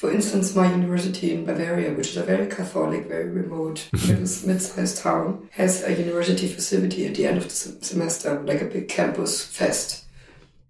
for 0.00 0.10
instance, 0.10 0.56
my 0.56 0.72
university 0.72 1.34
in 1.34 1.44
Bavaria, 1.44 1.92
which 1.92 2.08
is 2.08 2.16
a 2.16 2.22
very 2.22 2.46
Catholic, 2.46 3.06
very 3.06 3.28
remote, 3.28 3.86
mhm. 3.92 4.46
mid-sized 4.46 4.96
town, 4.96 5.46
has 5.50 5.84
a 5.84 5.92
university 5.92 6.48
facility 6.48 7.06
at 7.06 7.16
the 7.16 7.26
end 7.26 7.36
of 7.36 7.44
the 7.44 7.50
sem- 7.50 7.82
semester, 7.82 8.40
like 8.40 8.62
a 8.62 8.64
big 8.64 8.88
campus 8.88 9.44
fest. 9.44 10.06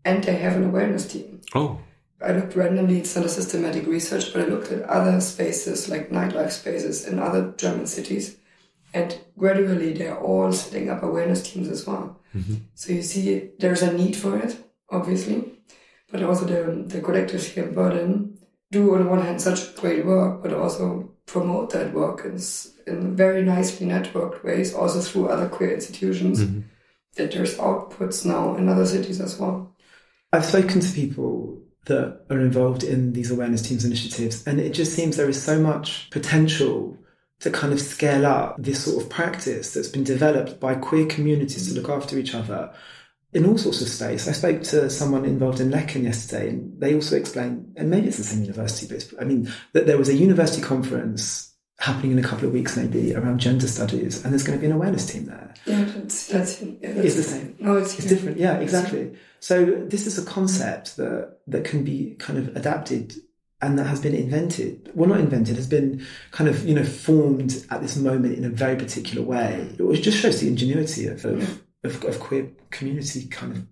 And 0.05 0.25
they 0.25 0.35
have 0.35 0.57
an 0.57 0.65
awareness 0.65 1.07
team. 1.07 1.43
Oh. 1.55 1.79
I 2.21 2.33
looked 2.33 2.57
randomly, 2.57 2.99
it's 2.99 3.15
not 3.15 3.25
a 3.25 3.29
systematic 3.29 3.87
research, 3.87 4.33
but 4.33 4.43
I 4.43 4.47
looked 4.47 4.73
at 4.73 4.83
other 4.83 5.21
spaces, 5.21 5.89
like 5.89 6.11
nightlife 6.11 6.51
spaces 6.51 7.07
in 7.07 7.21
other 7.21 7.55
German 7.57 7.87
cities. 7.87 8.37
And 8.93 9.17
gradually, 9.39 9.93
they're 9.93 10.19
all 10.19 10.53
setting 10.53 10.91
up 10.91 11.05
awareness 11.05 11.49
teams 11.49 11.69
as 11.69 11.87
well. 11.87 12.19
Mm-hmm. 12.35 12.55
So 12.75 12.93
you 12.95 13.03
see, 13.03 13.51
there's 13.61 13.83
a 13.83 13.93
need 13.93 14.17
for 14.17 14.37
it, 14.37 14.57
obviously. 14.91 15.53
But 16.11 16.25
also, 16.25 16.47
the, 16.47 16.83
the 16.83 17.01
collectives 17.01 17.45
here 17.45 17.69
in 17.69 17.75
Berlin 17.75 18.30
do, 18.71 18.95
on 18.95 19.05
the 19.05 19.11
one 19.11 19.23
hand, 19.23 19.41
such 19.41 19.75
great 19.77 20.05
work, 20.05 20.43
but 20.43 20.53
also 20.53 21.13
promote 21.27 21.71
that 21.71 21.93
work 21.93 22.25
in, 22.25 22.39
in 22.87 23.17
very 23.17 23.43
nicely 23.43 23.87
networked 23.87 24.43
ways, 24.45 24.75
also 24.75 25.01
through 25.01 25.29
other 25.29 25.49
queer 25.49 25.75
institutions, 25.75 26.43
mm-hmm. 26.43 26.61
that 27.17 27.33
there's 27.33 27.57
outputs 27.59 28.25
now 28.25 28.55
in 28.57 28.69
other 28.69 28.87
cities 28.87 29.21
as 29.21 29.39
well. 29.39 29.75
I've 30.33 30.45
spoken 30.45 30.81
to 30.81 30.93
people 30.93 31.61
that 31.87 32.25
are 32.31 32.41
involved 32.41 32.85
in 32.85 33.13
these 33.13 33.31
awareness 33.31 33.63
teams 33.63 33.85
initiatives, 33.85 34.47
and 34.47 34.61
it 34.61 34.73
just 34.73 34.95
seems 34.95 35.17
there 35.17 35.29
is 35.29 35.43
so 35.43 35.61
much 35.61 36.09
potential 36.11 36.97
to 37.41 37.51
kind 37.51 37.73
of 37.73 37.81
scale 37.81 38.27
up 38.27 38.57
this 38.59 38.85
sort 38.85 39.03
of 39.03 39.11
practice 39.11 39.73
that's 39.73 39.89
been 39.89 40.05
developed 40.05 40.61
by 40.61 40.75
queer 40.75 41.07
communities 41.07 41.69
to 41.69 41.81
look 41.81 41.91
after 41.91 42.19
each 42.19 42.35
other 42.35 42.73
in 43.33 43.47
all 43.47 43.59
sorts 43.59 43.81
of 43.81 43.89
space. 43.89 44.27
I 44.29 44.33
spoke 44.33 44.63
to 44.65 44.91
someone 44.91 45.25
involved 45.25 45.61
in 45.61 45.71
Lecken 45.71 46.03
yesterday, 46.05 46.51
and 46.51 46.81
they 46.81 46.95
also 46.95 47.17
explained, 47.17 47.75
and 47.77 47.91
maybe 47.91 48.09
it's 48.09 48.17
the 48.17 48.25
same 48.25 48.43
university, 48.43 48.87
but 48.87 48.97
it's, 48.97 49.15
I 49.21 49.25
mean, 49.25 49.53
that 49.73 49.87
there 49.87 49.99
was 49.99 50.09
a 50.09 50.15
university 50.15 50.63
conference 50.63 51.55
happening 51.79 52.13
in 52.13 52.19
a 52.19 52.23
couple 52.23 52.47
of 52.47 52.53
weeks, 52.53 52.77
maybe 52.77 53.15
around 53.15 53.39
gender 53.39 53.67
studies, 53.67 54.23
and 54.25 54.33
there's 54.33 54.43
going 54.43 54.59
to 54.59 54.61
be 54.61 54.67
an 54.67 54.73
awareness 54.73 55.07
team 55.07 55.27
there. 55.27 55.55
Yeah, 55.65 55.85
that's, 55.85 56.27
that's, 56.27 56.63
yeah, 56.63 56.75
that's 56.83 57.07
It's 57.07 57.15
the 57.17 57.23
same. 57.23 57.57
No, 57.59 57.75
oh, 57.75 57.79
it's, 57.79 57.99
It's 57.99 58.09
different. 58.09 58.37
Yeah, 58.37 58.59
exactly. 58.59 59.17
So 59.39 59.65
this 59.65 60.07
is 60.07 60.19
a 60.19 60.25
concept 60.25 60.97
that 60.99 61.39
that 61.47 61.65
can 61.65 61.83
be 61.83 62.15
kind 62.19 62.39
of 62.39 62.55
adapted 62.57 63.15
and 63.63 63.79
that 63.79 63.85
has 63.85 64.01
been 64.01 64.15
invented. 64.15 64.91
Well, 64.95 65.09
not 65.09 65.21
invented, 65.21 65.57
has 65.57 65.67
been 65.67 66.07
kind 66.31 66.49
of 66.49 66.67
you 66.67 66.75
know 66.75 66.85
formed 66.85 67.65
at 67.71 67.81
this 67.81 67.97
moment 67.97 68.37
in 68.37 68.45
a 68.45 68.51
very 68.51 68.77
particular 68.77 69.23
way. 69.23 69.69
It 69.79 70.03
just 70.03 70.19
shows 70.19 70.41
the 70.41 70.49
ingenuity 70.49 71.07
of 71.07 71.25
of, 71.25 71.63
of, 71.85 72.05
of 72.05 72.21
queer 72.21 72.51
community 72.71 73.27
kind 73.27 73.57
of 73.57 73.67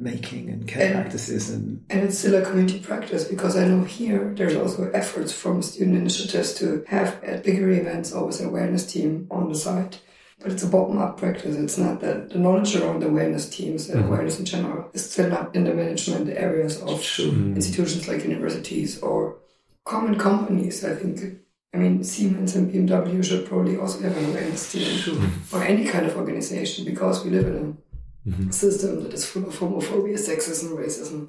making 0.00 0.50
and 0.50 0.66
care 0.68 0.86
And- 0.86 0.94
practices 0.94 1.50
and 1.50 1.84
And 1.90 2.02
it's 2.02 2.18
still 2.18 2.34
a 2.34 2.44
community 2.44 2.80
practice 2.80 3.24
because 3.24 3.56
I 3.56 3.66
know 3.66 3.84
here 3.84 4.34
there's 4.36 4.56
also 4.56 4.90
efforts 4.90 5.32
from 5.32 5.62
student 5.62 5.96
initiatives 5.96 6.54
to 6.54 6.84
have 6.88 7.22
at 7.24 7.44
bigger 7.44 7.70
events 7.70 8.12
always 8.12 8.40
an 8.40 8.48
awareness 8.48 8.90
team 8.90 9.26
on 9.30 9.48
the 9.48 9.54
side. 9.54 9.96
But 10.38 10.52
it's 10.52 10.62
a 10.62 10.68
bottom 10.68 10.98
up 10.98 11.16
practice. 11.16 11.56
It's 11.56 11.78
not 11.78 12.00
that 12.00 12.28
the 12.28 12.38
knowledge 12.38 12.76
around 12.76 13.00
the 13.00 13.08
awareness 13.08 13.48
teams 13.48 13.88
and 13.88 14.00
mm-hmm. 14.00 14.08
awareness 14.12 14.38
in 14.38 14.44
general 14.44 14.90
is 14.92 15.10
still 15.10 15.30
not 15.30 15.54
in 15.56 15.64
the 15.64 15.72
management 15.72 16.28
areas 16.28 16.78
of 16.82 17.00
mm. 17.00 17.56
institutions 17.56 18.06
like 18.06 18.22
universities 18.22 19.00
or 19.00 19.38
common 19.84 20.18
companies. 20.18 20.84
I 20.84 20.94
think, 20.94 21.38
I 21.74 21.78
mean, 21.78 22.02
Siemens 22.02 22.56
and 22.56 22.72
BMW 22.72 23.22
should 23.22 23.46
probably 23.46 23.76
also 23.76 24.00
have 24.00 24.16
an 24.16 24.30
awareness 24.30 24.72
team 24.72 25.32
or 25.52 25.62
any 25.62 25.84
kind 25.86 26.06
of 26.06 26.16
organization 26.16 26.84
because 26.84 27.24
we 27.24 27.30
live 27.30 27.46
in 27.46 27.56
a 27.56 28.30
mm-hmm. 28.30 28.50
system 28.50 29.02
that 29.02 29.12
is 29.12 29.26
full 29.26 29.46
of 29.46 29.54
homophobia, 29.58 30.14
sexism, 30.14 30.76
racism 30.76 31.28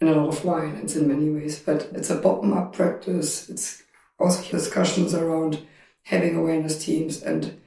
and 0.00 0.10
a 0.10 0.14
lot 0.20 0.28
of 0.28 0.42
violence 0.42 0.96
in 0.96 1.08
many 1.08 1.30
ways. 1.30 1.58
But 1.58 1.88
it's 1.92 2.10
a 2.10 2.16
bottom 2.16 2.52
up 2.52 2.72
practice. 2.72 3.48
It's 3.48 3.82
also 4.18 4.50
discussions 4.50 5.14
around 5.14 5.66
having 6.02 6.36
awareness 6.36 6.84
teams 6.84 7.22
and 7.22 7.60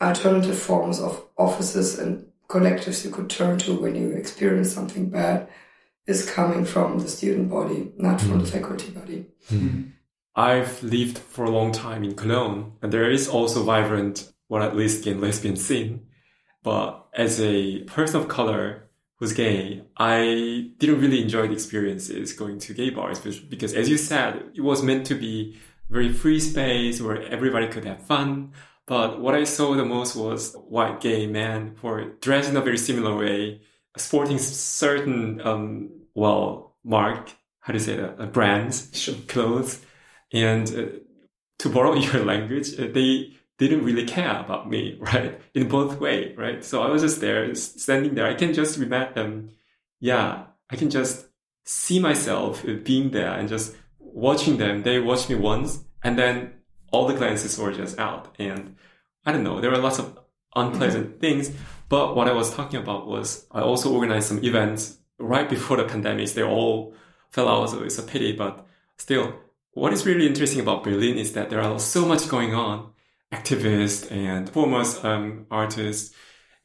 alternative 0.00 0.58
forms 0.58 1.00
of 1.00 1.24
offices 1.36 1.98
and 1.98 2.26
collectives 2.48 3.04
you 3.04 3.10
could 3.10 3.30
turn 3.30 3.58
to 3.58 3.74
when 3.74 3.94
you 3.94 4.10
experience 4.10 4.72
something 4.72 5.10
bad 5.10 5.48
is 6.06 6.28
coming 6.28 6.64
from 6.64 6.98
the 6.98 7.08
student 7.08 7.48
body, 7.50 7.92
not 7.96 8.20
from 8.20 8.38
the 8.38 8.44
mm-hmm. 8.44 8.58
faculty 8.58 8.90
body. 8.90 9.26
Mm-hmm. 9.50 9.90
I've 10.36 10.82
lived 10.82 11.18
for 11.18 11.44
a 11.44 11.50
long 11.50 11.72
time 11.72 12.04
in 12.04 12.14
Cologne, 12.14 12.72
and 12.82 12.92
there 12.92 13.10
is 13.10 13.28
also 13.28 13.62
vibrant, 13.62 14.32
well, 14.48 14.62
at 14.62 14.76
least 14.76 15.04
gay 15.04 15.12
and 15.12 15.20
lesbian 15.20 15.56
scene. 15.56 16.06
But 16.62 17.06
as 17.14 17.40
a 17.40 17.80
person 17.84 18.20
of 18.20 18.28
color 18.28 18.88
who's 19.16 19.32
gay, 19.32 19.82
I 19.96 20.70
didn't 20.78 21.00
really 21.00 21.22
enjoy 21.22 21.46
the 21.46 21.52
experiences 21.52 22.32
going 22.32 22.58
to 22.60 22.74
gay 22.74 22.90
bars 22.90 23.18
because- 23.18 23.40
because, 23.40 23.74
as 23.74 23.88
you 23.88 23.96
said, 23.98 24.50
it 24.54 24.60
was 24.60 24.82
meant 24.82 25.06
to 25.06 25.14
be 25.14 25.56
very 25.90 26.12
free 26.12 26.38
space 26.40 27.00
where 27.00 27.20
everybody 27.22 27.66
could 27.68 27.84
have 27.84 28.02
fun. 28.06 28.52
But 28.86 29.20
what 29.20 29.34
I 29.34 29.44
saw 29.44 29.74
the 29.74 29.84
most 29.84 30.16
was 30.16 30.54
white 30.68 31.00
gay 31.00 31.26
men 31.26 31.76
who 31.80 31.88
were 31.88 32.04
dressed 32.20 32.50
in 32.50 32.56
a 32.56 32.60
very 32.60 32.78
similar 32.78 33.16
way, 33.16 33.60
sporting 33.96 34.38
certain, 34.38 35.40
um, 35.44 35.90
well, 36.14 36.76
mark, 36.84 37.30
how 37.60 37.72
do 37.72 37.78
you 37.78 37.84
say 37.84 37.96
that, 37.96 38.16
uh, 38.20 38.26
brands, 38.26 38.90
Sure. 38.92 39.14
clothes. 39.28 39.80
And 40.32 40.68
uh, 40.68 40.98
to 41.60 41.68
borrow 41.68 41.94
your 42.06 42.24
language, 42.24 42.78
uh, 42.78 42.88
they 42.92 43.32
didn't 43.58 43.84
really 43.84 44.06
care 44.06 44.40
about 44.40 44.68
me, 44.68 44.96
right? 45.00 45.40
In 45.54 45.68
both 45.68 46.00
way, 46.00 46.34
right? 46.36 46.64
So 46.64 46.82
I 46.82 46.88
was 46.90 47.02
just 47.02 47.20
there, 47.20 47.54
standing 47.54 48.14
there. 48.14 48.26
I 48.26 48.34
can 48.34 48.54
just 48.54 48.78
remember, 48.78 49.20
um, 49.20 49.50
yeah, 50.00 50.44
I 50.70 50.76
can 50.76 50.90
just 50.90 51.26
see 51.64 52.00
myself 52.00 52.64
uh, 52.64 52.74
being 52.82 53.10
there 53.10 53.32
and 53.32 53.48
just 53.48 53.76
watching 53.98 54.56
them. 54.56 54.82
They 54.82 54.98
watched 54.98 55.28
me 55.28 55.36
once, 55.36 55.84
and 56.02 56.18
then 56.18 56.54
all 56.90 57.06
the 57.06 57.14
glances 57.14 57.58
were 57.58 57.72
just 57.72 57.98
out. 57.98 58.34
And 58.38 58.76
I 59.24 59.32
don't 59.32 59.44
know, 59.44 59.60
there 59.60 59.70
were 59.70 59.78
lots 59.78 59.98
of 59.98 60.18
unpleasant 60.56 61.20
things. 61.20 61.50
But 61.88 62.16
what 62.16 62.28
I 62.28 62.32
was 62.32 62.54
talking 62.54 62.80
about 62.80 63.06
was 63.06 63.46
I 63.50 63.60
also 63.60 63.92
organized 63.92 64.28
some 64.28 64.42
events 64.44 64.98
right 65.18 65.48
before 65.48 65.76
the 65.76 65.84
pandemic. 65.84 66.30
They 66.30 66.42
all 66.42 66.94
fell 67.30 67.48
out, 67.48 67.70
so 67.70 67.82
it's 67.82 67.98
a 67.98 68.02
pity. 68.02 68.32
But 68.32 68.66
still, 68.96 69.34
what 69.72 69.92
is 69.92 70.06
really 70.06 70.26
interesting 70.26 70.60
about 70.60 70.84
Berlin 70.84 71.16
is 71.16 71.32
that 71.34 71.50
there 71.50 71.60
are 71.60 71.78
so 71.78 72.04
much 72.04 72.28
going 72.28 72.54
on, 72.54 72.90
activists 73.32 74.10
and 74.10 74.46
performers, 74.46 75.02
um, 75.04 75.46
artists. 75.50 76.14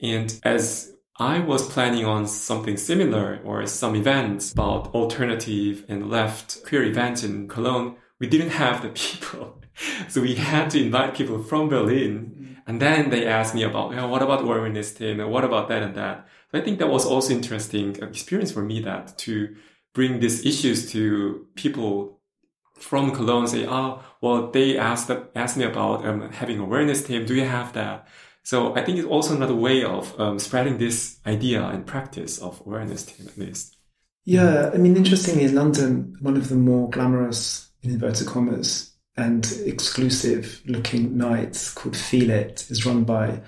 And 0.02 0.38
as 0.44 0.92
I 1.18 1.40
was 1.40 1.70
planning 1.70 2.06
on 2.06 2.28
something 2.28 2.78
similar 2.78 3.40
or 3.46 3.66
some 3.68 3.96
events 3.96 4.52
about 4.52 4.94
alternative 4.94 5.86
and 5.88 6.10
left 6.10 6.66
queer 6.66 6.84
events 6.84 7.24
in 7.24 7.48
Cologne, 7.48 7.96
we 8.20 8.28
didn't 8.28 8.50
have 8.50 8.82
the 8.82 8.90
people. 8.94 9.62
So 10.08 10.22
we 10.22 10.36
had 10.36 10.70
to 10.72 10.82
invite 10.82 11.16
people 11.16 11.44
from 11.44 11.70
Berlin. 11.70 12.58
And 12.68 12.82
then 12.82 13.12
they 13.12 13.28
asked 13.28 13.54
me 13.54 13.64
about, 13.64 13.92
you 13.92 13.98
know, 13.98 14.08
what 14.08 14.24
about 14.24 14.42
awareness 14.42 14.94
team 14.94 15.20
and 15.20 15.30
what 15.30 15.44
about 15.46 15.68
that 15.70 15.84
and 15.84 15.94
that. 15.96 16.28
So 16.52 16.58
I 16.58 16.62
think 16.62 16.80
that 16.80 16.90
was 16.90 17.06
also 17.06 17.34
interesting 17.34 17.96
experience 18.02 18.52
for 18.52 18.64
me 18.64 18.82
that 18.82 19.18
to 19.20 19.56
bring 19.94 20.20
these 20.20 20.46
issues 20.46 20.92
to 20.92 21.48
people 21.56 22.15
from 22.78 23.12
Cologne 23.12 23.48
say, 23.48 23.66
oh, 23.68 24.04
well, 24.22 24.52
they 24.52 24.78
asked, 24.78 25.12
asked 25.36 25.58
me 25.58 25.66
about 25.66 26.06
um, 26.06 26.32
having 26.32 26.60
awareness 26.60 27.04
team. 27.04 27.26
Do 27.26 27.36
you 27.36 27.46
have 27.46 27.74
that? 27.74 28.08
So 28.44 28.76
I 28.76 28.84
think 28.84 29.00
it's 29.00 29.08
also 29.08 29.36
another 29.36 29.56
way 29.56 29.84
of 29.84 30.18
um, 30.20 30.38
spreading 30.38 30.78
this 30.78 31.20
idea 31.26 31.64
and 31.64 31.86
practice 31.86 32.38
of 32.38 32.62
awareness 32.62 33.06
team 33.06 33.28
at 33.28 33.38
least. 33.38 33.78
Yeah, 34.26 34.72
I 34.74 34.78
mean, 34.78 34.98
interestingly, 34.98 35.46
in 35.46 35.56
London, 35.56 36.16
one 36.20 36.36
of 36.36 36.50
the 36.50 36.56
more 36.56 36.90
glamorous, 36.90 37.70
in 37.82 37.92
inverted 37.92 38.28
commas, 38.28 38.94
and 39.18 39.46
exclusive 39.66 40.62
looking 40.66 41.18
nights 41.18 41.74
called 41.74 41.96
Feel 41.96 42.30
It 42.30 42.66
is 42.70 42.86
run 42.86 43.04
by 43.04 43.42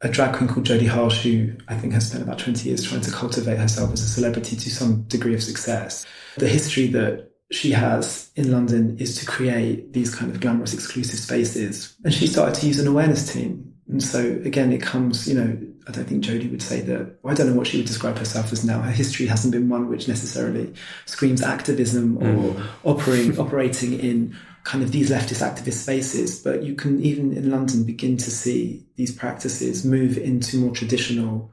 a 0.00 0.08
drag 0.08 0.36
queen 0.36 0.48
called 0.48 0.66
Jodie 0.66 0.88
Harsh, 0.88 1.22
who 1.22 1.54
I 1.68 1.74
think 1.74 1.92
has 1.92 2.08
spent 2.08 2.22
about 2.22 2.38
20 2.38 2.68
years 2.68 2.84
trying 2.84 3.00
to 3.02 3.10
cultivate 3.10 3.58
herself 3.58 3.92
as 3.92 4.02
a 4.02 4.08
celebrity 4.08 4.56
to 4.56 4.70
some 4.70 5.02
degree 5.02 5.34
of 5.34 5.42
success. 5.42 6.06
The 6.36 6.48
history 6.48 6.86
that 6.88 7.30
she 7.52 7.70
has 7.70 8.30
in 8.34 8.50
London 8.50 8.96
is 8.98 9.18
to 9.18 9.26
create 9.26 9.92
these 9.92 10.14
kind 10.14 10.30
of 10.30 10.40
glamorous 10.40 10.74
exclusive 10.74 11.18
spaces. 11.18 11.94
And 12.04 12.12
she 12.12 12.26
started 12.26 12.56
to 12.56 12.66
use 12.66 12.80
an 12.80 12.88
awareness 12.88 13.32
team. 13.32 13.72
And 13.88 14.02
so 14.02 14.20
again, 14.44 14.72
it 14.72 14.82
comes, 14.82 15.28
you 15.28 15.34
know, 15.34 15.56
I 15.88 15.92
don't 15.92 16.06
think 16.06 16.24
Jodie 16.24 16.50
would 16.50 16.62
say 16.62 16.80
that, 16.80 17.18
I 17.24 17.34
don't 17.34 17.48
know 17.50 17.54
what 17.54 17.68
she 17.68 17.76
would 17.76 17.86
describe 17.86 18.18
herself 18.18 18.52
as 18.52 18.64
now. 18.64 18.80
Her 18.80 18.90
history 18.90 19.26
hasn't 19.26 19.52
been 19.52 19.68
one 19.68 19.88
which 19.88 20.08
necessarily 20.08 20.74
screams 21.04 21.42
activism 21.42 22.16
or 22.18 22.54
mm. 22.54 22.66
operating, 22.82 23.38
operating 23.38 24.00
in 24.00 24.36
kind 24.64 24.82
of 24.82 24.90
these 24.90 25.10
leftist 25.10 25.48
activist 25.48 25.74
spaces. 25.74 26.42
But 26.42 26.64
you 26.64 26.74
can 26.74 27.00
even 27.00 27.32
in 27.32 27.52
London 27.52 27.84
begin 27.84 28.16
to 28.16 28.30
see 28.30 28.84
these 28.96 29.14
practices 29.14 29.84
move 29.84 30.18
into 30.18 30.56
more 30.56 30.74
traditional 30.74 31.52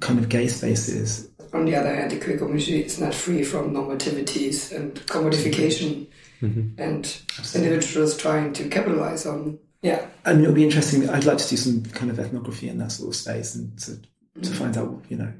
kind 0.00 0.18
of 0.18 0.28
gay 0.28 0.48
spaces. 0.48 1.30
On 1.56 1.64
the 1.64 1.74
other 1.74 1.94
hand, 1.94 2.10
the 2.10 2.20
queer 2.20 2.38
community 2.38 2.84
is 2.84 3.00
not 3.00 3.14
free 3.14 3.42
from 3.42 3.72
normativities 3.72 4.76
and 4.76 4.94
commodification 5.06 6.06
mm-hmm. 6.42 6.80
and 6.80 7.22
Absolutely. 7.38 7.72
individuals 7.72 8.16
trying 8.16 8.52
to 8.52 8.68
capitalize 8.68 9.26
on 9.26 9.58
yeah. 9.82 10.06
And 10.24 10.42
it'll 10.42 10.54
be 10.54 10.64
interesting. 10.64 11.08
I'd 11.08 11.24
like 11.24 11.38
to 11.38 11.48
do 11.48 11.56
some 11.56 11.84
kind 11.84 12.10
of 12.10 12.18
ethnography 12.18 12.68
in 12.68 12.78
that 12.78 12.90
sort 12.90 13.10
of 13.10 13.16
space 13.16 13.54
and 13.54 13.78
to, 13.80 14.00
to 14.42 14.50
find 14.54 14.76
out, 14.76 15.04
you 15.08 15.16
know. 15.16 15.32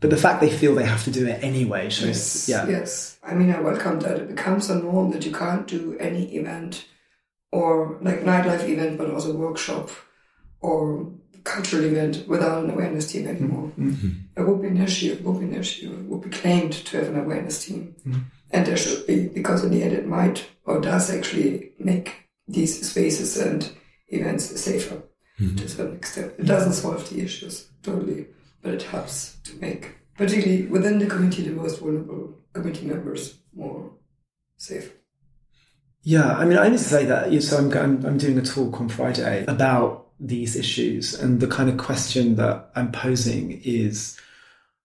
But 0.00 0.10
the 0.10 0.16
fact 0.16 0.40
they 0.40 0.50
feel 0.50 0.74
they 0.74 0.84
have 0.84 1.04
to 1.04 1.10
do 1.10 1.26
it 1.26 1.42
anyway 1.42 1.88
shows, 1.88 2.06
yes, 2.06 2.48
yeah. 2.48 2.66
Yes. 2.68 3.18
I 3.22 3.34
mean, 3.34 3.50
I 3.50 3.60
welcome 3.60 4.00
that 4.00 4.18
it 4.18 4.28
becomes 4.28 4.68
a 4.68 4.74
norm 4.74 5.10
that 5.12 5.24
you 5.24 5.32
can't 5.32 5.66
do 5.66 5.96
any 5.98 6.34
event 6.36 6.86
or 7.52 7.98
like 8.02 8.20
nightlife 8.22 8.68
event, 8.68 8.98
but 8.98 9.10
also 9.10 9.32
workshop 9.32 9.90
or 10.60 11.12
cultural 11.46 11.84
event 11.84 12.24
without 12.26 12.64
an 12.64 12.70
awareness 12.70 13.10
team 13.10 13.26
anymore. 13.26 13.72
Mm-hmm. 13.78 14.10
It 14.36 14.46
would 14.46 14.60
be 14.60 14.68
an 14.68 14.82
issue. 14.82 15.12
It 15.12 15.22
would 15.24 15.38
be 15.40 15.46
an 15.46 15.54
issue. 15.54 15.92
It 15.92 16.04
would 16.04 16.22
be 16.22 16.30
claimed 16.30 16.72
to 16.72 16.96
have 16.98 17.08
an 17.08 17.18
awareness 17.18 17.64
team. 17.64 17.94
Mm-hmm. 18.06 18.20
And 18.50 18.66
there 18.66 18.76
should 18.76 19.06
be, 19.06 19.28
because 19.28 19.64
in 19.64 19.70
the 19.70 19.82
end 19.82 19.92
it 19.92 20.06
might 20.06 20.48
or 20.64 20.80
does 20.80 21.10
actually 21.10 21.72
make 21.78 22.28
these 22.48 22.88
spaces 22.88 23.36
and 23.38 23.70
events 24.08 24.60
safer 24.60 25.02
mm-hmm. 25.40 25.56
to 25.56 25.64
a 25.64 25.68
certain 25.68 25.96
extent. 25.96 26.32
It 26.38 26.46
doesn't 26.46 26.74
solve 26.74 27.08
the 27.10 27.22
issues 27.22 27.68
totally, 27.82 28.26
but 28.62 28.74
it 28.74 28.82
helps 28.82 29.38
to 29.44 29.56
make, 29.56 29.96
particularly 30.16 30.66
within 30.66 30.98
the 30.98 31.06
community, 31.06 31.42
the 31.42 31.50
most 31.50 31.80
vulnerable 31.80 32.34
community 32.52 32.86
members 32.86 33.38
more 33.54 33.92
safe. 34.56 34.92
Yeah, 36.02 36.36
I 36.36 36.44
mean, 36.44 36.58
I 36.58 36.68
need 36.68 36.78
to 36.78 36.84
say 36.84 37.04
that. 37.06 37.42
So 37.42 37.58
I'm, 37.58 37.72
I'm, 37.72 38.06
I'm 38.06 38.18
doing 38.18 38.38
a 38.38 38.42
talk 38.42 38.80
on 38.80 38.88
Friday 38.88 39.44
about 39.46 40.05
these 40.18 40.56
issues, 40.56 41.14
and 41.14 41.40
the 41.40 41.46
kind 41.46 41.68
of 41.68 41.76
question 41.76 42.36
that 42.36 42.70
I'm 42.74 42.92
posing 42.92 43.60
is, 43.64 44.18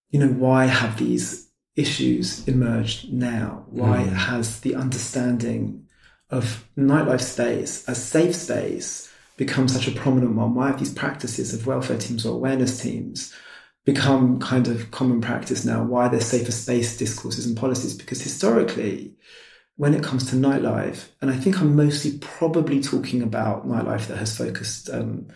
you 0.09 0.19
know, 0.19 0.27
why 0.27 0.65
have 0.65 0.97
these 0.97 1.49
issues 1.75 2.47
emerged 2.47 3.11
now? 3.11 3.65
Why 3.69 4.03
mm. 4.03 4.13
has 4.13 4.59
the 4.59 4.75
understanding 4.75 5.85
of 6.29 6.67
nightlife 6.77 7.21
space 7.21 7.87
as 7.87 8.03
safe 8.03 8.35
space 8.35 9.11
become 9.37 9.67
such 9.67 9.87
a 9.87 9.91
prominent 9.91 10.35
one? 10.35 10.53
Why 10.53 10.67
have 10.67 10.79
these 10.79 10.93
practices 10.93 11.53
of 11.53 11.65
welfare 11.65 11.97
teams 11.97 12.25
or 12.25 12.35
awareness 12.35 12.81
teams 12.81 13.33
become 13.85 14.39
kind 14.39 14.67
of 14.67 14.91
common 14.91 15.21
practice 15.21 15.63
now? 15.65 15.83
Why 15.83 16.07
there's 16.07 16.25
safer 16.25 16.51
space 16.51 16.97
discourses 16.97 17.45
and 17.45 17.57
policies? 17.57 17.95
Because 17.95 18.21
historically, 18.21 19.15
when 19.81 19.95
it 19.95 20.03
comes 20.03 20.29
to 20.29 20.35
nightlife, 20.35 21.07
and 21.21 21.31
I 21.31 21.35
think 21.35 21.59
I'm 21.59 21.75
mostly 21.75 22.19
probably 22.19 22.79
talking 22.81 23.23
about 23.23 23.67
nightlife 23.67 24.05
that 24.07 24.17
has 24.17 24.37
focused 24.37 24.91
um, 24.91 25.27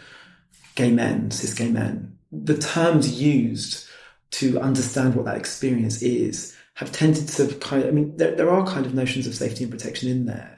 gay 0.76 0.91
men, 0.91 1.32
cis 1.32 1.56
gay 1.56 1.72
men, 1.72 2.16
the 2.32 2.58
terms 2.58 3.20
used 3.20 3.88
to 4.32 4.60
understand 4.60 5.16
what 5.16 5.26
that 5.26 5.38
experience 5.38 6.04
is 6.04 6.56
have 6.76 6.91
tended 6.91 7.28
to 7.30 7.48
kind 7.56 7.82
of, 7.84 7.89
I 7.89 7.91
mean, 7.91 8.18
there, 8.18 8.36
there 8.36 8.52
are 8.52 8.68
kind 8.68 8.86
of 8.86 8.93
notions 8.93 9.26
of 9.26 9.34
safety 9.34 9.64
and 9.64 9.74
protection 9.74 10.10
in 10.10 10.28
there 10.28 10.56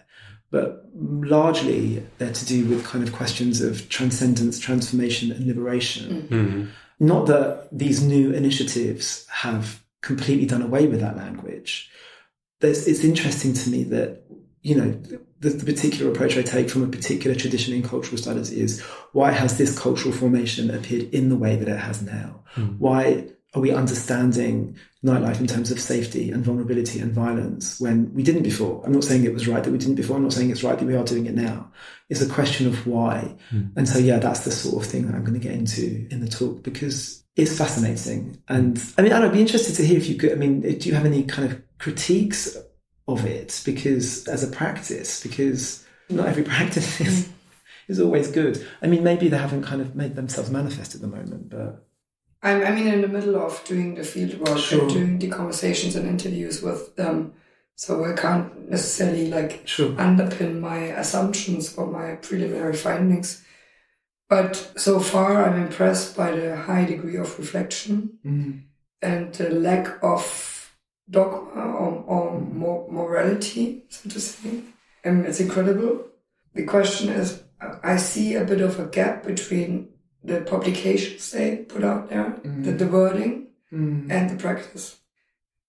but 0.49 0.85
largely 0.93 2.03
they're 2.17 2.31
to 2.31 2.45
do 2.45 2.65
with 2.65 2.85
kind 2.85 3.05
of 3.05 3.13
questions 3.13 3.61
of 3.61 3.87
transcendence, 3.89 4.59
transformation, 4.59 5.31
and 5.31 5.45
liberation. 5.45 6.27
Mm-hmm. 6.29 6.65
Not 7.05 7.27
that 7.27 7.67
these 7.71 8.01
new 8.01 8.31
initiatives 8.31 9.27
have 9.29 9.83
completely 10.01 10.45
done 10.45 10.61
away 10.61 10.87
with 10.87 11.01
that 11.01 11.17
language. 11.17 11.91
There's, 12.59 12.87
it's 12.87 13.03
interesting 13.03 13.53
to 13.53 13.69
me 13.69 13.83
that, 13.85 14.23
you 14.61 14.75
know, 14.75 14.91
the, 15.39 15.49
the, 15.49 15.65
particular 15.65 16.11
approach 16.11 16.35
I 16.37 16.41
take 16.41 16.69
from 16.69 16.83
a 16.83 16.87
particular 16.87 17.35
tradition 17.35 17.73
in 17.73 17.83
cultural 17.83 18.17
studies 18.17 18.51
is 18.51 18.81
why 19.13 19.31
has 19.31 19.57
this 19.57 19.77
cultural 19.77 20.13
formation 20.13 20.71
appeared 20.71 21.13
in 21.13 21.29
the 21.29 21.35
way 21.35 21.55
that 21.55 21.67
it 21.67 21.77
has 21.77 22.01
now? 22.01 22.43
Mm. 22.55 22.79
Why 22.79 23.27
are 23.53 23.61
we 23.61 23.71
understanding 23.71 24.77
nightlife 25.05 25.39
in 25.39 25.47
terms 25.47 25.71
of 25.71 25.79
safety 25.79 26.31
and 26.31 26.43
vulnerability 26.43 26.99
and 26.99 27.11
violence 27.11 27.79
when 27.79 28.13
we 28.13 28.23
didn't 28.23 28.43
before? 28.43 28.81
I'm 28.83 28.91
not 28.91 29.03
saying 29.03 29.23
it 29.23 29.33
was 29.33 29.47
right 29.47 29.63
that 29.63 29.71
we 29.71 29.77
didn't 29.77 29.95
before. 29.95 30.17
I'm 30.17 30.23
not 30.23 30.33
saying 30.33 30.49
it's 30.49 30.63
right 30.63 30.77
that 30.77 30.85
we 30.85 30.95
are 30.95 31.03
doing 31.03 31.27
it 31.27 31.35
now. 31.35 31.71
It's 32.09 32.21
a 32.21 32.29
question 32.29 32.67
of 32.67 32.87
why. 32.87 33.35
Mm. 33.51 33.73
And 33.77 33.87
so, 33.87 33.99
yeah, 33.99 34.17
that's 34.17 34.41
the 34.41 34.51
sort 34.51 34.83
of 34.83 34.91
thing 34.91 35.05
that 35.05 35.15
I'm 35.15 35.23
going 35.23 35.39
to 35.39 35.47
get 35.47 35.55
into 35.55 36.07
in 36.09 36.19
the 36.19 36.27
talk 36.27 36.63
because 36.63 37.23
it's 37.37 37.55
fascinating. 37.55 38.41
And 38.49 38.83
I 38.97 39.03
mean, 39.03 39.13
I'd 39.13 39.31
be 39.31 39.41
interested 39.41 39.75
to 39.75 39.85
hear 39.85 39.97
if 39.97 40.09
you 40.09 40.15
could, 40.15 40.31
I 40.31 40.35
mean, 40.35 40.61
do 40.61 40.89
you 40.89 40.95
have 40.95 41.05
any 41.05 41.23
kind 41.23 41.49
of 41.49 41.61
critiques 41.77 42.57
of 43.07 43.25
it? 43.25 43.61
Because 43.63 44.27
as 44.27 44.43
a 44.43 44.47
practice, 44.47 45.21
because 45.21 45.85
not 46.09 46.27
every 46.27 46.43
practice 46.43 46.99
is, 46.99 47.25
mm. 47.25 47.31
is 47.87 47.99
always 47.99 48.31
good. 48.31 48.67
I 48.81 48.87
mean, 48.87 49.03
maybe 49.03 49.27
they 49.29 49.37
haven't 49.37 49.63
kind 49.63 49.81
of 49.81 49.95
made 49.95 50.15
themselves 50.15 50.49
manifest 50.49 50.95
at 50.95 51.01
the 51.01 51.07
moment, 51.07 51.49
but 51.49 51.85
I'm, 52.41 52.65
I 52.65 52.71
mean, 52.71 52.87
in 52.87 53.01
the 53.01 53.07
middle 53.07 53.35
of 53.35 53.63
doing 53.65 53.95
the 53.95 54.03
field 54.03 54.39
work 54.39 54.57
sure. 54.57 54.81
and 54.81 54.89
doing 54.89 55.19
the 55.19 55.29
conversations 55.29 55.95
and 55.95 56.07
interviews 56.07 56.61
with 56.61 56.95
them. 56.95 57.33
So 57.75 58.03
I 58.03 58.13
can't 58.13 58.67
necessarily 58.67 59.29
like 59.29 59.61
sure. 59.67 59.89
underpin 59.91 60.59
my 60.59 60.77
assumptions 60.77 61.75
or 61.75 61.85
my 61.85 62.15
preliminary 62.15 62.75
findings. 62.75 63.43
But 64.29 64.73
so 64.75 64.99
far, 64.99 65.45
I'm 65.45 65.61
impressed 65.61 66.17
by 66.17 66.31
the 66.31 66.55
high 66.55 66.85
degree 66.85 67.15
of 67.15 67.37
reflection 67.39 68.19
mm. 68.25 68.61
and 69.01 69.33
the 69.33 69.49
lack 69.49 70.03
of 70.03 70.75
dogma 71.09 71.61
or, 71.61 72.03
or 72.05 72.31
mm. 72.31 72.91
morality, 72.91 73.85
so 73.89 74.09
to 74.09 74.19
say. 74.19 74.61
And 75.03 75.25
it's 75.25 75.39
incredible. 75.39 76.07
The 76.53 76.65
question 76.65 77.09
is, 77.09 77.41
I 77.83 77.97
see 77.97 78.35
a 78.35 78.43
bit 78.43 78.61
of 78.61 78.79
a 78.79 78.85
gap 78.85 79.25
between 79.25 79.89
the 80.23 80.41
publications 80.41 81.31
they 81.31 81.57
put 81.57 81.83
out 81.83 82.09
there, 82.09 82.31
mm. 82.43 82.65
the, 82.65 82.71
the 82.71 82.87
wording, 82.87 83.47
mm. 83.71 84.11
and 84.11 84.29
the 84.29 84.35
practice. 84.35 84.97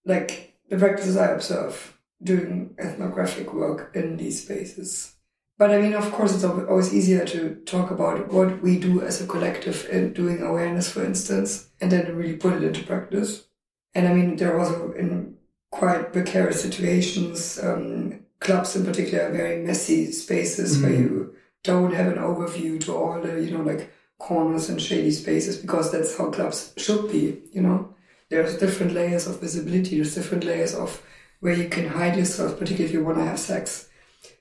Like 0.05 0.55
the 0.69 0.79
practices 0.79 1.17
I 1.17 1.27
observe 1.27 1.97
doing 2.21 2.75
ethnographic 2.79 3.55
work 3.55 3.93
in 3.95 4.17
these 4.17 4.43
spaces. 4.43 5.15
But 5.59 5.73
I 5.73 5.79
mean, 5.79 5.95
of 5.95 6.13
course, 6.13 6.35
it's 6.35 6.45
always 6.45 6.95
easier 6.95 7.25
to 7.27 7.57
talk 7.67 7.91
about 7.91 8.33
what 8.33 8.63
we 8.63 8.79
do 8.79 9.03
as 9.03 9.21
a 9.21 9.27
collective 9.27 9.89
in 9.91 10.13
doing 10.13 10.41
awareness, 10.41 10.89
for 10.89 11.05
instance, 11.05 11.69
and 11.81 11.91
then 11.91 12.15
really 12.17 12.37
put 12.37 12.55
it 12.55 12.63
into 12.63 12.85
practice. 12.85 13.45
And 13.93 14.07
I 14.07 14.15
mean, 14.15 14.37
there 14.37 14.55
are 14.55 14.61
also 14.61 14.93
in 14.93 15.37
quite 15.73 16.13
precarious 16.13 16.63
situations, 16.63 17.59
um, 17.61 18.21
clubs 18.41 18.77
in 18.77 18.85
particular 18.85 19.25
are 19.25 19.33
very 19.33 19.65
messy 19.65 20.13
spaces 20.13 20.79
mm. 20.79 20.83
where 20.83 20.93
you 20.93 21.35
don't 21.65 21.93
have 21.93 22.07
an 22.07 22.19
overview 22.19 22.81
to 22.85 22.95
all 22.95 23.21
the, 23.21 23.43
you 23.43 23.51
know, 23.51 23.65
like 23.65 23.93
corners 24.19 24.69
and 24.69 24.81
shady 24.81 25.11
spaces 25.11 25.59
because 25.59 25.91
that's 25.91 26.17
how 26.17 26.31
clubs 26.31 26.73
should 26.77 27.11
be, 27.11 27.43
you 27.53 27.61
know. 27.61 27.95
There's 28.31 28.59
different 28.59 28.93
layers 28.93 29.27
of 29.27 29.41
visibility, 29.41 29.97
there's 29.97 30.15
different 30.15 30.45
layers 30.45 30.75
of 30.75 31.03
where 31.41 31.55
you 31.55 31.69
can 31.69 31.89
hide 31.89 32.17
yourself, 32.17 32.59
particularly 32.59 32.85
if 32.85 32.93
you 32.93 33.05
want 33.05 33.19
to 33.19 33.25
have 33.25 33.39
sex. 33.39 33.89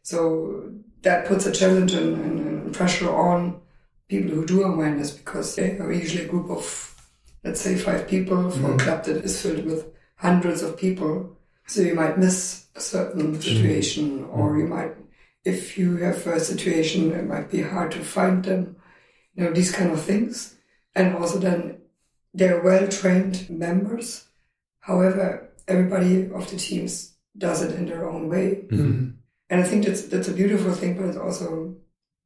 So 0.03 0.73
that 1.01 1.27
puts 1.27 1.45
a 1.45 1.51
challenge 1.51 1.93
and, 1.93 2.15
and, 2.15 2.39
and 2.39 2.73
pressure 2.73 3.13
on 3.13 3.61
people 4.07 4.31
who 4.31 4.45
do 4.45 4.63
awareness 4.63 5.11
because 5.11 5.55
they 5.55 5.77
are 5.77 5.91
usually 5.91 6.25
a 6.25 6.27
group 6.27 6.49
of, 6.49 6.95
let's 7.43 7.61
say, 7.61 7.75
five 7.75 8.07
people 8.07 8.49
for 8.49 8.57
mm. 8.57 8.65
a 8.65 8.67
mm-hmm. 8.67 8.77
club 8.77 9.05
that 9.05 9.23
is 9.23 9.41
filled 9.41 9.65
with 9.65 9.85
hundreds 10.15 10.61
of 10.61 10.77
people. 10.77 11.37
So 11.67 11.81
you 11.81 11.95
might 11.95 12.17
miss 12.17 12.67
a 12.75 12.81
certain 12.81 13.33
mm-hmm. 13.33 13.41
situation, 13.41 14.25
mm. 14.25 14.37
or 14.37 14.57
you 14.57 14.67
might, 14.67 14.95
if 15.43 15.77
you 15.77 15.97
have 15.97 16.25
a 16.27 16.39
situation, 16.39 17.11
it 17.11 17.25
might 17.25 17.51
be 17.51 17.61
hard 17.61 17.91
to 17.91 17.99
find 17.99 18.43
them 18.43 18.77
you 19.37 19.43
know, 19.43 19.53
these 19.53 19.71
kind 19.71 19.91
of 19.91 20.01
things. 20.01 20.55
And 20.95 21.15
also 21.15 21.39
then 21.39 21.77
they're 22.33 22.61
well 22.61 22.87
trained 22.87 23.49
members. 23.49 24.27
However, 24.79 25.49
everybody 25.67 26.29
of 26.31 26.49
the 26.49 26.57
teams 26.57 27.13
does 27.37 27.61
it 27.61 27.75
in 27.75 27.85
their 27.85 28.09
own 28.09 28.29
way. 28.29 28.65
Mm-hmm. 28.69 29.11
And 29.49 29.61
I 29.61 29.63
think 29.63 29.85
that's, 29.85 30.03
that's 30.03 30.27
a 30.27 30.33
beautiful 30.33 30.73
thing, 30.73 30.97
but 30.97 31.15
it 31.15 31.17
also, 31.17 31.75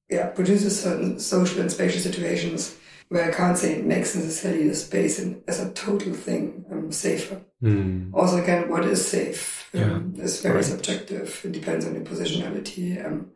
yeah, 0.10 0.28
produces 0.28 0.82
certain 0.82 1.20
social 1.20 1.62
and 1.62 1.72
spatial 1.72 2.00
situations 2.02 2.78
where 3.10 3.30
I 3.30 3.34
can't 3.34 3.58
say 3.58 3.74
it 3.74 3.86
makes 3.86 4.16
necessarily 4.16 4.70
the 4.70 4.76
space 4.76 5.20
in, 5.20 5.44
as 5.48 5.60
a 5.60 5.72
total 5.74 6.14
thing 6.14 6.66
um, 6.72 6.92
safer. 6.92 7.42
Mm. 7.62 8.14
Also, 8.14 8.42
again, 8.42 8.70
what 8.70 8.86
is 8.86 9.06
safe 9.06 9.70
um, 9.74 10.14
yeah. 10.16 10.24
is 10.24 10.42
very 10.42 10.56
right. 10.56 10.66
subjective. 10.66 11.42
It 11.44 11.52
depends 11.52 11.86
on 11.86 11.94
your 11.94 12.06
positionality. 12.06 13.06
Um, 13.06 13.32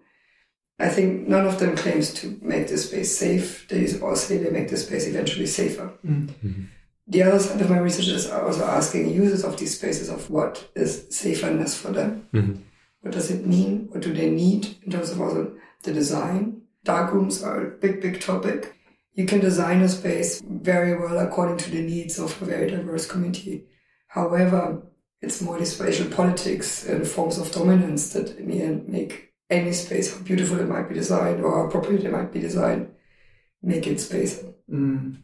I 0.79 0.89
think 0.89 1.27
none 1.27 1.45
of 1.45 1.59
them 1.59 1.75
claims 1.75 2.13
to 2.15 2.38
make 2.41 2.67
the 2.69 2.77
space 2.77 3.17
safe. 3.17 3.67
They 3.67 3.99
all 3.99 4.15
say 4.15 4.38
they 4.38 4.49
make 4.49 4.69
the 4.69 4.77
space 4.77 5.07
eventually 5.07 5.47
safer. 5.47 5.91
Mm-hmm. 6.05 6.63
the 7.07 7.23
other 7.23 7.39
side 7.39 7.61
of 7.61 7.69
my 7.69 7.77
research 7.77 8.07
is 8.07 8.29
also 8.29 8.65
asking 8.65 9.11
users 9.11 9.43
of 9.43 9.57
these 9.57 9.77
spaces 9.77 10.09
of 10.09 10.29
what 10.29 10.69
is 10.75 11.05
saferness 11.09 11.77
for 11.77 11.91
them. 11.91 12.27
Mhm. 12.33 12.61
What 13.05 13.13
does 13.13 13.29
it 13.29 13.45
mean? 13.45 13.89
What 13.91 14.01
do 14.01 14.11
they 14.11 14.31
need 14.31 14.77
in 14.81 14.91
terms 14.91 15.11
of 15.11 15.21
also 15.21 15.55
the 15.83 15.93
design? 15.93 16.61
Dark 16.83 17.13
rooms 17.13 17.43
are 17.43 17.67
a 17.67 17.77
big, 17.77 18.01
big 18.01 18.19
topic. 18.19 18.75
You 19.13 19.27
can 19.27 19.41
design 19.41 19.83
a 19.83 19.89
space 19.89 20.41
very 20.41 20.97
well 20.97 21.19
according 21.19 21.57
to 21.57 21.69
the 21.69 21.83
needs 21.83 22.17
of 22.17 22.41
a 22.41 22.45
very 22.45 22.71
diverse 22.71 23.05
community. 23.05 23.67
However, 24.07 24.87
it's 25.21 25.39
more 25.39 25.59
the 25.59 25.67
spatial 25.67 26.09
politics 26.09 26.87
and 26.87 27.07
forms 27.07 27.37
of 27.37 27.51
dominance 27.51 28.11
that 28.13 28.39
in 28.39 28.49
the 28.49 28.63
end 28.63 28.89
make 28.89 29.33
any 29.51 29.73
space, 29.73 30.11
how 30.11 30.23
beautiful 30.23 30.59
it 30.59 30.67
might 30.67 30.89
be 30.89 30.95
designed 30.95 31.43
or 31.43 31.51
how 31.51 31.67
appropriate 31.67 32.05
it 32.05 32.11
might 32.11 32.33
be 32.33 32.39
designed, 32.39 32.89
make 33.61 33.85
it 33.85 33.99
space. 33.99 34.43
Mm. 34.67 35.23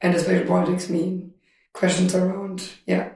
And 0.00 0.14
the 0.14 0.18
spatial 0.18 0.46
politics 0.46 0.88
mean 0.88 1.34
questions 1.74 2.14
around, 2.14 2.70
yeah, 2.86 3.10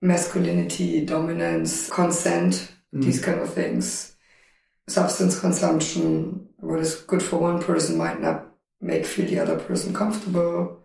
masculinity, 0.00 1.04
dominance, 1.04 1.90
consent, 1.90 2.71
these 2.92 3.20
kind 3.22 3.40
of 3.40 3.52
things. 3.52 4.14
Substance 4.88 5.40
consumption, 5.40 6.48
what 6.58 6.80
is 6.80 6.96
good 6.96 7.22
for 7.22 7.38
one 7.38 7.62
person 7.62 7.96
might 7.96 8.20
not 8.20 8.48
make 8.80 9.06
feel 9.06 9.26
the 9.26 9.38
other 9.38 9.58
person 9.58 9.94
comfortable. 9.94 10.80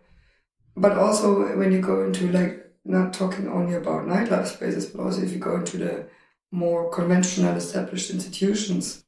But 0.75 0.97
also 0.97 1.57
when 1.57 1.71
you 1.71 1.81
go 1.81 2.05
into 2.05 2.31
like 2.31 2.63
not 2.85 3.13
talking 3.13 3.49
only 3.49 3.73
about 3.73 4.05
nightlife 4.05 4.47
spaces, 4.47 4.85
but 4.85 5.03
also 5.03 5.21
if 5.23 5.31
you 5.33 5.39
go 5.39 5.57
into 5.57 5.77
the 5.77 6.07
more 6.51 6.89
conventional 6.91 7.55
established 7.57 8.09
institutions, 8.11 9.03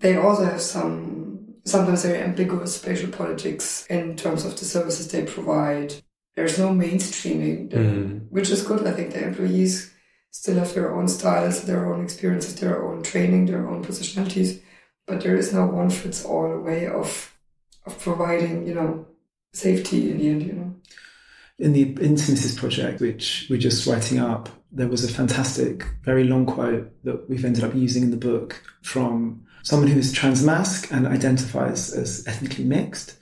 they 0.00 0.16
also 0.16 0.44
have 0.44 0.60
some 0.60 1.54
sometimes 1.64 2.04
very 2.04 2.22
ambiguous 2.22 2.76
spatial 2.76 3.10
politics 3.10 3.86
in 3.88 4.16
terms 4.16 4.44
of 4.44 4.58
the 4.58 4.64
services 4.64 5.08
they 5.08 5.24
provide. 5.24 5.94
There's 6.34 6.58
no 6.58 6.68
mainstreaming, 6.68 7.70
Mhm. 7.70 8.26
which 8.30 8.50
is 8.50 8.62
good. 8.62 8.86
I 8.86 8.92
think 8.92 9.12
the 9.12 9.24
employees 9.24 9.90
still 10.40 10.58
have 10.58 10.74
their 10.74 10.94
own 10.94 11.08
styles, 11.08 11.62
their 11.62 11.90
own 11.90 12.04
experiences, 12.04 12.54
their 12.56 12.84
own 12.86 13.02
training, 13.02 13.46
their 13.46 13.66
own 13.70 13.82
positionalities, 13.82 14.60
but 15.06 15.22
there 15.22 15.36
is 15.36 15.52
no 15.52 15.64
one 15.66 15.88
fits 15.90 16.24
all 16.24 16.60
way 16.60 16.86
of 16.86 17.32
of 17.86 17.98
providing, 18.00 18.66
you 18.66 18.74
know, 18.74 19.06
safety 19.52 20.10
in 20.10 20.18
the 20.18 20.28
end, 20.28 20.42
you 20.42 20.52
know. 20.52 20.74
in 21.58 21.72
the 21.72 21.84
Intimacies 22.10 22.58
project, 22.58 23.00
which 23.00 23.46
we're 23.48 23.66
just 23.68 23.86
writing 23.86 24.18
up, 24.18 24.48
there 24.72 24.88
was 24.88 25.04
a 25.04 25.14
fantastic, 25.20 25.86
very 26.02 26.24
long 26.24 26.44
quote 26.44 26.86
that 27.04 27.30
we've 27.30 27.44
ended 27.44 27.64
up 27.64 27.74
using 27.74 28.02
in 28.02 28.10
the 28.10 28.26
book 28.30 28.60
from 28.82 29.40
someone 29.62 29.88
who 29.88 30.00
is 30.00 30.12
transmasc 30.12 30.90
and 30.90 31.06
identifies 31.06 31.92
as 31.94 32.26
ethnically 32.26 32.64
mixed, 32.64 33.16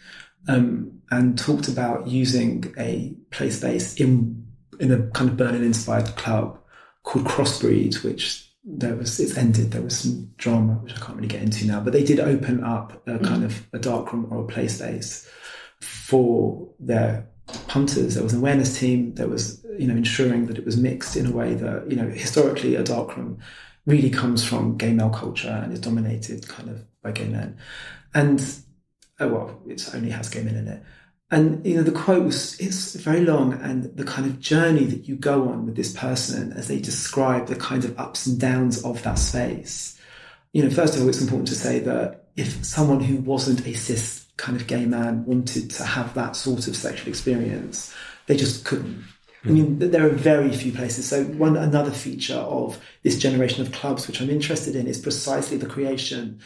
um, 0.49 0.91
and 1.11 1.39
talked 1.39 1.69
about 1.69 2.09
using 2.09 2.75
a 2.79 3.15
play 3.31 3.51
space 3.51 3.95
in 4.01 4.43
in 4.81 4.91
a 4.91 5.01
kind 5.11 5.31
of 5.31 5.37
Berlin-inspired 5.37 6.17
club 6.17 6.59
called 7.05 7.27
Crossbreed, 7.27 8.03
which 8.03 8.51
there 8.65 8.97
was 8.97 9.21
it's 9.21 9.37
ended. 9.37 9.71
There 9.71 9.83
was 9.83 9.99
some 9.99 10.33
drama 10.37 10.75
which 10.83 10.95
I 10.95 10.99
can't 10.99 11.17
really 11.17 11.29
get 11.29 11.43
into 11.43 11.67
now, 11.67 11.81
but 11.81 11.93
they 11.93 12.03
did 12.03 12.19
open 12.19 12.65
up 12.65 13.07
a 13.07 13.19
mm. 13.19 13.25
kind 13.25 13.45
of 13.45 13.67
a 13.73 13.79
dark 13.79 14.13
room 14.13 14.27
or 14.31 14.43
a 14.43 14.47
play 14.47 14.69
space 14.69 15.29
for 15.81 16.69
their 16.81 17.29
punters. 17.69 18.15
There 18.15 18.25
was 18.25 18.33
an 18.33 18.41
awareness 18.41 18.79
team. 18.79 19.15
There 19.15 19.29
was, 19.29 19.65
you 19.79 19.87
know, 19.87 19.95
ensuring 19.95 20.47
that 20.47 20.59
it 20.59 20.65
was 20.65 20.79
mixed 20.79 21.17
in 21.17 21.27
a 21.27 21.33
way 21.33 21.55
that, 21.55 21.91
you 21.91 21.97
know, 21.97 22.09
historically 22.09 22.75
a 22.75 22.83
dark 22.83 23.17
room 23.17 23.39
really 23.87 24.11
comes 24.11 24.43
from 24.43 24.79
gay 24.79 24.93
male 24.93 25.11
culture 25.11 25.61
and 25.63 25.73
is 25.73 25.81
dominated 25.81 26.49
kind 26.49 26.71
of 26.71 26.85
by 27.03 27.13
gay 27.13 27.29
men. 27.29 27.59
And, 28.15 28.41
oh, 29.21 29.29
well, 29.29 29.61
it 29.69 29.95
only 29.95 30.11
has 30.11 30.31
gay 30.31 30.43
men 30.43 30.57
in 30.57 30.69
it. 30.69 30.83
And, 31.31 31.65
you 31.67 31.77
know, 31.77 31.83
the 31.83 31.91
quote 31.91 32.25
was, 32.25 32.59
it's 32.61 32.95
very 32.95 33.23
long 33.23 33.55
and 33.55 33.85
the 33.97 34.05
kind 34.05 34.27
of 34.27 34.41
journey 34.41 34.85
that 34.85 35.09
you 35.09 35.17
go 35.17 35.49
on 35.49 35.67
with 35.67 35.75
this 35.75 35.93
person 35.93 36.53
as 36.53 36.69
they 36.69 36.79
describe 36.79 37.47
the 37.47 37.57
kind 37.57 37.85
of 37.85 37.99
ups 37.99 38.27
and 38.27 38.39
downs 38.39 38.85
of 38.85 39.03
that 39.03 39.19
space. 39.19 39.99
You 40.53 40.63
know, 40.63 40.71
first 40.71 40.95
of 40.95 41.03
all, 41.03 41.09
it's 41.09 41.23
important 41.23 41.49
to 41.49 41.55
say 41.57 41.81
that 41.81 42.27
if 42.37 42.65
someone 42.65 43.01
who 43.01 43.17
wasn't 43.17 43.67
a 43.67 43.75
cis 43.75 44.27
kind 44.37 44.61
of 44.61 44.67
gay 44.67 44.85
man 44.85 45.25
wanted 45.25 45.71
to 45.71 45.85
have 45.85 46.15
that 46.15 46.37
sort 46.37 46.69
of 46.69 46.77
sexual 46.77 47.09
experience, 47.09 47.93
they 48.27 48.37
just 48.37 48.65
couldn't. 48.65 49.05
I 49.45 49.49
mean, 49.49 49.79
there 49.79 50.07
are 50.07 50.11
very 50.11 50.51
few 50.53 50.73
places. 50.73 51.07
So 51.07 51.25
one 51.25 51.57
another 51.57 51.91
feature 51.91 52.35
of 52.35 52.81
this 53.03 53.19
generation 53.19 53.61
of 53.61 53.73
clubs, 53.73 54.07
which 54.07 54.21
I'm 54.21 54.31
interested 54.31 54.75
in, 54.75 54.87
is 54.87 54.99
precisely 54.99 55.59
the 55.59 55.67
creation. 55.67 56.41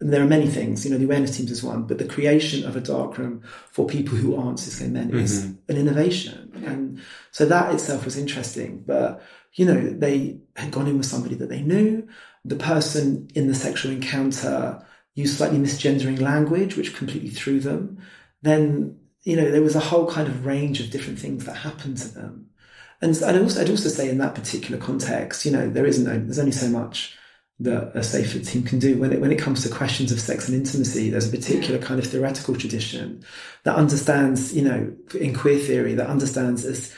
And 0.00 0.12
there 0.12 0.22
are 0.22 0.26
many 0.26 0.48
things, 0.48 0.84
you 0.84 0.90
know, 0.90 0.98
the 0.98 1.04
awareness 1.04 1.36
teams 1.36 1.50
is 1.50 1.62
one, 1.62 1.84
but 1.84 1.98
the 1.98 2.04
creation 2.04 2.64
of 2.66 2.76
a 2.76 2.80
dark 2.80 3.16
room 3.16 3.42
for 3.70 3.86
people 3.86 4.18
who 4.18 4.36
aren't 4.36 4.58
cis 4.58 4.80
gay 4.80 4.88
men 4.88 5.14
is 5.14 5.44
mm-hmm. 5.44 5.70
an 5.70 5.76
innovation. 5.76 6.52
And 6.66 7.00
so 7.30 7.46
that 7.46 7.72
itself 7.72 8.04
was 8.04 8.18
interesting. 8.18 8.82
But, 8.84 9.22
you 9.54 9.64
know, 9.64 9.80
they 9.80 10.40
had 10.56 10.72
gone 10.72 10.88
in 10.88 10.98
with 10.98 11.06
somebody 11.06 11.36
that 11.36 11.48
they 11.48 11.62
knew. 11.62 12.08
The 12.44 12.56
person 12.56 13.28
in 13.34 13.46
the 13.46 13.54
sexual 13.54 13.92
encounter 13.92 14.84
used 15.14 15.36
slightly 15.36 15.58
misgendering 15.58 16.20
language, 16.20 16.76
which 16.76 16.96
completely 16.96 17.30
threw 17.30 17.60
them. 17.60 17.98
Then, 18.42 18.98
you 19.22 19.36
know, 19.36 19.50
there 19.50 19.62
was 19.62 19.76
a 19.76 19.80
whole 19.80 20.10
kind 20.10 20.26
of 20.26 20.44
range 20.44 20.80
of 20.80 20.90
different 20.90 21.20
things 21.20 21.44
that 21.44 21.54
happened 21.54 21.98
to 21.98 22.08
them. 22.08 22.50
And 23.00 23.16
I'd 23.22 23.40
also, 23.40 23.60
I'd 23.60 23.70
also 23.70 23.88
say 23.88 24.10
in 24.10 24.18
that 24.18 24.34
particular 24.34 24.78
context, 24.78 25.46
you 25.46 25.52
know, 25.52 25.70
there 25.70 25.86
isn't, 25.86 26.04
there's 26.04 26.38
only 26.38 26.52
so 26.52 26.68
much 26.68 27.16
that 27.60 27.92
a 27.94 28.02
safer 28.02 28.40
team 28.40 28.64
can 28.64 28.78
do 28.78 28.98
when 28.98 29.12
it 29.12 29.20
when 29.20 29.30
it 29.30 29.38
comes 29.38 29.62
to 29.62 29.68
questions 29.68 30.10
of 30.10 30.20
sex 30.20 30.48
and 30.48 30.56
intimacy. 30.56 31.10
There's 31.10 31.28
a 31.28 31.36
particular 31.36 31.78
kind 31.78 32.00
of 32.00 32.06
theoretical 32.06 32.56
tradition 32.56 33.24
that 33.62 33.76
understands, 33.76 34.54
you 34.54 34.62
know, 34.62 34.92
in 35.18 35.34
queer 35.34 35.58
theory, 35.58 35.94
that 35.94 36.08
understands 36.08 36.64
as 36.64 36.92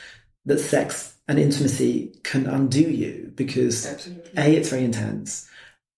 that 0.47 0.59
sex 0.59 1.17
and 1.29 1.39
intimacy 1.39 2.15
can 2.23 2.47
undo 2.47 2.81
you 2.81 3.33
because 3.35 3.87
Absolutely. 3.87 4.31
a 4.37 4.57
it's 4.57 4.71
very 4.71 4.85
intense, 4.85 5.49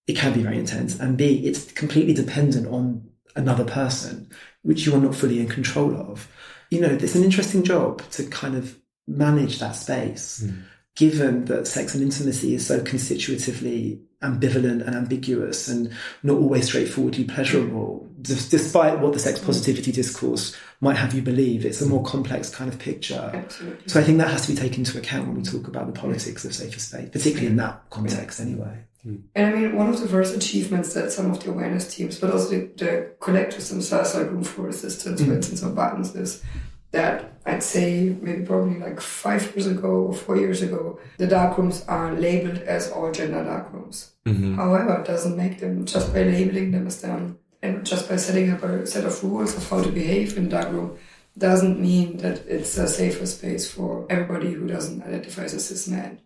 it 0.07 0.17
can 0.17 0.33
be 0.33 0.43
very 0.43 0.57
intense, 0.57 0.99
and 0.99 1.17
b 1.17 1.45
it's 1.45 1.71
completely 1.71 2.13
dependent 2.13 2.67
on 2.67 3.09
another 3.35 3.63
person, 3.63 4.29
which 4.63 4.85
you 4.85 4.93
are 4.93 5.01
not 5.01 5.15
fully 5.15 5.39
in 5.39 5.47
control 5.47 5.95
of. 5.95 6.27
You 6.69 6.81
know, 6.81 6.89
it's 6.89 7.15
an 7.15 7.23
interesting 7.23 7.63
job 7.63 8.01
to 8.11 8.25
kind 8.25 8.55
of 8.55 8.77
manage 9.07 9.59
that 9.59 9.75
space 9.75 10.43
hmm. 10.45 10.61
Given 10.99 11.45
that 11.45 11.65
sex 11.65 11.95
and 11.95 12.03
intimacy 12.03 12.53
is 12.53 12.67
so 12.67 12.83
constitutively 12.83 13.97
ambivalent 14.21 14.85
and 14.85 14.95
ambiguous 14.95 15.69
and 15.69 15.89
not 16.23 16.35
always 16.35 16.65
straightforwardly 16.65 17.23
pleasurable, 17.23 18.05
d- 18.21 18.35
despite 18.49 18.99
what 18.99 19.13
the 19.13 19.19
sex 19.19 19.37
mm-hmm. 19.37 19.45
positivity 19.45 19.93
discourse 19.93 20.53
might 20.81 20.97
have 20.97 21.13
you 21.13 21.21
believe, 21.21 21.65
it's 21.65 21.79
a 21.79 21.85
more 21.85 22.03
complex 22.03 22.49
kind 22.49 22.69
of 22.69 22.77
picture. 22.77 23.31
Absolutely. 23.33 23.87
So 23.87 24.01
I 24.01 24.03
think 24.03 24.17
that 24.17 24.29
has 24.29 24.45
to 24.47 24.51
be 24.51 24.57
taken 24.57 24.81
into 24.81 24.97
account 24.97 25.27
when 25.27 25.37
we 25.37 25.43
talk 25.43 25.69
about 25.69 25.87
the 25.87 25.97
politics 25.97 26.43
of 26.43 26.53
safer 26.53 26.79
space, 26.79 27.07
particularly 27.09 27.47
in 27.47 27.55
that 27.55 27.89
context 27.89 28.41
anyway. 28.41 28.79
Mm. 29.07 29.21
And 29.35 29.47
I 29.47 29.57
mean, 29.57 29.77
one 29.77 29.87
of 29.87 30.01
the 30.01 30.07
first 30.09 30.35
achievements 30.35 30.93
that 30.95 31.13
some 31.13 31.31
of 31.31 31.41
the 31.41 31.49
awareness 31.51 31.95
teams, 31.95 32.19
but 32.19 32.31
also 32.31 32.49
the, 32.49 32.69
the 32.75 33.11
collectives 33.21 33.69
themselves, 33.69 34.15
like 34.15 34.29
Room 34.29 34.43
for 34.43 34.63
Resistance, 34.63 35.21
for 35.21 35.27
mm. 35.27 35.35
instance, 35.35 35.63
or 35.63 35.69
Buttons, 35.69 36.13
is 36.13 36.43
that 36.91 37.33
I'd 37.45 37.63
say 37.63 38.15
maybe 38.21 38.45
probably 38.45 38.79
like 38.79 38.99
five 38.99 39.55
years 39.55 39.67
ago 39.67 40.07
or 40.07 40.13
four 40.13 40.37
years 40.37 40.61
ago, 40.61 40.99
the 41.17 41.27
dark 41.27 41.57
rooms 41.57 41.85
are 41.87 42.13
labeled 42.13 42.59
as 42.59 42.91
all 42.91 43.11
gender 43.11 43.43
dark 43.43 43.71
rooms. 43.73 44.11
Mm-hmm. 44.25 44.55
However, 44.55 45.01
it 45.01 45.05
doesn't 45.05 45.37
make 45.37 45.59
them 45.59 45.85
just 45.85 46.13
by 46.13 46.23
labeling 46.23 46.71
them 46.71 46.87
as 46.87 47.01
them 47.01 47.39
and 47.61 47.85
just 47.85 48.09
by 48.09 48.15
setting 48.15 48.51
up 48.51 48.63
a 48.63 48.85
set 48.87 49.05
of 49.05 49.23
rules 49.23 49.55
of 49.55 49.69
how 49.69 49.81
to 49.81 49.91
behave 49.91 50.37
in 50.37 50.49
dark 50.49 50.71
room 50.71 50.97
doesn't 51.37 51.79
mean 51.79 52.17
that 52.17 52.45
it's 52.47 52.77
a 52.77 52.87
safer 52.87 53.25
space 53.25 53.69
for 53.69 54.05
everybody 54.09 54.51
who 54.51 54.67
doesn't 54.67 55.03
identify 55.03 55.43
as 55.43 55.53
a 55.53 55.59
cis 55.59 55.87
man. 55.87 56.19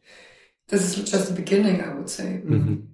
This 0.69 0.97
is 0.97 1.09
just 1.09 1.27
the 1.27 1.35
beginning, 1.35 1.81
I 1.81 1.93
would 1.93 2.09
say. 2.09 2.41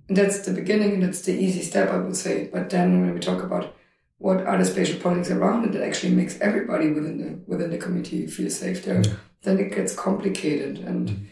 And 0.07 0.17
that's 0.17 0.39
the 0.39 0.53
beginning 0.53 0.93
and 0.93 1.03
that's 1.03 1.22
the 1.22 1.34
easy 1.34 1.61
step, 1.61 1.89
I 1.89 1.97
would 1.97 2.15
say. 2.15 2.49
But 2.51 2.70
then 2.70 2.99
when 2.99 3.13
we 3.13 3.20
talk 3.20 3.41
about 3.43 3.76
what 4.20 4.45
are 4.45 4.57
the 4.57 4.65
spatial 4.65 4.99
politics 4.99 5.32
around 5.32 5.65
it 5.65 5.72
that 5.72 5.82
actually 5.82 6.13
makes 6.13 6.39
everybody 6.39 6.91
within 6.91 7.17
the 7.17 7.39
within 7.47 7.72
the 7.72 7.78
community 7.78 8.28
feel 8.28 8.49
safe 8.49 8.86
there, 8.86 9.01
then 9.43 9.57
it 9.57 9.74
gets 9.74 9.95
complicated. 9.95 10.80
And 10.80 11.30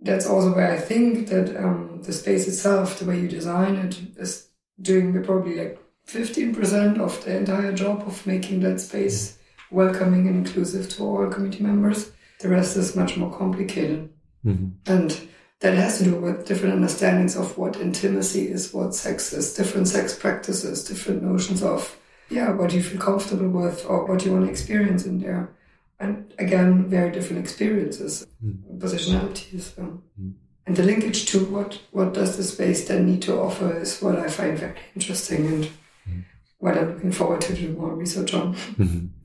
that's 0.00 0.26
also 0.26 0.54
where 0.54 0.70
I 0.70 0.78
think 0.78 1.28
that 1.28 1.56
um, 1.56 2.02
the 2.02 2.12
space 2.12 2.46
itself, 2.46 2.98
the 2.98 3.06
way 3.06 3.18
you 3.20 3.28
design 3.28 3.76
it, 3.76 3.98
is 4.18 4.48
doing 4.80 5.24
probably 5.24 5.56
like 5.56 5.78
15% 6.06 7.00
of 7.00 7.24
the 7.24 7.36
entire 7.36 7.72
job 7.72 8.02
of 8.06 8.26
making 8.26 8.60
that 8.60 8.80
space 8.80 9.38
welcoming 9.70 10.28
and 10.28 10.46
inclusive 10.46 10.88
to 10.90 11.02
all 11.02 11.28
community 11.30 11.64
members. 11.64 12.12
The 12.40 12.50
rest 12.50 12.76
is 12.76 12.94
much 12.94 13.16
more 13.16 13.36
complicated. 13.36 14.10
And 14.86 15.28
that 15.60 15.74
has 15.74 15.98
to 15.98 16.04
do 16.04 16.16
with 16.16 16.46
different 16.46 16.74
understandings 16.74 17.36
of 17.36 17.56
what 17.56 17.76
intimacy 17.80 18.48
is, 18.48 18.74
what 18.74 18.94
sex 18.94 19.32
is, 19.32 19.54
different 19.54 19.88
sex 19.88 20.14
practices, 20.14 20.84
different 20.84 21.22
notions 21.22 21.62
of, 21.62 21.96
yeah, 22.28 22.50
what 22.52 22.72
you 22.72 22.82
feel 22.82 23.00
comfortable 23.00 23.48
with 23.48 23.84
or 23.86 24.04
what 24.06 24.24
you 24.24 24.32
want 24.32 24.44
to 24.44 24.50
experience 24.50 25.06
in 25.06 25.20
there. 25.20 25.50
And 25.98 26.32
again, 26.38 26.90
very 26.90 27.10
different 27.10 27.42
experiences, 27.42 28.26
positionalities. 28.76 29.78
um, 29.78 30.02
And 30.66 30.76
the 30.76 30.82
linkage 30.82 31.24
to 31.26 31.38
what, 31.46 31.80
what 31.92 32.12
does 32.12 32.36
the 32.36 32.42
space 32.42 32.86
then 32.86 33.06
need 33.06 33.22
to 33.22 33.40
offer 33.40 33.78
is 33.78 34.02
what 34.02 34.18
I 34.18 34.28
find 34.28 34.58
very 34.58 34.74
interesting. 34.94 35.46
And 35.46 35.70
what 36.58 36.76
I'm 36.76 36.94
looking 36.94 37.12
forward 37.12 37.40
to 37.42 37.54
do 37.54 37.72
more 37.72 37.94
research 37.94 38.34
on. 38.34 38.54
Mm-hmm. 38.54 39.06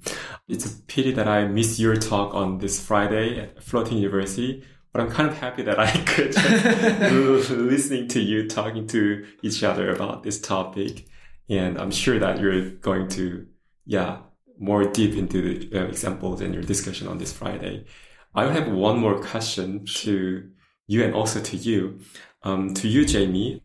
It's 0.47 0.65
a 0.65 0.75
pity 0.83 1.11
that 1.13 1.29
I 1.29 1.47
missed 1.47 1.79
your 1.79 1.95
talk 1.95 2.33
on 2.33 2.57
this 2.57 2.85
Friday 2.85 3.39
at 3.39 3.63
Floating 3.63 3.99
University, 3.99 4.63
but 4.91 5.01
I'm 5.01 5.11
kind 5.11 5.29
of 5.29 5.37
happy 5.37 5.63
that 5.63 5.79
I 5.79 5.91
could 6.05 6.35
listening 7.49 8.07
to 8.09 8.19
you 8.19 8.47
talking 8.47 8.87
to 8.87 9.25
each 9.41 9.63
other 9.63 9.91
about 9.91 10.23
this 10.23 10.39
topic. 10.39 11.07
And 11.49 11.77
I'm 11.79 11.91
sure 11.91 12.19
that 12.19 12.39
you're 12.39 12.71
going 12.71 13.07
to, 13.09 13.47
yeah, 13.85 14.19
more 14.59 14.85
deep 14.85 15.15
into 15.15 15.41
the 15.41 15.79
uh, 15.79 15.85
examples 15.85 16.41
and 16.41 16.53
your 16.53 16.63
discussion 16.63 17.07
on 17.07 17.17
this 17.17 17.33
Friday. 17.33 17.85
I 18.33 18.45
have 18.45 18.67
one 18.67 18.99
more 18.99 19.19
question 19.19 19.85
to 19.85 20.49
you 20.87 21.03
and 21.03 21.13
also 21.13 21.41
to 21.41 21.57
you. 21.57 21.99
Um, 22.43 22.73
to 22.75 22.87
you, 22.87 23.05
Jamie, 23.05 23.63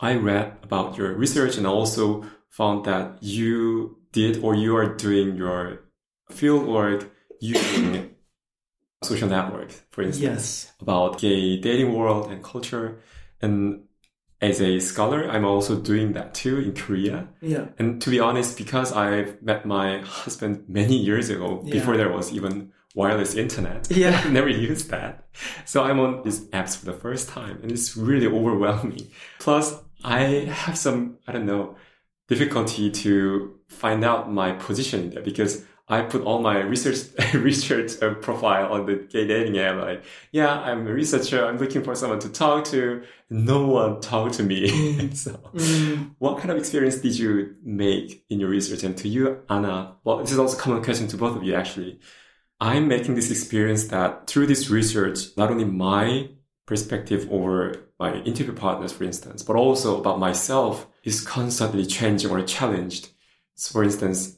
I 0.00 0.14
read 0.14 0.58
about 0.62 0.96
your 0.96 1.14
research 1.14 1.56
and 1.56 1.66
also 1.66 2.24
found 2.50 2.84
that 2.84 3.22
you 3.22 3.98
did 4.12 4.42
or 4.42 4.54
you 4.54 4.76
are 4.76 4.94
doing 4.94 5.36
your 5.36 5.80
field 6.30 6.66
work 6.66 7.10
using 7.40 8.14
social 9.02 9.28
networks, 9.28 9.82
for 9.90 10.02
instance, 10.02 10.22
Yes. 10.22 10.72
about 10.80 11.18
gay 11.20 11.56
dating 11.60 11.94
world 11.94 12.30
and 12.30 12.42
culture. 12.42 12.98
And 13.40 13.84
as 14.40 14.60
a 14.60 14.80
scholar, 14.80 15.28
I'm 15.28 15.44
also 15.44 15.76
doing 15.80 16.12
that 16.14 16.34
too 16.34 16.58
in 16.58 16.72
Korea. 16.74 17.28
Yeah. 17.40 17.66
And 17.78 18.00
to 18.02 18.10
be 18.10 18.20
honest, 18.20 18.56
because 18.58 18.92
I 18.92 19.34
met 19.42 19.66
my 19.66 19.98
husband 20.00 20.64
many 20.68 20.96
years 20.96 21.30
ago, 21.30 21.62
Yeah. 21.64 21.74
before 21.74 21.96
there 21.96 22.10
was 22.12 22.32
even 22.32 22.72
wireless 22.94 23.34
internet, 23.34 23.88
Yeah. 23.90 24.20
I 24.24 24.28
never 24.30 24.48
used 24.48 24.90
that. 24.90 25.28
So 25.64 25.82
I'm 25.84 26.00
on 26.00 26.22
these 26.24 26.40
apps 26.50 26.76
for 26.76 26.86
the 26.86 26.92
first 26.92 27.28
time 27.28 27.58
and 27.62 27.70
it's 27.70 27.96
really 27.96 28.26
overwhelming. 28.26 29.06
Plus, 29.38 29.76
I 30.04 30.20
have 30.64 30.76
some, 30.76 31.18
I 31.26 31.32
don't 31.32 31.46
know, 31.46 31.76
difficulty 32.28 32.90
to 32.90 33.54
find 33.68 34.04
out 34.04 34.30
my 34.32 34.52
position 34.52 35.10
there 35.10 35.22
because 35.22 35.64
I 35.90 36.02
put 36.02 36.22
all 36.22 36.40
my 36.42 36.60
research 36.60 37.08
research 37.34 38.02
uh, 38.02 38.14
profile 38.14 38.72
on 38.72 38.86
the 38.86 38.96
gay 38.96 39.26
dating 39.26 39.58
app. 39.58 39.82
Like, 39.82 40.04
yeah, 40.32 40.60
I'm 40.60 40.86
a 40.86 40.92
researcher. 40.92 41.46
I'm 41.46 41.56
looking 41.56 41.82
for 41.82 41.94
someone 41.94 42.18
to 42.20 42.28
talk 42.28 42.64
to. 42.66 43.02
No 43.30 43.66
one 43.66 44.00
talked 44.00 44.34
to 44.34 44.42
me. 44.42 45.10
so, 45.14 45.32
what 46.18 46.38
kind 46.38 46.50
of 46.50 46.58
experience 46.58 46.96
did 46.96 47.18
you 47.18 47.56
make 47.62 48.24
in 48.28 48.40
your 48.40 48.50
research? 48.50 48.82
And 48.82 48.96
to 48.98 49.08
you, 49.08 49.40
Anna, 49.48 49.96
well, 50.04 50.18
this 50.18 50.32
is 50.32 50.38
also 50.38 50.58
a 50.58 50.60
common 50.60 50.84
question 50.84 51.08
to 51.08 51.16
both 51.16 51.36
of 51.36 51.42
you, 51.42 51.54
actually. 51.54 52.00
I'm 52.60 52.88
making 52.88 53.14
this 53.14 53.30
experience 53.30 53.86
that 53.86 54.26
through 54.26 54.48
this 54.48 54.68
research, 54.68 55.36
not 55.36 55.50
only 55.50 55.64
my 55.64 56.28
perspective 56.66 57.26
over 57.30 57.88
my 57.98 58.14
interview 58.22 58.52
partners, 58.52 58.92
for 58.92 59.04
instance, 59.04 59.42
but 59.42 59.56
also 59.56 59.98
about 59.98 60.18
myself 60.18 60.86
is 61.04 61.20
constantly 61.20 61.86
changing 61.86 62.30
or 62.30 62.42
challenged. 62.42 63.10
So 63.54 63.72
for 63.72 63.84
instance, 63.84 64.37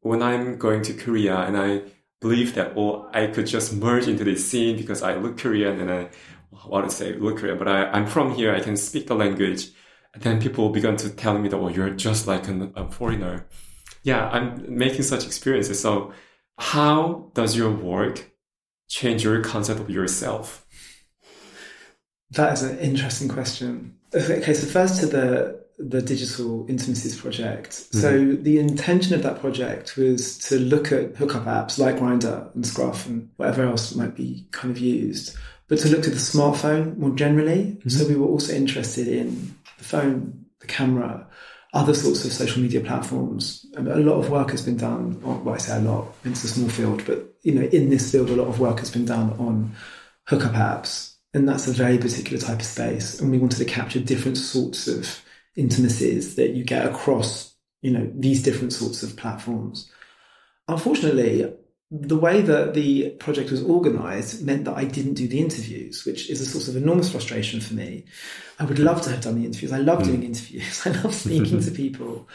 when 0.00 0.22
I'm 0.22 0.56
going 0.56 0.82
to 0.82 0.94
Korea 0.94 1.38
and 1.38 1.56
I 1.56 1.82
believe 2.20 2.54
that, 2.54 2.72
oh, 2.76 3.08
I 3.12 3.26
could 3.26 3.46
just 3.46 3.72
merge 3.74 4.08
into 4.08 4.24
this 4.24 4.48
scene 4.48 4.76
because 4.76 5.02
I 5.02 5.14
look 5.14 5.38
Korean 5.38 5.80
and 5.80 5.90
I, 5.90 6.10
what 6.66 6.82
to 6.82 6.90
say, 6.90 7.14
look 7.14 7.38
Korean, 7.38 7.58
but 7.58 7.68
I, 7.68 7.86
I'm 7.90 8.06
from 8.06 8.34
here, 8.34 8.54
I 8.54 8.60
can 8.60 8.76
speak 8.76 9.06
the 9.06 9.14
language. 9.14 9.68
And 10.12 10.22
then 10.22 10.40
people 10.40 10.70
began 10.70 10.96
to 10.96 11.10
tell 11.10 11.38
me 11.38 11.48
that, 11.48 11.56
oh, 11.56 11.68
you're 11.68 11.90
just 11.90 12.26
like 12.26 12.48
an, 12.48 12.72
a 12.76 12.90
foreigner. 12.90 13.46
Yeah, 14.02 14.28
I'm 14.28 14.64
making 14.68 15.02
such 15.02 15.24
experiences. 15.24 15.80
So 15.80 16.12
how 16.58 17.30
does 17.34 17.56
your 17.56 17.70
work 17.70 18.32
change 18.88 19.22
your 19.22 19.42
concept 19.42 19.80
of 19.80 19.90
yourself? 19.90 20.66
That 22.32 22.52
is 22.54 22.62
an 22.62 22.78
interesting 22.78 23.28
question. 23.28 23.96
Okay, 24.14 24.54
so 24.54 24.66
first 24.66 25.00
to 25.00 25.06
the 25.06 25.59
the 25.88 26.02
digital 26.02 26.66
intimacies 26.68 27.18
project. 27.18 27.70
Mm-hmm. 27.70 27.98
So 27.98 28.42
the 28.42 28.58
intention 28.58 29.14
of 29.14 29.22
that 29.22 29.40
project 29.40 29.96
was 29.96 30.38
to 30.48 30.58
look 30.58 30.92
at 30.92 31.16
hookup 31.16 31.44
apps 31.44 31.78
like 31.78 31.96
Grindr 31.96 32.54
and 32.54 32.66
Scruff 32.66 33.06
and 33.06 33.30
whatever 33.36 33.64
else 33.64 33.94
might 33.94 34.14
be 34.14 34.46
kind 34.50 34.70
of 34.70 34.78
used, 34.78 35.36
but 35.68 35.78
to 35.80 35.88
look 35.88 36.04
at 36.04 36.12
the 36.12 36.18
smartphone 36.18 36.96
more 36.98 37.14
generally. 37.14 37.78
Mm-hmm. 37.78 37.88
So 37.88 38.06
we 38.06 38.16
were 38.16 38.26
also 38.26 38.52
interested 38.52 39.08
in 39.08 39.54
the 39.78 39.84
phone, 39.84 40.44
the 40.60 40.66
camera, 40.66 41.26
other 41.72 41.94
sorts 41.94 42.24
of 42.24 42.32
social 42.32 42.60
media 42.60 42.80
platforms. 42.80 43.64
And 43.74 43.88
a 43.88 43.96
lot 43.96 44.18
of 44.18 44.30
work 44.30 44.50
has 44.50 44.62
been 44.62 44.76
done 44.76 45.20
on, 45.24 45.44
well, 45.44 45.54
I 45.54 45.58
say 45.58 45.76
a 45.76 45.80
lot, 45.80 46.14
it's 46.24 46.44
a 46.44 46.48
small 46.48 46.68
field, 46.68 47.04
but 47.06 47.34
you 47.42 47.54
know, 47.54 47.62
in 47.62 47.88
this 47.88 48.12
field, 48.12 48.28
a 48.28 48.36
lot 48.36 48.48
of 48.48 48.60
work 48.60 48.80
has 48.80 48.90
been 48.90 49.06
done 49.06 49.32
on 49.38 49.74
hookup 50.26 50.52
apps. 50.52 51.14
And 51.32 51.48
that's 51.48 51.68
a 51.68 51.72
very 51.72 51.96
particular 51.96 52.42
type 52.42 52.58
of 52.58 52.66
space. 52.66 53.20
And 53.20 53.30
we 53.30 53.38
wanted 53.38 53.58
to 53.58 53.64
capture 53.64 54.00
different 54.00 54.36
sorts 54.36 54.88
of 54.88 55.22
intimacies 55.56 56.36
that 56.36 56.50
you 56.50 56.64
get 56.64 56.86
across, 56.86 57.54
you 57.82 57.90
know, 57.90 58.10
these 58.14 58.42
different 58.42 58.72
sorts 58.72 59.02
of 59.02 59.16
platforms. 59.16 59.90
Unfortunately, 60.68 61.52
the 61.90 62.16
way 62.16 62.40
that 62.40 62.74
the 62.74 63.10
project 63.18 63.50
was 63.50 63.62
organized 63.64 64.46
meant 64.46 64.64
that 64.64 64.76
I 64.76 64.84
didn't 64.84 65.14
do 65.14 65.26
the 65.26 65.40
interviews, 65.40 66.04
which 66.04 66.30
is 66.30 66.40
a 66.40 66.46
source 66.46 66.68
of 66.68 66.76
enormous 66.76 67.10
frustration 67.10 67.60
for 67.60 67.74
me. 67.74 68.04
I 68.60 68.64
would 68.64 68.78
love 68.78 69.02
to 69.02 69.10
have 69.10 69.22
done 69.22 69.40
the 69.40 69.44
interviews. 69.44 69.72
I 69.72 69.78
love 69.78 69.98
hmm. 69.98 70.08
doing 70.08 70.22
interviews. 70.22 70.82
I 70.86 70.90
love 70.90 71.14
speaking 71.14 71.60
to 71.60 71.70
people. 71.72 72.28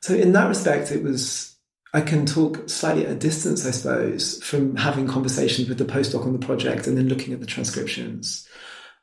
So 0.00 0.14
in 0.14 0.32
that 0.32 0.48
respect, 0.48 0.90
it 0.90 1.02
was, 1.02 1.54
I 1.92 2.00
can 2.00 2.24
talk 2.24 2.68
slightly 2.68 3.04
at 3.04 3.12
a 3.12 3.16
distance, 3.16 3.66
I 3.66 3.72
suppose, 3.72 4.42
from 4.42 4.76
having 4.76 5.06
conversations 5.06 5.68
with 5.68 5.78
the 5.78 5.84
postdoc 5.84 6.24
on 6.24 6.32
the 6.32 6.46
project 6.46 6.86
and 6.86 6.96
then 6.96 7.08
looking 7.08 7.34
at 7.34 7.40
the 7.40 7.46
transcriptions. 7.46 8.48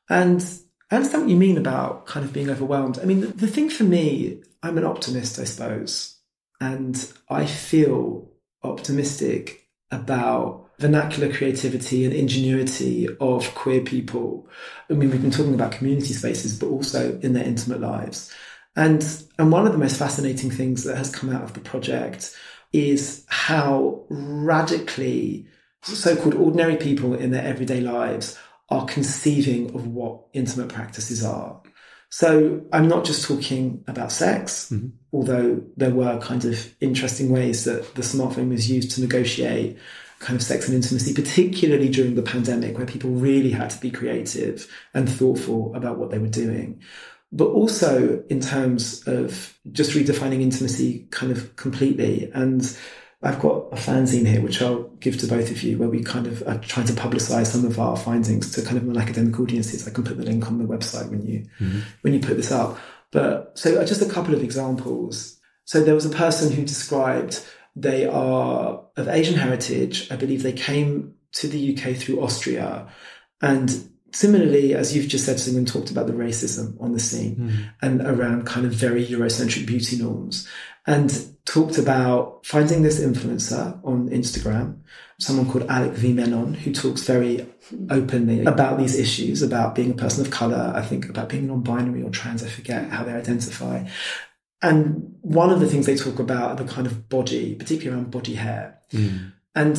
And 0.10 0.44
I 0.92 0.98
understand 0.98 1.24
what 1.24 1.32
you 1.32 1.38
mean 1.38 1.58
about 1.58 2.06
kind 2.06 2.26
of 2.26 2.34
being 2.34 2.50
overwhelmed. 2.50 3.00
I 3.00 3.06
mean, 3.06 3.22
the, 3.22 3.28
the 3.28 3.48
thing 3.48 3.70
for 3.70 3.86
me, 3.86 4.44
I'm 4.62 4.78
an 4.78 4.84
optimist, 4.84 5.40
I 5.40 5.46
suppose, 5.46 6.18
and 6.60 7.12
I 7.30 7.46
feel 7.46 8.30
optimistic 8.62 9.70
about 9.90 10.70
vernacular 10.80 11.32
creativity 11.32 12.04
and 12.04 12.14
ingenuity 12.14 13.08
of 13.20 13.54
queer 13.56 13.82
people. 13.82 14.50
I 14.90 14.94
mean, 14.94 15.12
we've 15.12 15.22
been 15.22 15.32
talking 15.32 15.54
about 15.54 15.72
community 15.72 16.14
spaces, 16.14 16.60
but 16.60 16.68
also 16.68 17.18
in 17.20 17.34
their 17.34 17.46
intimate 17.46 17.80
lives. 17.80 18.34
And, 18.76 19.06
and 19.40 19.52
one 19.52 19.66
of 19.66 19.72
the 19.72 19.78
most 19.78 19.98
fascinating 19.98 20.52
things 20.52 20.84
that 20.84 20.98
has 20.98 21.14
come 21.14 21.30
out 21.30 21.44
of 21.44 21.54
the 21.54 21.60
project 21.62 22.36
is 22.74 23.26
how 23.28 24.06
radically 24.10 25.48
so-called 25.84 26.36
ordinary 26.36 26.78
people 26.78 27.14
in 27.14 27.32
their 27.32 27.44
everyday 27.44 27.82
lives 27.82 28.38
are 28.72 28.86
conceiving 28.86 29.76
of 29.76 29.86
what 29.86 30.22
intimate 30.34 30.70
practices 30.70 31.24
are. 31.24 31.62
So 32.10 32.62
I'm 32.74 32.88
not 32.88 33.06
just 33.06 33.26
talking 33.26 33.84
about 33.88 34.12
sex, 34.12 34.70
mm-hmm. 34.72 34.88
although 35.14 35.62
there 35.78 35.94
were 35.94 36.20
kind 36.20 36.44
of 36.46 36.74
interesting 36.82 37.30
ways 37.30 37.66
that 37.66 37.96
the 37.96 38.02
smartphone 38.02 38.50
was 38.50 38.70
used 38.70 38.92
to 38.92 39.02
negotiate 39.02 39.78
kind 40.20 40.36
of 40.36 40.44
sex 40.44 40.68
and 40.68 40.76
intimacy, 40.76 41.14
particularly 41.14 41.90
during 41.90 42.16
the 42.16 42.22
pandemic, 42.22 42.78
where 42.78 42.86
people 42.86 43.12
really 43.12 43.52
had 43.52 43.70
to 43.72 43.80
be 43.80 43.92
creative 43.92 44.68
and 44.94 45.10
thoughtful 45.10 45.74
about 45.76 45.98
what 45.98 46.12
they 46.12 46.20
were 46.20 46.28
doing. 46.28 46.82
But 47.32 47.48
also 47.48 48.24
in 48.30 48.42
terms 48.42 49.08
of 49.08 49.58
just 49.72 49.92
redefining 49.92 50.42
intimacy 50.42 51.08
kind 51.12 51.32
of 51.32 51.56
completely. 51.56 52.30
And 52.34 52.78
I've 53.24 53.40
got 53.40 53.68
a 53.72 53.76
fanzine 53.76 54.26
here, 54.26 54.42
which 54.42 54.62
I'll 54.62 54.84
give 55.00 55.20
to 55.20 55.28
both 55.28 55.52
of 55.52 55.62
you, 55.62 55.78
where 55.78 55.90
we 55.90 56.04
kind 56.04 56.26
of 56.26 56.42
are 56.48 56.58
trying 56.58 56.88
to 56.88 56.94
publicize 56.94 57.48
some 57.48 57.66
of 57.66 57.80
our 57.80 57.96
findings 57.96 58.52
to 58.54 58.64
kind 58.64 58.78
of 58.78 58.84
non-academic 58.84 59.40
audiences. 59.40 59.88
I 59.88 59.92
can 59.92 60.04
put 60.04 60.18
the 60.18 60.24
link 60.24 60.48
on 60.48 60.58
the 60.58 60.66
website 60.66 61.10
when 61.10 61.26
you 61.26 61.46
when 62.02 62.14
you 62.14 62.20
put 62.20 62.38
this 62.38 62.52
up. 62.52 62.80
But 63.12 63.58
so 63.58 63.80
uh, 63.80 63.86
just 63.86 64.02
a 64.02 64.10
couple 64.10 64.34
of 64.34 64.42
examples. 64.42 65.40
So 65.66 65.84
there 65.84 65.96
was 65.96 66.06
a 66.06 66.10
person 66.10 66.52
who 66.52 66.64
described 66.66 67.46
they 67.76 68.06
are 68.06 68.84
of 68.98 69.08
Asian 69.08 69.36
heritage. 69.36 70.12
I 70.12 70.16
believe 70.16 70.42
they 70.42 70.54
came 70.54 71.14
to 71.34 71.48
the 71.48 71.78
UK 71.78 71.96
through 71.96 72.22
Austria, 72.22 72.88
and 73.42 73.88
similarly, 74.12 74.74
as 74.74 74.96
you've 74.96 75.08
just 75.08 75.26
said, 75.26 75.40
Simon 75.40 75.66
talked 75.66 75.92
about 75.92 76.08
the 76.08 76.14
racism 76.14 76.80
on 76.82 76.92
the 76.92 77.00
scene 77.00 77.72
and 77.82 78.02
around 78.02 78.46
kind 78.46 78.66
of 78.66 78.74
very 78.74 79.06
Eurocentric 79.06 79.66
beauty 79.66 79.98
norms, 79.98 80.48
and 80.88 81.28
talked 81.46 81.78
about 81.78 82.46
finding 82.46 82.82
this 82.82 83.00
influencer 83.00 83.80
on 83.84 84.10
Instagram, 84.10 84.80
someone 85.20 85.50
called 85.50 85.68
Alok 85.68 85.94
Vaid-Menon, 85.94 86.54
who 86.54 86.72
talks 86.74 87.04
very 87.04 87.48
openly 87.90 88.46
about 88.46 88.78
these 88.78 88.98
issues, 88.98 89.42
about 89.42 89.76
being 89.76 89.92
a 89.92 89.96
person 89.96 90.26
of 90.26 90.32
color, 90.32 90.72
I 90.76 90.82
think 90.82 91.10
about 91.10 91.30
being 91.30 91.48
non-binary 91.48 92.04
or 92.04 92.10
trans, 92.10 92.44
I 92.44 92.48
forget 92.48 92.90
how 92.90 93.04
they 93.04 93.14
identify. 93.14 93.88
And 94.62 95.16
one 95.22 95.50
of 95.50 95.60
the 95.60 95.68
things 95.68 95.86
they 95.86 95.96
talk 95.96 96.20
about 96.20 96.52
are 96.52 96.64
the 96.64 96.72
kind 96.72 96.88
of 96.88 97.10
body, 97.10 97.56
particularly 97.56 98.02
around 98.02 98.12
body 98.12 98.36
hair. 98.36 98.80
Hmm. 98.92 99.18
And 99.56 99.76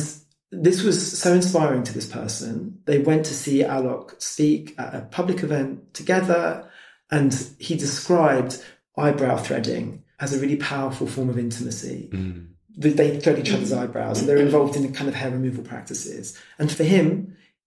this 0.51 0.83
was 0.83 1.17
so 1.19 1.33
inspiring 1.33 1.83
to 1.83 1.93
this 1.93 2.07
person. 2.07 2.79
They 2.85 2.99
went 2.99 3.25
to 3.25 3.33
see 3.33 3.63
Alok 3.63 4.21
speak 4.21 4.75
at 4.77 4.93
a 4.93 5.01
public 5.01 5.41
event 5.41 5.93
together, 5.93 6.69
and 7.09 7.33
he 7.59 7.75
described 7.75 8.63
eyebrow 8.97 9.37
threading 9.37 10.02
as 10.23 10.33
a 10.33 10.39
really 10.43 10.59
powerful 10.73 11.07
form 11.15 11.29
of 11.29 11.37
intimacy. 11.37 12.09
Mm. 12.11 12.47
They- 12.81 12.95
They 12.99 13.19
thread 13.19 13.39
each 13.39 13.53
other's 13.53 13.73
mm. 13.73 13.81
eyebrows, 13.81 14.17
and 14.19 14.25
they're 14.27 14.45
involved 14.49 14.75
in 14.77 14.83
kind 14.93 15.09
of 15.11 15.15
hair 15.15 15.31
removal 15.37 15.63
practices. 15.63 16.25
And 16.59 16.71
for 16.71 16.85
him, 16.95 17.07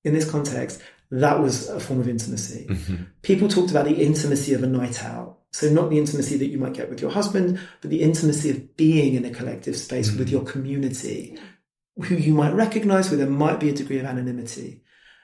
in 0.07 0.13
this 0.15 0.29
context, 0.35 0.81
that 1.25 1.41
was 1.45 1.69
a 1.69 1.81
form 1.87 2.01
of 2.01 2.09
intimacy. 2.09 2.63
Mm-hmm. 2.69 2.97
People 3.23 3.49
talked 3.49 3.71
about 3.71 3.87
the 3.91 4.03
intimacy 4.09 4.53
of 4.55 4.63
a 4.63 4.67
night 4.67 4.99
out 5.05 5.31
So, 5.57 5.71
not 5.71 5.89
the 5.89 5.99
intimacy 5.99 6.37
that 6.39 6.51
you 6.53 6.59
might 6.59 6.75
get 6.75 6.91
with 6.91 7.01
your 7.01 7.11
husband, 7.11 7.59
but 7.81 7.91
the 7.91 8.03
intimacy 8.03 8.51
of 8.51 8.77
being 8.77 9.15
in 9.15 9.25
a 9.25 9.31
collective 9.31 9.77
space 9.77 10.09
with 10.13 10.29
mm. 10.29 10.33
your 10.33 10.45
community, 10.45 11.39
who 12.07 12.15
you 12.27 12.35
might 12.35 12.53
recognize, 12.53 13.09
where 13.09 13.17
there 13.17 13.39
might 13.45 13.59
be 13.59 13.71
a 13.71 13.73
degree 13.81 13.99
of 13.99 14.05
anonymity. 14.05 14.83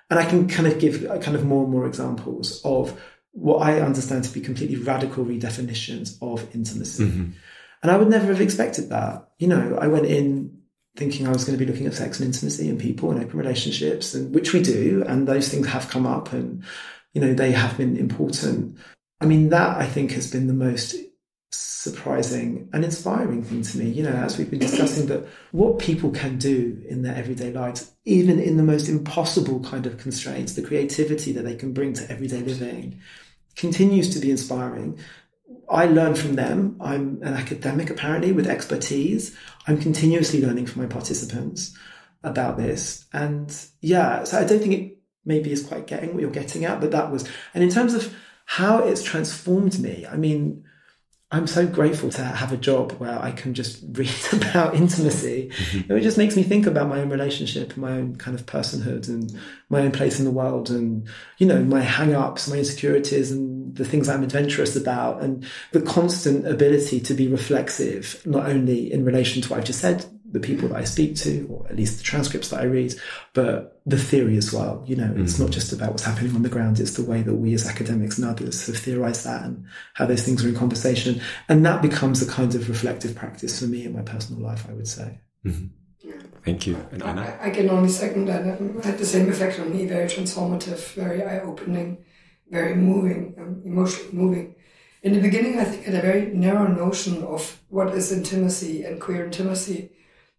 And 0.08 0.18
I 0.18 0.24
can 0.24 0.48
kind 0.48 0.68
of 0.70 0.78
give 0.78 1.04
uh, 1.04 1.18
kind 1.18 1.36
of 1.36 1.44
more 1.44 1.64
and 1.64 1.72
more 1.72 1.86
examples 1.86 2.62
of 2.64 2.98
what 3.32 3.66
I 3.66 3.80
understand 3.80 4.24
to 4.24 4.32
be 4.32 4.40
completely 4.40 4.76
radical 4.76 5.24
redefinitions 5.24 6.16
of 6.22 6.54
intimacy. 6.54 7.04
Mm-hmm. 7.04 7.30
And 7.82 7.90
I 7.90 7.96
would 7.96 8.08
never 8.08 8.26
have 8.26 8.40
expected 8.40 8.90
that. 8.90 9.30
You 9.38 9.48
know, 9.48 9.78
I 9.80 9.88
went 9.88 10.06
in 10.06 10.58
thinking 10.96 11.26
I 11.26 11.32
was 11.32 11.44
going 11.44 11.58
to 11.58 11.64
be 11.64 11.70
looking 11.70 11.86
at 11.86 11.94
sex 11.94 12.20
and 12.20 12.26
intimacy 12.26 12.68
and 12.68 12.78
people 12.78 13.10
and 13.10 13.24
open 13.24 13.38
relationships, 13.38 14.14
and 14.14 14.34
which 14.34 14.52
we 14.52 14.62
do, 14.62 15.04
and 15.06 15.26
those 15.26 15.48
things 15.48 15.66
have 15.68 15.88
come 15.88 16.06
up, 16.06 16.32
and 16.32 16.62
you 17.14 17.20
know 17.20 17.34
they 17.34 17.52
have 17.52 17.76
been 17.76 17.96
important. 17.96 18.78
I 19.20 19.26
mean, 19.26 19.48
that 19.50 19.78
I 19.78 19.86
think 19.86 20.12
has 20.12 20.30
been 20.30 20.46
the 20.46 20.52
most 20.52 20.94
surprising 21.54 22.68
and 22.72 22.84
inspiring 22.84 23.42
thing 23.42 23.62
to 23.62 23.78
me. 23.78 23.90
You 23.90 24.04
know, 24.04 24.10
as 24.12 24.38
we've 24.38 24.50
been 24.50 24.60
discussing, 24.60 25.06
that 25.06 25.26
what 25.50 25.78
people 25.78 26.10
can 26.10 26.38
do 26.38 26.82
in 26.88 27.02
their 27.02 27.14
everyday 27.14 27.52
lives, 27.52 27.92
even 28.04 28.38
in 28.38 28.56
the 28.56 28.62
most 28.62 28.88
impossible 28.88 29.60
kind 29.60 29.86
of 29.86 29.98
constraints, 29.98 30.54
the 30.54 30.62
creativity 30.62 31.32
that 31.32 31.42
they 31.42 31.56
can 31.56 31.72
bring 31.72 31.92
to 31.94 32.10
everyday 32.10 32.40
living, 32.40 33.00
continues 33.56 34.10
to 34.14 34.18
be 34.18 34.30
inspiring. 34.30 34.98
I 35.68 35.86
learn 35.86 36.14
from 36.14 36.36
them. 36.36 36.76
I'm 36.80 37.20
an 37.22 37.34
academic, 37.34 37.90
apparently, 37.90 38.32
with 38.32 38.46
expertise. 38.46 39.36
I'm 39.66 39.78
continuously 39.78 40.44
learning 40.44 40.66
from 40.66 40.82
my 40.82 40.88
participants 40.88 41.76
about 42.22 42.56
this. 42.56 43.06
And 43.12 43.54
yeah, 43.80 44.24
so 44.24 44.38
I 44.38 44.44
don't 44.44 44.60
think 44.60 44.72
it 44.72 44.98
maybe 45.24 45.52
is 45.52 45.66
quite 45.66 45.86
getting 45.86 46.12
what 46.12 46.20
you're 46.20 46.30
getting 46.30 46.64
at, 46.64 46.80
but 46.80 46.90
that 46.92 47.10
was, 47.10 47.28
and 47.54 47.62
in 47.62 47.70
terms 47.70 47.94
of 47.94 48.14
how 48.44 48.78
it's 48.78 49.02
transformed 49.02 49.78
me, 49.78 50.06
I 50.10 50.16
mean, 50.16 50.64
I'm 51.32 51.46
so 51.46 51.66
grateful 51.66 52.10
to 52.10 52.22
have 52.22 52.52
a 52.52 52.58
job 52.58 52.92
where 52.92 53.18
I 53.18 53.32
can 53.32 53.54
just 53.54 53.82
read 53.92 54.12
about 54.32 54.74
intimacy. 54.74 55.50
Mm-hmm. 55.50 55.92
It 55.92 56.02
just 56.02 56.18
makes 56.18 56.36
me 56.36 56.42
think 56.42 56.66
about 56.66 56.88
my 56.88 57.00
own 57.00 57.08
relationship, 57.08 57.74
my 57.76 57.92
own 57.92 58.16
kind 58.16 58.38
of 58.38 58.44
personhood 58.44 59.08
and 59.08 59.32
my 59.70 59.80
own 59.80 59.92
place 59.92 60.18
in 60.18 60.26
the 60.26 60.30
world 60.30 60.68
and, 60.68 61.08
you 61.38 61.46
know, 61.46 61.64
my 61.64 61.80
hang 61.80 62.14
ups, 62.14 62.48
my 62.48 62.58
insecurities 62.58 63.32
and 63.32 63.74
the 63.74 63.84
things 63.86 64.10
I'm 64.10 64.22
adventurous 64.22 64.76
about 64.76 65.22
and 65.22 65.46
the 65.72 65.80
constant 65.80 66.46
ability 66.46 67.00
to 67.00 67.14
be 67.14 67.28
reflexive, 67.28 68.20
not 68.26 68.46
only 68.46 68.92
in 68.92 69.04
relation 69.04 69.40
to 69.40 69.48
what 69.48 69.60
I've 69.60 69.64
just 69.64 69.80
said, 69.80 70.04
the 70.32 70.40
people 70.40 70.68
that 70.68 70.78
I 70.78 70.84
speak 70.84 71.16
to, 71.16 71.46
or 71.50 71.66
at 71.68 71.76
least 71.76 71.98
the 71.98 72.04
transcripts 72.04 72.48
that 72.48 72.60
I 72.60 72.64
read, 72.64 72.94
but 73.34 73.80
the 73.86 73.98
theory 73.98 74.36
as 74.36 74.52
well. 74.52 74.82
You 74.86 74.96
know, 74.96 75.14
it's 75.16 75.38
not 75.38 75.50
mm. 75.50 75.54
just 75.54 75.72
about 75.72 75.90
what's 75.90 76.04
happening 76.04 76.34
on 76.34 76.42
the 76.42 76.48
ground, 76.48 76.80
it's 76.80 76.94
the 76.94 77.04
way 77.04 77.22
that 77.22 77.34
we 77.34 77.54
as 77.54 77.66
academics 77.66 78.18
and 78.18 78.26
others 78.26 78.66
have 78.66 78.76
theorized 78.76 79.24
that 79.24 79.44
and 79.44 79.64
how 79.94 80.06
those 80.06 80.22
things 80.22 80.44
are 80.44 80.48
in 80.48 80.56
conversation. 80.56 81.20
And 81.48 81.64
that 81.66 81.82
becomes 81.82 82.22
a 82.22 82.30
kind 82.30 82.54
of 82.54 82.68
reflective 82.68 83.14
practice 83.14 83.60
for 83.60 83.66
me 83.66 83.84
in 83.84 83.92
my 83.92 84.02
personal 84.02 84.42
life, 84.42 84.66
I 84.68 84.72
would 84.72 84.88
say. 84.88 85.20
Mm-hmm. 85.44 85.66
Thank 86.44 86.66
you. 86.66 86.76
And 86.90 87.02
Anna? 87.02 87.38
I, 87.40 87.48
I 87.48 87.50
can 87.50 87.70
only 87.70 87.88
second 87.88 88.26
that. 88.26 88.44
It 88.44 88.84
had 88.84 88.98
the 88.98 89.06
same 89.06 89.28
effect 89.28 89.60
on 89.60 89.70
me. 89.70 89.86
Very 89.86 90.06
transformative, 90.06 90.92
very 90.94 91.22
eye-opening, 91.22 92.04
very 92.50 92.74
moving, 92.74 93.34
um, 93.38 93.62
emotionally 93.64 94.12
moving. 94.12 94.54
In 95.02 95.12
the 95.14 95.20
beginning, 95.20 95.58
I 95.58 95.64
think 95.64 95.82
I 95.82 95.90
had 95.90 96.04
a 96.04 96.06
very 96.06 96.26
narrow 96.26 96.66
notion 96.66 97.22
of 97.22 97.60
what 97.68 97.94
is 97.94 98.12
intimacy 98.12 98.84
and 98.84 99.00
queer 99.00 99.24
intimacy. 99.24 99.90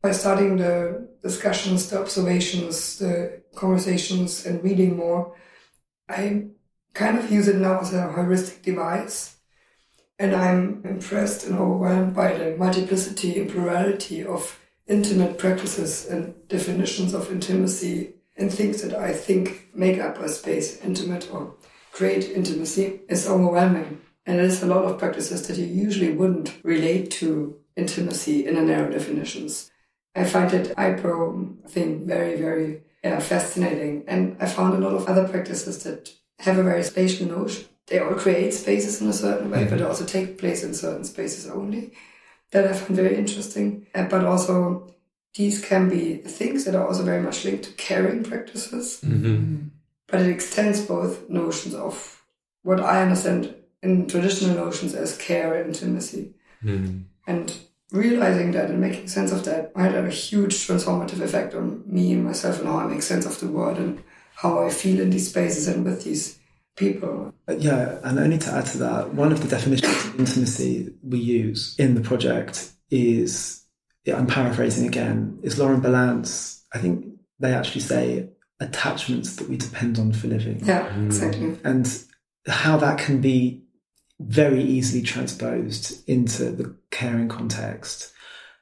By 0.04 0.12
starting 0.12 0.58
the 0.58 1.08
discussions, 1.22 1.90
the 1.90 2.02
observations, 2.02 3.00
the 3.00 3.42
conversations, 3.56 4.46
and 4.46 4.62
reading 4.62 4.98
more, 4.98 5.34
I 6.10 6.48
kind 6.94 7.18
of 7.18 7.32
use 7.32 7.48
it 7.48 7.56
now 7.56 7.80
as 7.80 7.94
a 7.94 8.12
heuristic 8.12 8.62
device. 8.64 9.38
And 10.20 10.36
I'm 10.36 10.84
impressed 10.84 11.48
and 11.48 11.58
overwhelmed 11.58 12.14
by 12.14 12.34
the 12.38 12.58
multiplicity 12.58 13.40
and 13.40 13.50
plurality 13.50 14.26
of 14.26 14.60
intimate 14.88 15.38
practices 15.38 16.06
and 16.08 16.36
definitions 16.50 17.14
of 17.14 17.32
intimacy 17.32 18.16
and 18.36 18.54
things 18.54 18.82
that 18.82 18.94
I 18.94 19.14
think 19.14 19.70
make 19.74 20.00
up 20.00 20.20
a 20.20 20.28
space 20.28 20.82
intimate 20.82 21.34
or 21.34 21.56
create 21.94 22.26
intimacy 22.26 23.00
is 23.08 23.26
overwhelming. 23.26 24.02
And 24.26 24.40
there's 24.40 24.64
a 24.64 24.68
lot 24.68 24.84
of 24.84 25.00
practices 25.00 25.48
that 25.48 25.58
you 25.58 25.66
usually 25.66 26.12
wouldn't 26.12 26.58
relate 26.62 27.10
to 27.12 27.58
intimacy 27.78 28.46
in 28.46 28.58
a 28.58 28.62
narrow 28.62 28.92
definitions. 28.92 29.72
I 30.16 30.24
find 30.24 30.50
that 30.52 30.78
eyebrow 30.78 31.46
thing 31.68 32.06
very, 32.08 32.36
very 32.38 32.84
yeah, 33.04 33.20
fascinating. 33.20 34.04
And 34.08 34.38
I 34.40 34.46
found 34.46 34.74
a 34.74 34.88
lot 34.88 34.96
of 34.96 35.08
other 35.08 35.28
practices 35.28 35.84
that 35.84 36.12
have 36.40 36.58
a 36.58 36.64
very 36.64 36.84
spatial 36.84 37.28
notion. 37.28 37.66
They 37.88 38.00
all 38.00 38.14
create 38.14 38.54
spaces 38.54 39.02
in 39.02 39.10
a 39.10 39.14
certain 39.14 39.52
way, 39.52 39.66
but 39.66 39.80
mm-hmm. 39.80 39.88
also 39.88 40.06
take 40.06 40.38
place 40.38 40.64
in 40.64 40.74
certain 40.74 41.04
spaces 41.04 41.50
only. 41.50 41.94
That 42.52 42.66
I 42.66 42.74
find 42.74 42.96
very 42.96 43.18
interesting. 43.18 43.88
Uh, 43.94 44.08
But 44.08 44.24
also, 44.24 44.88
these 45.34 45.66
can 45.66 45.90
be 45.90 46.18
things 46.18 46.64
that 46.64 46.76
are 46.76 46.88
also 46.88 47.04
very 47.04 47.22
much 47.22 47.44
linked 47.44 47.64
to 47.66 47.72
caring 47.72 48.24
practices. 48.24 49.02
Mm-hmm. 49.02 49.26
Mm-hmm. 49.26 49.68
But 50.08 50.22
it 50.22 50.30
extends 50.30 50.82
both 50.86 51.30
notions 51.30 51.74
of 51.74 52.24
what 52.62 52.80
I 52.80 53.02
understand 53.02 53.56
in 53.82 54.08
traditional 54.08 54.56
notions 54.56 54.94
as 54.94 55.18
care 55.18 55.56
and 55.56 55.68
intimacy. 55.68 56.36
And 57.28 57.52
realizing 57.94 58.52
that 58.52 58.72
and 58.72 58.82
making 58.82 59.08
sense 59.08 59.32
of 59.32 59.46
that 59.46 59.74
might 59.76 59.94
have 59.94 60.06
a 60.06 60.10
huge 60.10 60.56
transformative 60.68 61.22
effect 61.22 61.54
on 61.54 61.84
me 61.86 62.12
and 62.12 62.26
myself 62.26 62.60
and 62.60 62.68
how 62.68 62.80
I 62.80 62.88
make 62.88 63.04
sense 63.04 63.26
of 63.26 63.40
the 63.40 63.48
world 63.48 63.78
and 63.78 64.04
how 64.36 64.60
I 64.66 64.70
feel 64.70 65.00
in 65.00 65.12
these 65.12 65.30
spaces 65.30 65.68
and 65.68 65.86
with 65.86 66.04
these 66.04 66.40
people. 66.76 67.34
Yeah, 67.48 68.00
and 68.04 68.18
only 68.18 68.40
to 68.40 68.52
add 68.52 68.66
to 68.68 68.80
that, 68.80 69.14
one 69.14 69.32
of 69.32 69.42
the 69.42 69.48
definitions 69.48 70.06
of 70.06 70.20
intimacy 70.20 70.92
we 71.04 71.20
use 71.20 71.76
in 71.78 71.94
the 71.94 72.02
project 72.02 72.72
is, 72.90 73.64
yeah, 74.06 74.18
I'm 74.18 74.28
paraphrasing 74.28 74.88
again, 74.88 75.38
is 75.44 75.60
Lauren 75.60 75.80
Berlant's, 75.80 76.66
I 76.74 76.80
think 76.80 77.06
they 77.40 77.54
actually 77.54 77.82
say 77.82 78.30
attachments 78.60 79.36
that 79.36 79.48
we 79.48 79.58
depend 79.58 80.00
on 80.00 80.14
for 80.14 80.28
living. 80.28 80.66
Yeah, 80.66 80.88
exactly. 81.06 81.60
And 81.64 81.88
how 82.48 82.78
that 82.78 82.98
can 82.98 83.22
be 83.22 83.63
very 84.28 84.62
easily 84.62 85.02
transposed 85.02 86.08
into 86.08 86.52
the 86.52 86.76
caring 86.92 87.28
context. 87.28 88.12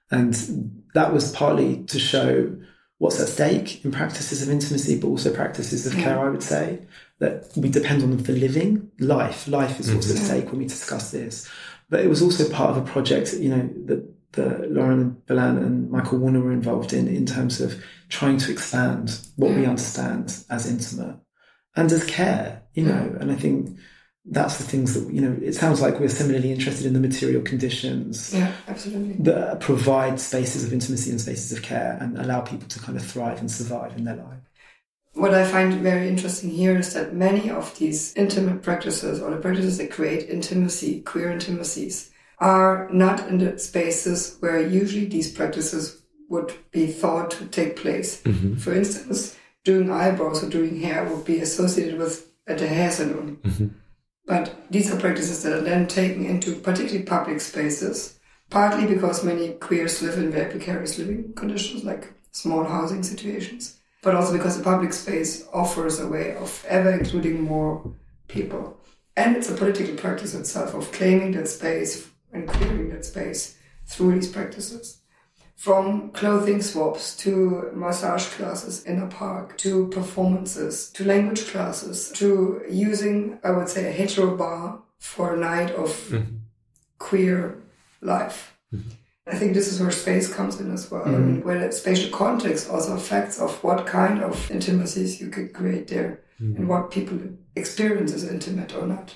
And 0.10 0.84
that 0.94 1.14
was 1.14 1.32
partly 1.32 1.84
to 1.86 2.00
show 2.00 2.56
what's 2.98 3.20
at 3.20 3.28
stake 3.28 3.84
in 3.84 3.92
practices 3.92 4.44
of 4.44 4.50
intimacy, 4.50 5.00
but 5.00 5.08
also 5.08 5.34
practices 5.34 5.88
of 5.88 5.94
mm. 5.94 6.04
care, 6.04 6.20
I 6.20 6.30
would 6.30 6.44
say, 6.44 6.82
that 7.20 7.50
we 7.56 7.70
depend 7.70 8.04
on 8.04 8.12
them 8.12 8.24
for 8.24 8.32
living. 8.32 8.92
Life, 9.00 9.48
life 9.48 9.80
is 9.80 9.94
what's 9.94 10.12
at 10.12 10.18
mm-hmm. 10.18 10.26
stake 10.26 10.52
when 10.52 10.60
we 10.60 10.66
discuss 10.66 11.12
this. 11.12 11.50
But 11.90 12.02
it 12.02 12.10
was 12.10 12.22
also 12.22 12.50
part 12.50 12.72
of 12.72 12.78
a 12.78 12.90
project, 12.90 13.34
you 13.34 13.50
know, 13.50 13.70
that, 13.86 14.08
that 14.34 14.72
Lauren 14.72 15.22
Berlant 15.28 15.58
and 15.58 15.90
Michael 15.90 16.20
Warner 16.20 16.42
were 16.42 16.52
involved 16.52 16.94
in, 16.94 17.08
in 17.08 17.26
terms 17.26 17.60
of 17.60 17.84
trying 18.10 18.38
to 18.38 18.52
expand 18.52 19.20
what 19.36 19.52
we 19.52 19.64
mm. 19.64 19.70
understand 19.70 20.44
as 20.50 20.70
intimate 20.70 21.18
and 21.76 21.92
as 21.92 22.06
care, 22.06 22.64
you 22.74 22.84
know, 22.84 22.92
mm. 22.92 23.20
and 23.20 23.32
I 23.32 23.36
think 23.36 23.78
that's 24.26 24.58
the 24.58 24.64
things 24.64 24.94
that, 24.94 25.12
you 25.12 25.20
know, 25.20 25.36
it 25.42 25.54
sounds 25.54 25.82
like 25.82 26.00
we're 26.00 26.08
similarly 26.08 26.52
interested 26.52 26.86
in 26.86 26.94
the 26.94 27.00
material 27.00 27.42
conditions 27.42 28.34
Yeah, 28.34 28.54
absolutely. 28.68 29.16
that 29.24 29.60
provide 29.60 30.20
spaces 30.20 30.64
of 30.64 30.72
intimacy 30.72 31.10
and 31.10 31.20
spaces 31.20 31.52
of 31.52 31.64
care 31.64 31.98
and 32.00 32.18
allow 32.18 32.42
people 32.42 32.68
to 32.68 32.80
kind 32.80 32.98
of 32.98 33.06
thrive 33.06 33.40
and 33.40 33.50
survive 33.50 33.98
in 33.98 34.04
their 34.04 34.18
life. 34.18 34.40
What 35.14 35.34
I 35.34 35.44
find 35.46 35.74
very 35.82 36.08
interesting 36.08 36.52
here 36.52 36.78
is 36.78 36.94
that 36.94 37.14
many 37.14 37.50
of 37.50 37.78
these 37.78 38.14
intimate 38.16 38.62
practices 38.62 39.22
or 39.22 39.32
the 39.32 39.38
practices 39.38 39.78
that 39.80 39.92
create 39.92 40.30
intimacy, 40.30 41.02
queer 41.02 41.32
intimacies, 41.32 42.12
are 42.38 42.90
not 42.94 43.28
in 43.28 43.40
the 43.40 43.60
spaces 43.60 44.38
where 44.40 44.66
usually 44.66 45.06
these 45.06 45.32
practices 45.32 46.02
would 46.30 46.54
be 46.72 46.88
thought 46.88 47.32
to 47.32 47.46
take 47.48 47.76
place. 47.76 48.22
Mm-hmm. 48.22 48.56
For 48.56 48.74
instance, 48.74 49.36
doing 49.64 49.92
eyebrows 49.92 50.44
or 50.44 50.50
doing 50.50 50.80
hair 50.80 51.06
would 51.06 51.26
be 51.26 51.40
associated 51.40 52.00
with 52.00 52.32
a 52.48 52.56
hair 52.66 52.90
salon. 52.92 53.38
Mm-hmm. 53.44 53.68
But 54.26 54.56
these 54.70 54.92
are 54.92 55.00
practices 55.00 55.44
that 55.44 55.54
are 55.54 55.62
then 55.62 55.88
taken 55.88 56.26
into 56.26 56.56
particularly 56.56 57.04
public 57.04 57.42
spaces, 57.42 58.20
partly 58.50 58.86
because 58.86 59.24
many 59.24 59.54
queers 59.54 60.02
live 60.02 60.18
in 60.18 60.32
very 60.32 60.52
precarious 60.52 60.98
living 60.98 61.34
conditions, 61.34 61.84
like 61.84 62.14
small 62.32 62.64
housing 62.64 63.04
situations, 63.04 63.80
but 64.04 64.16
also 64.16 64.34
because 64.34 64.58
the 64.58 64.64
public 64.64 64.94
space 64.94 65.48
offers 65.54 66.00
a 66.00 66.08
way 66.08 66.36
of 66.36 66.66
ever 66.68 66.92
including 66.92 67.42
more 67.42 67.94
people. 68.28 68.78
And 69.18 69.36
it's 69.36 69.50
a 69.50 69.56
political 69.56 69.96
practice 69.96 70.34
itself 70.34 70.74
of 70.74 70.92
claiming 70.92 71.32
that 71.34 71.48
space 71.48 72.08
and 72.32 72.48
clearing 72.48 72.90
that 72.90 73.06
space 73.06 73.58
through 73.86 74.14
these 74.14 74.32
practices. 74.32 75.01
From 75.62 76.10
clothing 76.10 76.64
swaps 76.64 77.16
to 77.18 77.70
massage 77.76 78.26
classes 78.30 78.84
in 78.84 79.00
a 79.00 79.06
park 79.06 79.60
to 79.60 79.90
performances 79.90 80.90
to 80.94 81.06
language 81.06 81.46
classes 81.46 82.12
to 82.14 82.64
using, 82.68 83.38
I 83.44 83.52
would 83.52 83.70
say, 83.70 83.88
a 83.88 83.92
hetero 83.92 84.36
bar 84.36 84.82
for 84.98 85.36
a 85.36 85.38
night 85.38 85.70
of 85.76 85.90
mm-hmm. 86.10 86.38
queer 86.98 87.62
life. 88.02 88.58
Mm-hmm. 88.74 88.90
I 89.28 89.36
think 89.36 89.54
this 89.54 89.72
is 89.72 89.80
where 89.80 89.92
space 89.92 90.34
comes 90.34 90.60
in 90.60 90.74
as 90.74 90.90
well, 90.90 91.04
I 91.06 91.12
mean, 91.12 91.36
mm-hmm. 91.36 91.48
where 91.48 91.68
the 91.68 91.72
spatial 91.72 92.10
context 92.10 92.68
also 92.68 92.96
affects 92.96 93.40
of 93.40 93.64
what 93.64 93.86
kind 93.86 94.24
of 94.24 94.50
intimacies 94.50 95.22
you 95.22 95.30
could 95.30 95.54
create 95.54 95.88
there 95.90 96.22
and 96.40 96.68
what 96.68 96.90
people 96.90 97.20
experience 97.56 98.14
as 98.14 98.28
intimate 98.28 98.74
or 98.74 98.88
not. 98.88 99.16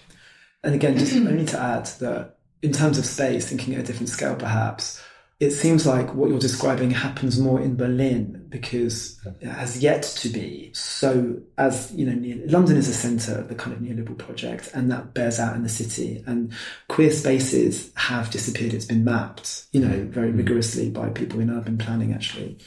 And 0.64 0.76
again, 0.76 0.96
just 0.96 1.16
only 1.16 1.46
to 1.46 1.60
add 1.60 1.88
that 2.02 2.38
in 2.62 2.72
terms 2.72 3.00
of 3.00 3.06
space, 3.08 3.50
thinking 3.50 3.74
at 3.74 3.80
a 3.80 3.84
different 3.84 4.10
scale 4.10 4.36
perhaps, 4.36 5.02
it 5.40 5.52
seems 5.52 5.86
like 5.86 6.14
what 6.14 6.30
you're 6.30 6.40
describing 6.40 6.92
happens 6.92 7.38
more 7.38 7.60
in 7.60 7.76
Berlin 7.76 8.46
because 8.48 9.20
it 9.42 9.48
has 9.48 9.84
yet 9.84 10.04
to 10.04 10.30
be. 10.30 10.72
So, 10.74 11.42
as 11.58 11.92
you 11.92 12.06
know, 12.06 12.44
London 12.48 12.78
is 12.78 12.88
a 12.88 12.94
centre 12.94 13.40
of 13.40 13.50
the 13.50 13.56
kind 13.56 13.76
of 13.76 13.82
neoliberal 13.82 14.18
project, 14.18 14.72
and 14.74 14.90
that 14.92 15.14
bears 15.14 15.38
out 15.38 15.56
in 15.56 15.64
the 15.64 15.70
city. 15.70 16.24
And 16.26 16.54
queer 16.88 17.12
spaces 17.12 17.92
have 17.96 18.32
disappeared. 18.32 18.74
It's 18.74 18.86
been 18.86 19.04
mapped, 19.04 19.66
you 19.74 19.82
know, 19.82 19.94
mm-hmm. 19.94 20.12
very 20.12 20.30
mm-hmm. 20.30 20.38
rigorously 20.38 20.90
by 20.90 21.10
people 21.10 21.42
in 21.42 21.50
urban 21.50 21.78
planning, 21.78 22.14
actually. 22.14 22.58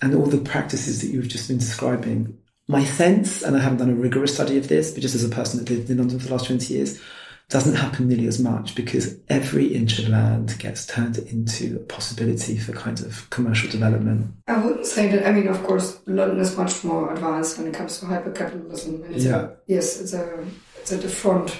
And 0.00 0.14
all 0.14 0.26
the 0.26 0.38
practices 0.38 1.02
that 1.02 1.08
you've 1.08 1.28
just 1.28 1.48
been 1.48 1.58
describing, 1.58 2.38
my 2.68 2.84
sense, 2.84 3.42
and 3.42 3.54
I 3.54 3.60
haven't 3.60 3.78
done 3.78 3.90
a 3.90 3.94
rigorous 3.94 4.34
study 4.34 4.56
of 4.56 4.68
this, 4.68 4.92
but 4.92 5.02
just 5.02 5.14
as 5.14 5.24
a 5.24 5.28
person 5.28 5.58
that 5.58 5.68
lived 5.68 5.90
in 5.90 5.98
London 5.98 6.18
for 6.18 6.26
the 6.26 6.32
last 6.32 6.46
20 6.46 6.72
years, 6.72 7.02
doesn't 7.48 7.76
happen 7.76 8.08
nearly 8.08 8.26
as 8.26 8.38
much 8.38 8.74
because 8.74 9.16
every 9.30 9.66
inch 9.74 9.98
of 9.98 10.08
land 10.10 10.54
gets 10.58 10.86
turned 10.86 11.16
into 11.16 11.76
a 11.76 11.78
possibility 11.78 12.58
for 12.58 12.72
kind 12.72 13.00
of 13.00 13.28
commercial 13.30 13.70
development. 13.70 14.34
I 14.46 14.58
wouldn't 14.58 14.84
say 14.84 15.08
that. 15.08 15.26
I 15.26 15.32
mean, 15.32 15.48
of 15.48 15.62
course, 15.64 15.98
London 16.06 16.38
is 16.40 16.56
much 16.58 16.84
more 16.84 17.10
advanced 17.12 17.56
when 17.56 17.66
it 17.68 17.74
comes 17.74 17.98
to 18.00 18.06
hypercapitalism. 18.06 19.04
And 19.06 19.14
it's 19.14 19.24
Yeah. 19.24 19.36
a, 19.40 19.48
yes, 19.66 19.98
it's 20.00 20.12
a 20.12 20.44
it's 20.80 20.92
at 20.92 21.00
the 21.00 21.08
front 21.08 21.56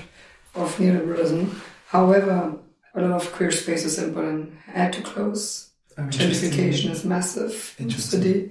of 0.54 0.76
neoliberalism. 0.76 1.48
However, 1.86 2.54
a 2.94 3.00
lot 3.00 3.22
of 3.22 3.32
queer 3.32 3.50
spaces 3.50 3.98
in 3.98 4.12
Berlin 4.12 4.58
had 4.66 4.92
to 4.92 5.02
close. 5.02 5.70
Oh. 5.96 6.02
Gentrification 6.02 6.90
is 6.90 7.04
massive 7.04 7.74
in 7.78 7.86
the 7.86 7.90
Interesting. 7.94 8.22
city. 8.22 8.50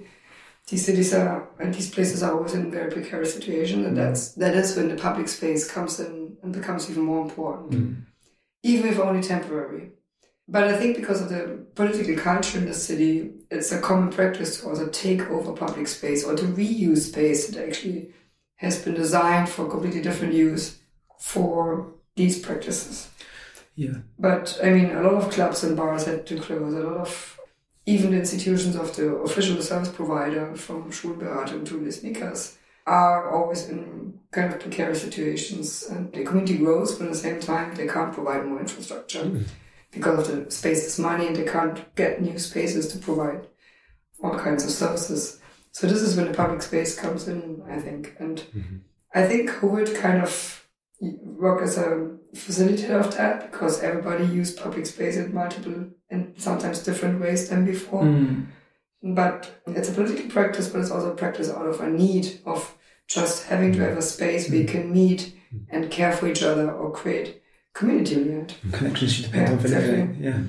These 0.67 0.85
cities 0.85 1.13
are 1.13 1.47
and 1.59 1.73
these 1.73 1.89
places 1.89 2.21
are 2.23 2.33
always 2.33 2.53
in 2.53 2.71
very 2.71 2.91
precarious 2.91 3.33
situation, 3.33 3.85
and 3.85 3.93
mm. 3.93 4.01
that's 4.01 4.33
that 4.33 4.55
is 4.55 4.75
when 4.75 4.89
the 4.89 4.95
public 4.95 5.29
space 5.29 5.69
comes 5.69 5.99
in 5.99 6.37
and 6.43 6.53
becomes 6.53 6.89
even 6.89 7.03
more 7.03 7.21
important, 7.21 7.71
mm. 7.71 8.05
even 8.63 8.89
if 8.89 8.99
only 8.99 9.21
temporary. 9.21 9.91
But 10.49 10.65
I 10.65 10.77
think 10.77 10.95
because 10.95 11.21
of 11.21 11.29
the 11.29 11.65
political 11.75 12.15
culture 12.15 12.57
in 12.57 12.65
the 12.65 12.73
city, 12.73 13.31
it's 13.51 13.71
a 13.71 13.81
common 13.81 14.09
practice 14.09 14.61
to 14.61 14.69
also 14.69 14.87
take 14.87 15.29
over 15.29 15.51
public 15.51 15.87
space 15.87 16.23
or 16.23 16.35
to 16.35 16.43
reuse 16.43 17.09
space 17.09 17.47
that 17.47 17.65
actually 17.65 18.13
has 18.55 18.83
been 18.83 18.93
designed 18.93 19.49
for 19.49 19.69
completely 19.69 20.01
different 20.01 20.33
use 20.33 20.79
for 21.19 21.93
these 22.15 22.39
practices. 22.39 23.09
Yeah. 23.75 23.97
But 24.17 24.59
I 24.63 24.69
mean, 24.69 24.91
a 24.91 25.01
lot 25.01 25.15
of 25.15 25.31
clubs 25.31 25.63
and 25.63 25.77
bars 25.77 26.05
had 26.05 26.25
to 26.27 26.39
close. 26.39 26.73
A 26.73 26.79
lot 26.79 26.97
of 26.97 27.36
even 27.87 28.11
the 28.11 28.17
institutions 28.17 28.75
of 28.75 28.95
the 28.97 29.07
official 29.27 29.61
service 29.61 29.89
provider, 29.89 30.53
from 30.55 30.91
Schwulenberatung 30.91 31.65
to 31.65 31.79
the 31.79 32.51
are 32.85 33.33
always 33.33 33.69
in 33.69 34.19
kind 34.31 34.53
of 34.53 34.59
precarious 34.59 35.01
situations. 35.01 35.83
And 35.89 36.11
the 36.11 36.25
community 36.25 36.57
grows, 36.57 36.95
but 36.95 37.05
at 37.05 37.13
the 37.13 37.17
same 37.17 37.39
time, 37.39 37.75
they 37.75 37.87
can't 37.87 38.13
provide 38.13 38.45
more 38.45 38.59
infrastructure 38.59 39.23
hmm. 39.23 39.43
because 39.91 40.29
of 40.29 40.45
the 40.45 40.51
space 40.51 40.85
is 40.85 40.99
money, 40.99 41.27
and 41.27 41.35
they 41.35 41.45
can't 41.45 41.95
get 41.95 42.21
new 42.21 42.37
spaces 42.37 42.89
to 42.89 42.97
provide 42.99 43.47
all 44.21 44.37
kinds 44.37 44.65
of 44.65 44.71
services. 44.71 45.39
So 45.71 45.87
this 45.87 46.01
is 46.01 46.17
when 46.17 46.27
the 46.27 46.33
public 46.33 46.61
space 46.61 46.99
comes 46.99 47.27
in, 47.29 47.63
I 47.69 47.79
think, 47.79 48.15
and 48.19 48.37
mm-hmm. 48.39 48.77
I 49.13 49.27
think 49.27 49.49
COVID 49.49 49.95
kind 49.95 50.21
of 50.23 50.67
work 50.99 51.61
as 51.61 51.77
a 51.77 52.16
facilitator 52.35 52.99
of 52.99 53.15
that 53.17 53.51
because 53.51 53.81
everybody 53.83 54.25
used 54.25 54.57
public 54.57 54.85
space 54.85 55.17
in 55.17 55.33
multiple 55.33 55.87
and 56.09 56.33
sometimes 56.37 56.83
different 56.83 57.19
ways 57.21 57.49
than 57.49 57.65
before. 57.65 58.03
Mm. 58.03 58.47
But 59.03 59.61
it's 59.67 59.89
a 59.89 59.93
political 59.93 60.29
practice, 60.29 60.69
but 60.69 60.81
it's 60.81 60.91
also 60.91 61.11
a 61.11 61.15
practice 61.15 61.49
out 61.49 61.65
of 61.67 61.79
a 61.81 61.89
need 61.89 62.39
of 62.45 62.75
just 63.07 63.45
having 63.47 63.71
to 63.73 63.79
have 63.79 63.97
a 63.97 64.01
space 64.01 64.49
where 64.49 64.59
you 64.59 64.67
can 64.67 64.91
meet 64.91 65.33
and 65.69 65.89
care 65.89 66.11
for 66.11 66.27
each 66.27 66.43
other 66.43 66.71
or 66.71 66.91
create 66.91 67.41
community 67.73 68.15
in 68.15 68.47
the. 68.47 68.77
Connections 68.77 69.19
you 69.19 69.25
depend 69.27 69.47
Yeah, 69.47 69.53
on 69.53 69.59
for 69.59 69.67
living. 69.67 69.99
exactly. 69.99 70.25
Yeah. 70.25 70.39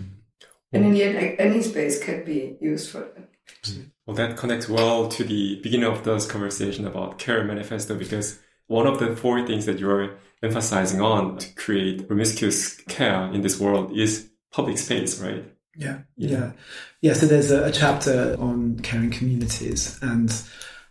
And 0.72 0.84
in 0.86 0.92
the 0.92 1.02
end, 1.04 1.16
a- 1.16 1.40
any 1.40 1.62
space 1.62 2.02
can 2.02 2.24
be 2.24 2.56
used 2.60 2.90
for 2.90 3.00
that. 3.00 3.28
Well, 4.06 4.16
that 4.16 4.36
connects 4.36 4.68
well 4.68 5.08
to 5.08 5.24
the 5.24 5.60
beginning 5.62 5.86
of 5.90 6.04
this 6.04 6.26
conversation 6.26 6.86
about 6.86 7.18
Care 7.18 7.44
Manifesto 7.44 7.94
because 7.94 8.38
one 8.66 8.86
of 8.86 8.98
the 8.98 9.14
four 9.16 9.46
things 9.46 9.66
that 9.66 9.78
you're 9.78 10.18
emphasizing 10.42 11.00
on 11.00 11.38
to 11.38 11.54
create 11.54 12.06
promiscuous 12.06 12.76
care 12.82 13.30
in 13.32 13.42
this 13.42 13.58
world 13.58 13.96
is 13.96 14.30
public 14.52 14.78
space, 14.78 15.20
right? 15.20 15.44
Yeah, 15.76 15.98
Yeah. 16.16 16.28
yeah, 16.30 16.50
yeah. 17.00 17.12
So 17.12 17.26
there's 17.26 17.50
a, 17.50 17.64
a 17.64 17.72
chapter 17.72 18.36
on 18.38 18.78
caring 18.80 19.10
communities 19.10 19.98
and 20.02 20.32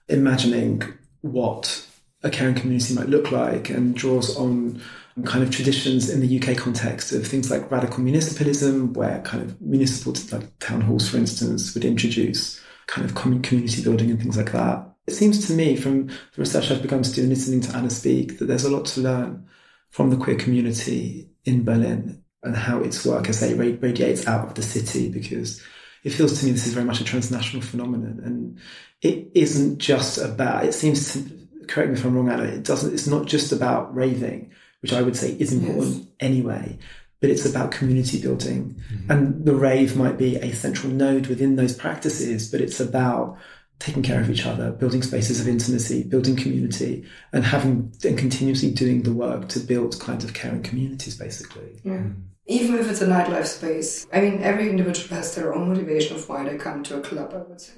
imagining 0.07 0.83
what 1.21 1.85
a 2.23 2.29
caring 2.29 2.55
community 2.55 2.93
might 2.93 3.09
look 3.09 3.31
like, 3.31 3.69
and 3.69 3.95
draws 3.95 4.35
on 4.37 4.81
kind 5.25 5.43
of 5.43 5.51
traditions 5.51 6.09
in 6.09 6.19
the 6.19 6.39
UK 6.39 6.55
context 6.57 7.11
of 7.11 7.27
things 7.27 7.49
like 7.51 7.69
radical 7.71 8.03
municipalism, 8.03 8.93
where 8.93 9.21
kind 9.21 9.43
of 9.43 9.59
municipal 9.61 10.13
like 10.31 10.57
town 10.59 10.81
halls, 10.81 11.09
for 11.09 11.17
instance, 11.17 11.73
would 11.73 11.85
introduce 11.85 12.61
kind 12.87 13.05
of 13.05 13.15
common 13.15 13.41
community 13.41 13.83
building 13.83 14.09
and 14.09 14.21
things 14.21 14.37
like 14.37 14.51
that. 14.51 14.87
It 15.07 15.13
seems 15.13 15.47
to 15.47 15.53
me, 15.53 15.75
from 15.77 16.07
the 16.07 16.15
research 16.37 16.69
I've 16.69 16.81
begun 16.81 17.01
to 17.01 17.11
do 17.11 17.21
and 17.21 17.29
listening 17.29 17.61
to 17.61 17.75
Anna 17.75 17.89
speak, 17.89 18.39
that 18.39 18.45
there's 18.45 18.65
a 18.65 18.69
lot 18.69 18.85
to 18.87 19.01
learn 19.01 19.47
from 19.89 20.09
the 20.09 20.17
queer 20.17 20.35
community 20.35 21.29
in 21.45 21.63
Berlin 21.63 22.23
and 22.43 22.55
how 22.55 22.81
its 22.81 23.05
work, 23.05 23.29
as 23.29 23.39
they 23.39 23.53
ra- 23.53 23.77
radiates 23.79 24.27
out 24.27 24.45
of 24.45 24.55
the 24.55 24.61
city, 24.61 25.09
because 25.09 25.63
it 26.03 26.11
feels 26.11 26.39
to 26.39 26.45
me 26.45 26.51
this 26.51 26.67
is 26.67 26.73
very 26.73 26.85
much 26.85 27.01
a 27.01 27.05
transnational 27.05 27.61
phenomenon, 27.61 28.21
and 28.23 28.59
it 29.01 29.31
isn't 29.33 29.79
just 29.79 30.17
about. 30.17 30.65
It 30.65 30.73
seems 30.73 31.13
to 31.13 31.47
correct 31.67 31.89
me 31.89 31.97
if 31.97 32.05
I'm 32.05 32.15
wrong, 32.15 32.29
Anna. 32.29 32.43
It 32.43 32.63
doesn't. 32.63 32.93
It's 32.93 33.07
not 33.07 33.25
just 33.25 33.51
about 33.51 33.95
raving, 33.95 34.51
which 34.81 34.93
I 34.93 35.01
would 35.01 35.15
say 35.15 35.31
is 35.31 35.53
important 35.53 36.09
anyway. 36.19 36.77
But 37.19 37.31
it's 37.31 37.47
about 37.47 37.71
community 37.71 38.21
building, 38.21 38.79
mm-hmm. 38.93 39.11
and 39.11 39.43
the 39.43 39.55
rave 39.55 39.97
might 39.97 40.19
be 40.19 40.35
a 40.35 40.53
central 40.53 40.93
node 40.93 41.27
within 41.27 41.55
those 41.55 41.75
practices. 41.75 42.51
But 42.51 42.61
it's 42.61 42.79
about 42.79 43.37
taking 43.79 44.03
care 44.03 44.19
of 44.19 44.29
each 44.29 44.45
other, 44.45 44.71
building 44.71 45.03
spaces 45.03 45.39
of 45.39 45.47
intimacy, 45.47 46.03
building 46.03 46.35
community, 46.35 47.05
and 47.31 47.43
having 47.43 47.93
and 48.03 48.17
continuously 48.17 48.71
doing 48.71 49.03
the 49.03 49.13
work 49.13 49.47
to 49.49 49.59
build 49.59 49.99
kind 49.99 50.23
of 50.23 50.33
caring 50.33 50.63
communities, 50.63 51.17
basically. 51.17 51.79
Yeah. 51.83 51.93
Mm. 51.93 52.23
Even 52.47 52.79
if 52.79 52.89
it's 52.89 53.01
a 53.01 53.07
nightlife 53.07 53.45
space. 53.45 54.07
I 54.11 54.21
mean, 54.21 54.41
every 54.41 54.69
individual 54.69 55.15
has 55.17 55.35
their 55.35 55.53
own 55.53 55.67
motivation 55.67 56.15
of 56.15 56.27
why 56.29 56.47
they 56.47 56.57
come 56.57 56.81
to 56.83 56.97
a 56.97 57.01
club, 57.01 57.33
I 57.33 57.39
would 57.39 57.59
say. 57.59 57.73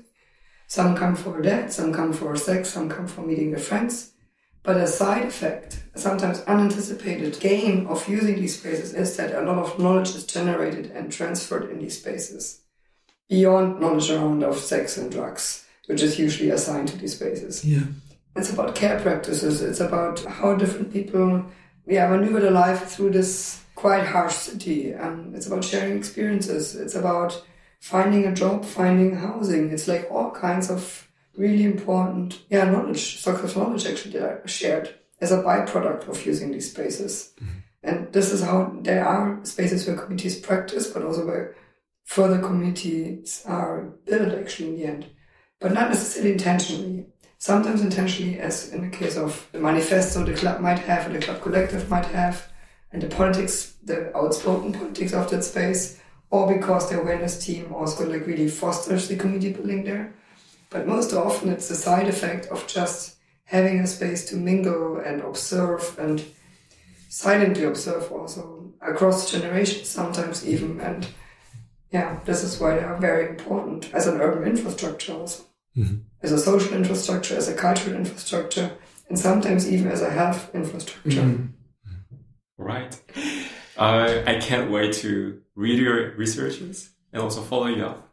Some 0.68 0.96
come 0.96 1.16
for 1.16 1.42
that, 1.42 1.74
some 1.74 1.92
come 1.92 2.14
for 2.14 2.36
sex, 2.36 2.70
some 2.70 2.88
come 2.88 3.08
for 3.08 3.22
meeting 3.22 3.50
their 3.50 3.60
friends. 3.60 4.12
But 4.62 4.78
a 4.78 4.86
side 4.86 5.26
effect, 5.26 5.84
a 5.96 6.00
sometimes 6.00 6.42
unanticipated 6.42 7.40
gain 7.40 7.88
of 7.88 8.08
using 8.08 8.36
these 8.36 8.60
spaces 8.60 8.94
is 8.94 9.18
that 9.18 9.34
a 9.34 9.42
lot 9.42 9.58
of 9.58 9.80
knowledge 9.80 10.10
is 10.10 10.26
generated 10.26 10.92
and 10.92 11.12
transferred 11.12 11.72
in 11.72 11.80
these 11.80 11.98
spaces. 11.98 12.62
Beyond 13.28 13.80
knowledge 13.80 14.12
around 14.12 14.44
of 14.44 14.60
sex 14.60 14.98
and 14.98 15.12
drugs, 15.12 15.66
which 15.90 16.04
is 16.04 16.20
usually 16.20 16.52
assigned 16.52 16.88
to 16.88 16.98
these 16.98 17.16
spaces. 17.16 17.66
Yeah. 17.66 17.82
It's 18.36 18.54
about 18.54 18.76
care 18.76 19.00
practices. 19.00 19.64
It's 19.64 19.80
about 19.80 20.24
how 20.24 20.54
different 20.54 20.94
people, 20.94 21.44
yeah, 21.88 22.08
maneuver 22.08 22.40
their 22.40 22.52
life 22.52 22.90
through 22.90 23.10
this 23.10 23.64
quite 23.74 24.06
harsh 24.06 24.36
city. 24.36 24.94
Um, 24.94 25.34
it's 25.34 25.48
about 25.48 25.64
sharing 25.64 25.98
experiences. 25.98 26.76
It's 26.76 26.94
about 26.94 27.44
finding 27.80 28.28
a 28.28 28.36
job, 28.36 28.66
finding 28.66 29.16
housing. 29.16 29.72
It's 29.72 29.88
like 29.88 30.08
all 30.12 30.30
kinds 30.30 30.70
of 30.70 31.08
really 31.36 31.64
important, 31.64 32.40
yeah, 32.52 32.66
knowledge, 32.66 33.18
success 33.20 33.56
knowledge 33.56 33.88
actually 33.88 34.14
that 34.20 34.24
are 34.24 34.48
shared 34.48 34.94
as 35.20 35.32
a 35.32 35.42
byproduct 35.42 36.08
of 36.08 36.24
using 36.24 36.52
these 36.52 36.70
spaces. 36.70 37.34
And 37.82 38.14
this 38.14 38.32
is 38.32 38.44
how 38.44 38.78
there 38.82 39.04
are 39.04 39.44
spaces 39.44 39.88
where 39.88 39.98
communities 39.98 40.40
practice, 40.40 40.86
but 40.92 41.04
also 41.04 41.26
where 41.26 41.56
further 42.04 42.38
communities 42.38 43.44
are 43.48 43.94
built 44.06 44.38
actually 44.38 44.70
in 44.70 44.76
the 44.76 44.86
end. 44.86 45.06
But 45.60 45.74
not 45.74 45.90
necessarily 45.90 46.34
intentionally. 46.34 47.06
Sometimes 47.38 47.82
intentionally, 47.82 48.40
as 48.40 48.74
in 48.74 48.82
the 48.82 48.98
case 48.98 49.18
of 49.18 49.48
the 49.52 49.60
manifesto 49.60 50.24
the 50.24 50.34
club 50.34 50.60
might 50.62 50.80
have, 50.80 51.08
or 51.08 51.14
the 51.14 51.20
club 51.20 51.42
collective 51.42 51.90
might 51.90 52.06
have, 52.06 52.48
and 52.92 53.02
the 53.02 53.08
politics, 53.08 53.76
the 53.84 54.16
outspoken 54.18 54.74
politics 54.74 55.14
of 55.14 55.30
that 55.30 55.44
space, 55.44 56.00
or 56.32 56.54
because 56.54 56.90
the 56.90 57.00
awareness 57.00 57.44
team 57.46 57.74
also 57.74 58.10
like 58.10 58.28
really 58.28 58.48
fosters 58.48 59.08
the 59.08 59.16
community 59.16 59.54
building 59.54 59.84
there. 59.84 60.14
But 60.70 60.88
most 60.88 61.14
often 61.14 61.50
it's 61.50 61.68
the 61.68 61.76
side 61.76 62.08
effect 62.08 62.48
of 62.48 62.68
just 62.68 63.18
having 63.46 63.80
a 63.80 63.88
space 63.88 64.30
to 64.30 64.36
mingle 64.36 64.98
and 65.00 65.22
observe 65.22 65.98
and 65.98 66.24
silently 67.10 67.64
observe 67.64 68.12
also 68.12 68.72
across 68.82 69.32
generations 69.32 69.90
sometimes 69.90 70.48
even 70.48 70.80
and 70.80 71.08
yeah 71.92 72.20
this 72.26 72.44
is 72.44 72.60
why 72.60 72.76
they 72.76 72.84
are 72.84 72.98
very 72.98 73.28
important 73.28 73.92
as 73.96 74.06
an 74.06 74.22
urban 74.22 74.48
infrastructure 74.48 75.14
also 75.14 75.44
as 76.22 76.32
a 76.32 76.38
social 76.38 76.74
infrastructure 76.74 77.36
as 77.38 77.48
a 77.48 77.54
cultural 77.54 77.96
infrastructure 77.96 78.72
and 79.08 79.18
sometimes 79.18 79.72
even 79.72 79.88
as 79.92 80.02
a 80.02 80.10
health 80.10 80.54
infrastructure 80.54 81.50
Right. 82.58 82.94
Uh, 83.78 84.22
I 84.28 84.36
can't 84.42 84.70
wait 84.70 84.94
to 84.96 85.42
read 85.56 85.80
your 85.80 86.14
researches 86.18 86.92
and 87.14 87.22
also 87.24 87.42
follow 87.42 87.68
you 87.68 87.86
up. 87.86 88.10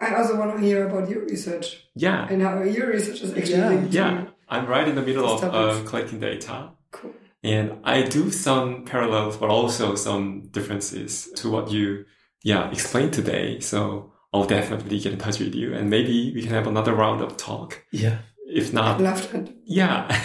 i 0.00 0.14
also 0.16 0.36
want 0.36 0.50
to 0.56 0.60
hear 0.66 0.88
about 0.88 1.08
your 1.08 1.22
research 1.26 1.66
Yeah. 1.94 2.26
and 2.30 2.42
how 2.42 2.62
your 2.62 2.88
research 2.88 3.20
is 3.22 3.30
actually 3.38 3.58
Yeah. 3.58 3.68
linked 3.68 3.92
to 3.92 3.98
Yeah. 3.98 4.24
I'm 4.48 4.66
right 4.66 4.88
in 4.88 4.96
the 4.96 5.02
middle 5.02 5.26
of 5.32 5.40
These 5.40 5.50
uh, 5.50 5.88
collecting 5.88 6.18
data. 6.20 6.70
cool 6.90 7.14
And 7.44 7.66
I 7.84 8.02
do 8.02 8.30
some 8.30 8.84
parallels, 8.84 9.36
but 9.36 9.48
also 9.50 9.94
some 9.96 10.48
differences 10.50 11.28
to 11.36 11.50
what 11.50 11.70
you, 11.70 12.04
yeah, 12.44 12.70
explained 12.70 13.12
today. 13.12 13.60
So 13.60 14.11
I'll 14.32 14.44
definitely 14.44 14.98
get 14.98 15.12
in 15.12 15.18
touch 15.18 15.38
with 15.40 15.54
you 15.54 15.74
and 15.74 15.90
maybe 15.90 16.32
we 16.34 16.42
can 16.42 16.52
have 16.52 16.66
another 16.66 16.94
round 16.94 17.20
of 17.20 17.36
talk. 17.36 17.84
Yeah. 17.90 18.18
If 18.46 18.72
not, 18.72 18.96
I'd 18.96 19.00
love 19.00 19.48
yeah. 19.64 20.08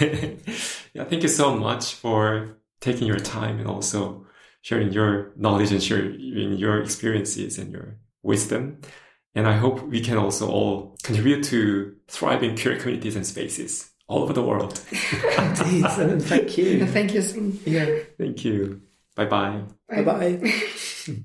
yeah. 0.94 1.04
Thank 1.04 1.22
you 1.22 1.28
so 1.28 1.54
much 1.54 1.94
for 1.94 2.58
taking 2.80 3.06
your 3.06 3.18
time 3.18 3.58
and 3.58 3.66
also 3.68 4.26
sharing 4.60 4.92
your 4.92 5.32
knowledge 5.36 5.72
and 5.72 5.82
sharing 5.82 6.18
your 6.18 6.80
experiences 6.82 7.58
and 7.58 7.72
your 7.72 7.96
wisdom. 8.22 8.80
And 9.34 9.46
I 9.46 9.56
hope 9.56 9.82
we 9.82 10.00
can 10.00 10.18
also 10.18 10.50
all 10.50 10.96
contribute 11.02 11.44
to 11.44 11.94
thriving 12.08 12.56
queer 12.56 12.76
communities 12.76 13.16
and 13.16 13.26
spaces 13.26 13.90
all 14.08 14.22
over 14.22 14.32
the 14.32 14.42
world. 14.42 14.80
Indeed. 15.38 15.84
and 15.84 16.22
thank 16.22 16.58
you. 16.58 16.86
Thank 16.86 17.14
you, 17.14 17.22
Sun. 17.22 17.58
Yeah. 17.64 18.00
Thank 18.18 18.44
you. 18.44 18.82
Bye 19.14 19.26
bye. 19.26 19.62
Bye 19.88 20.02
bye. 20.02 20.52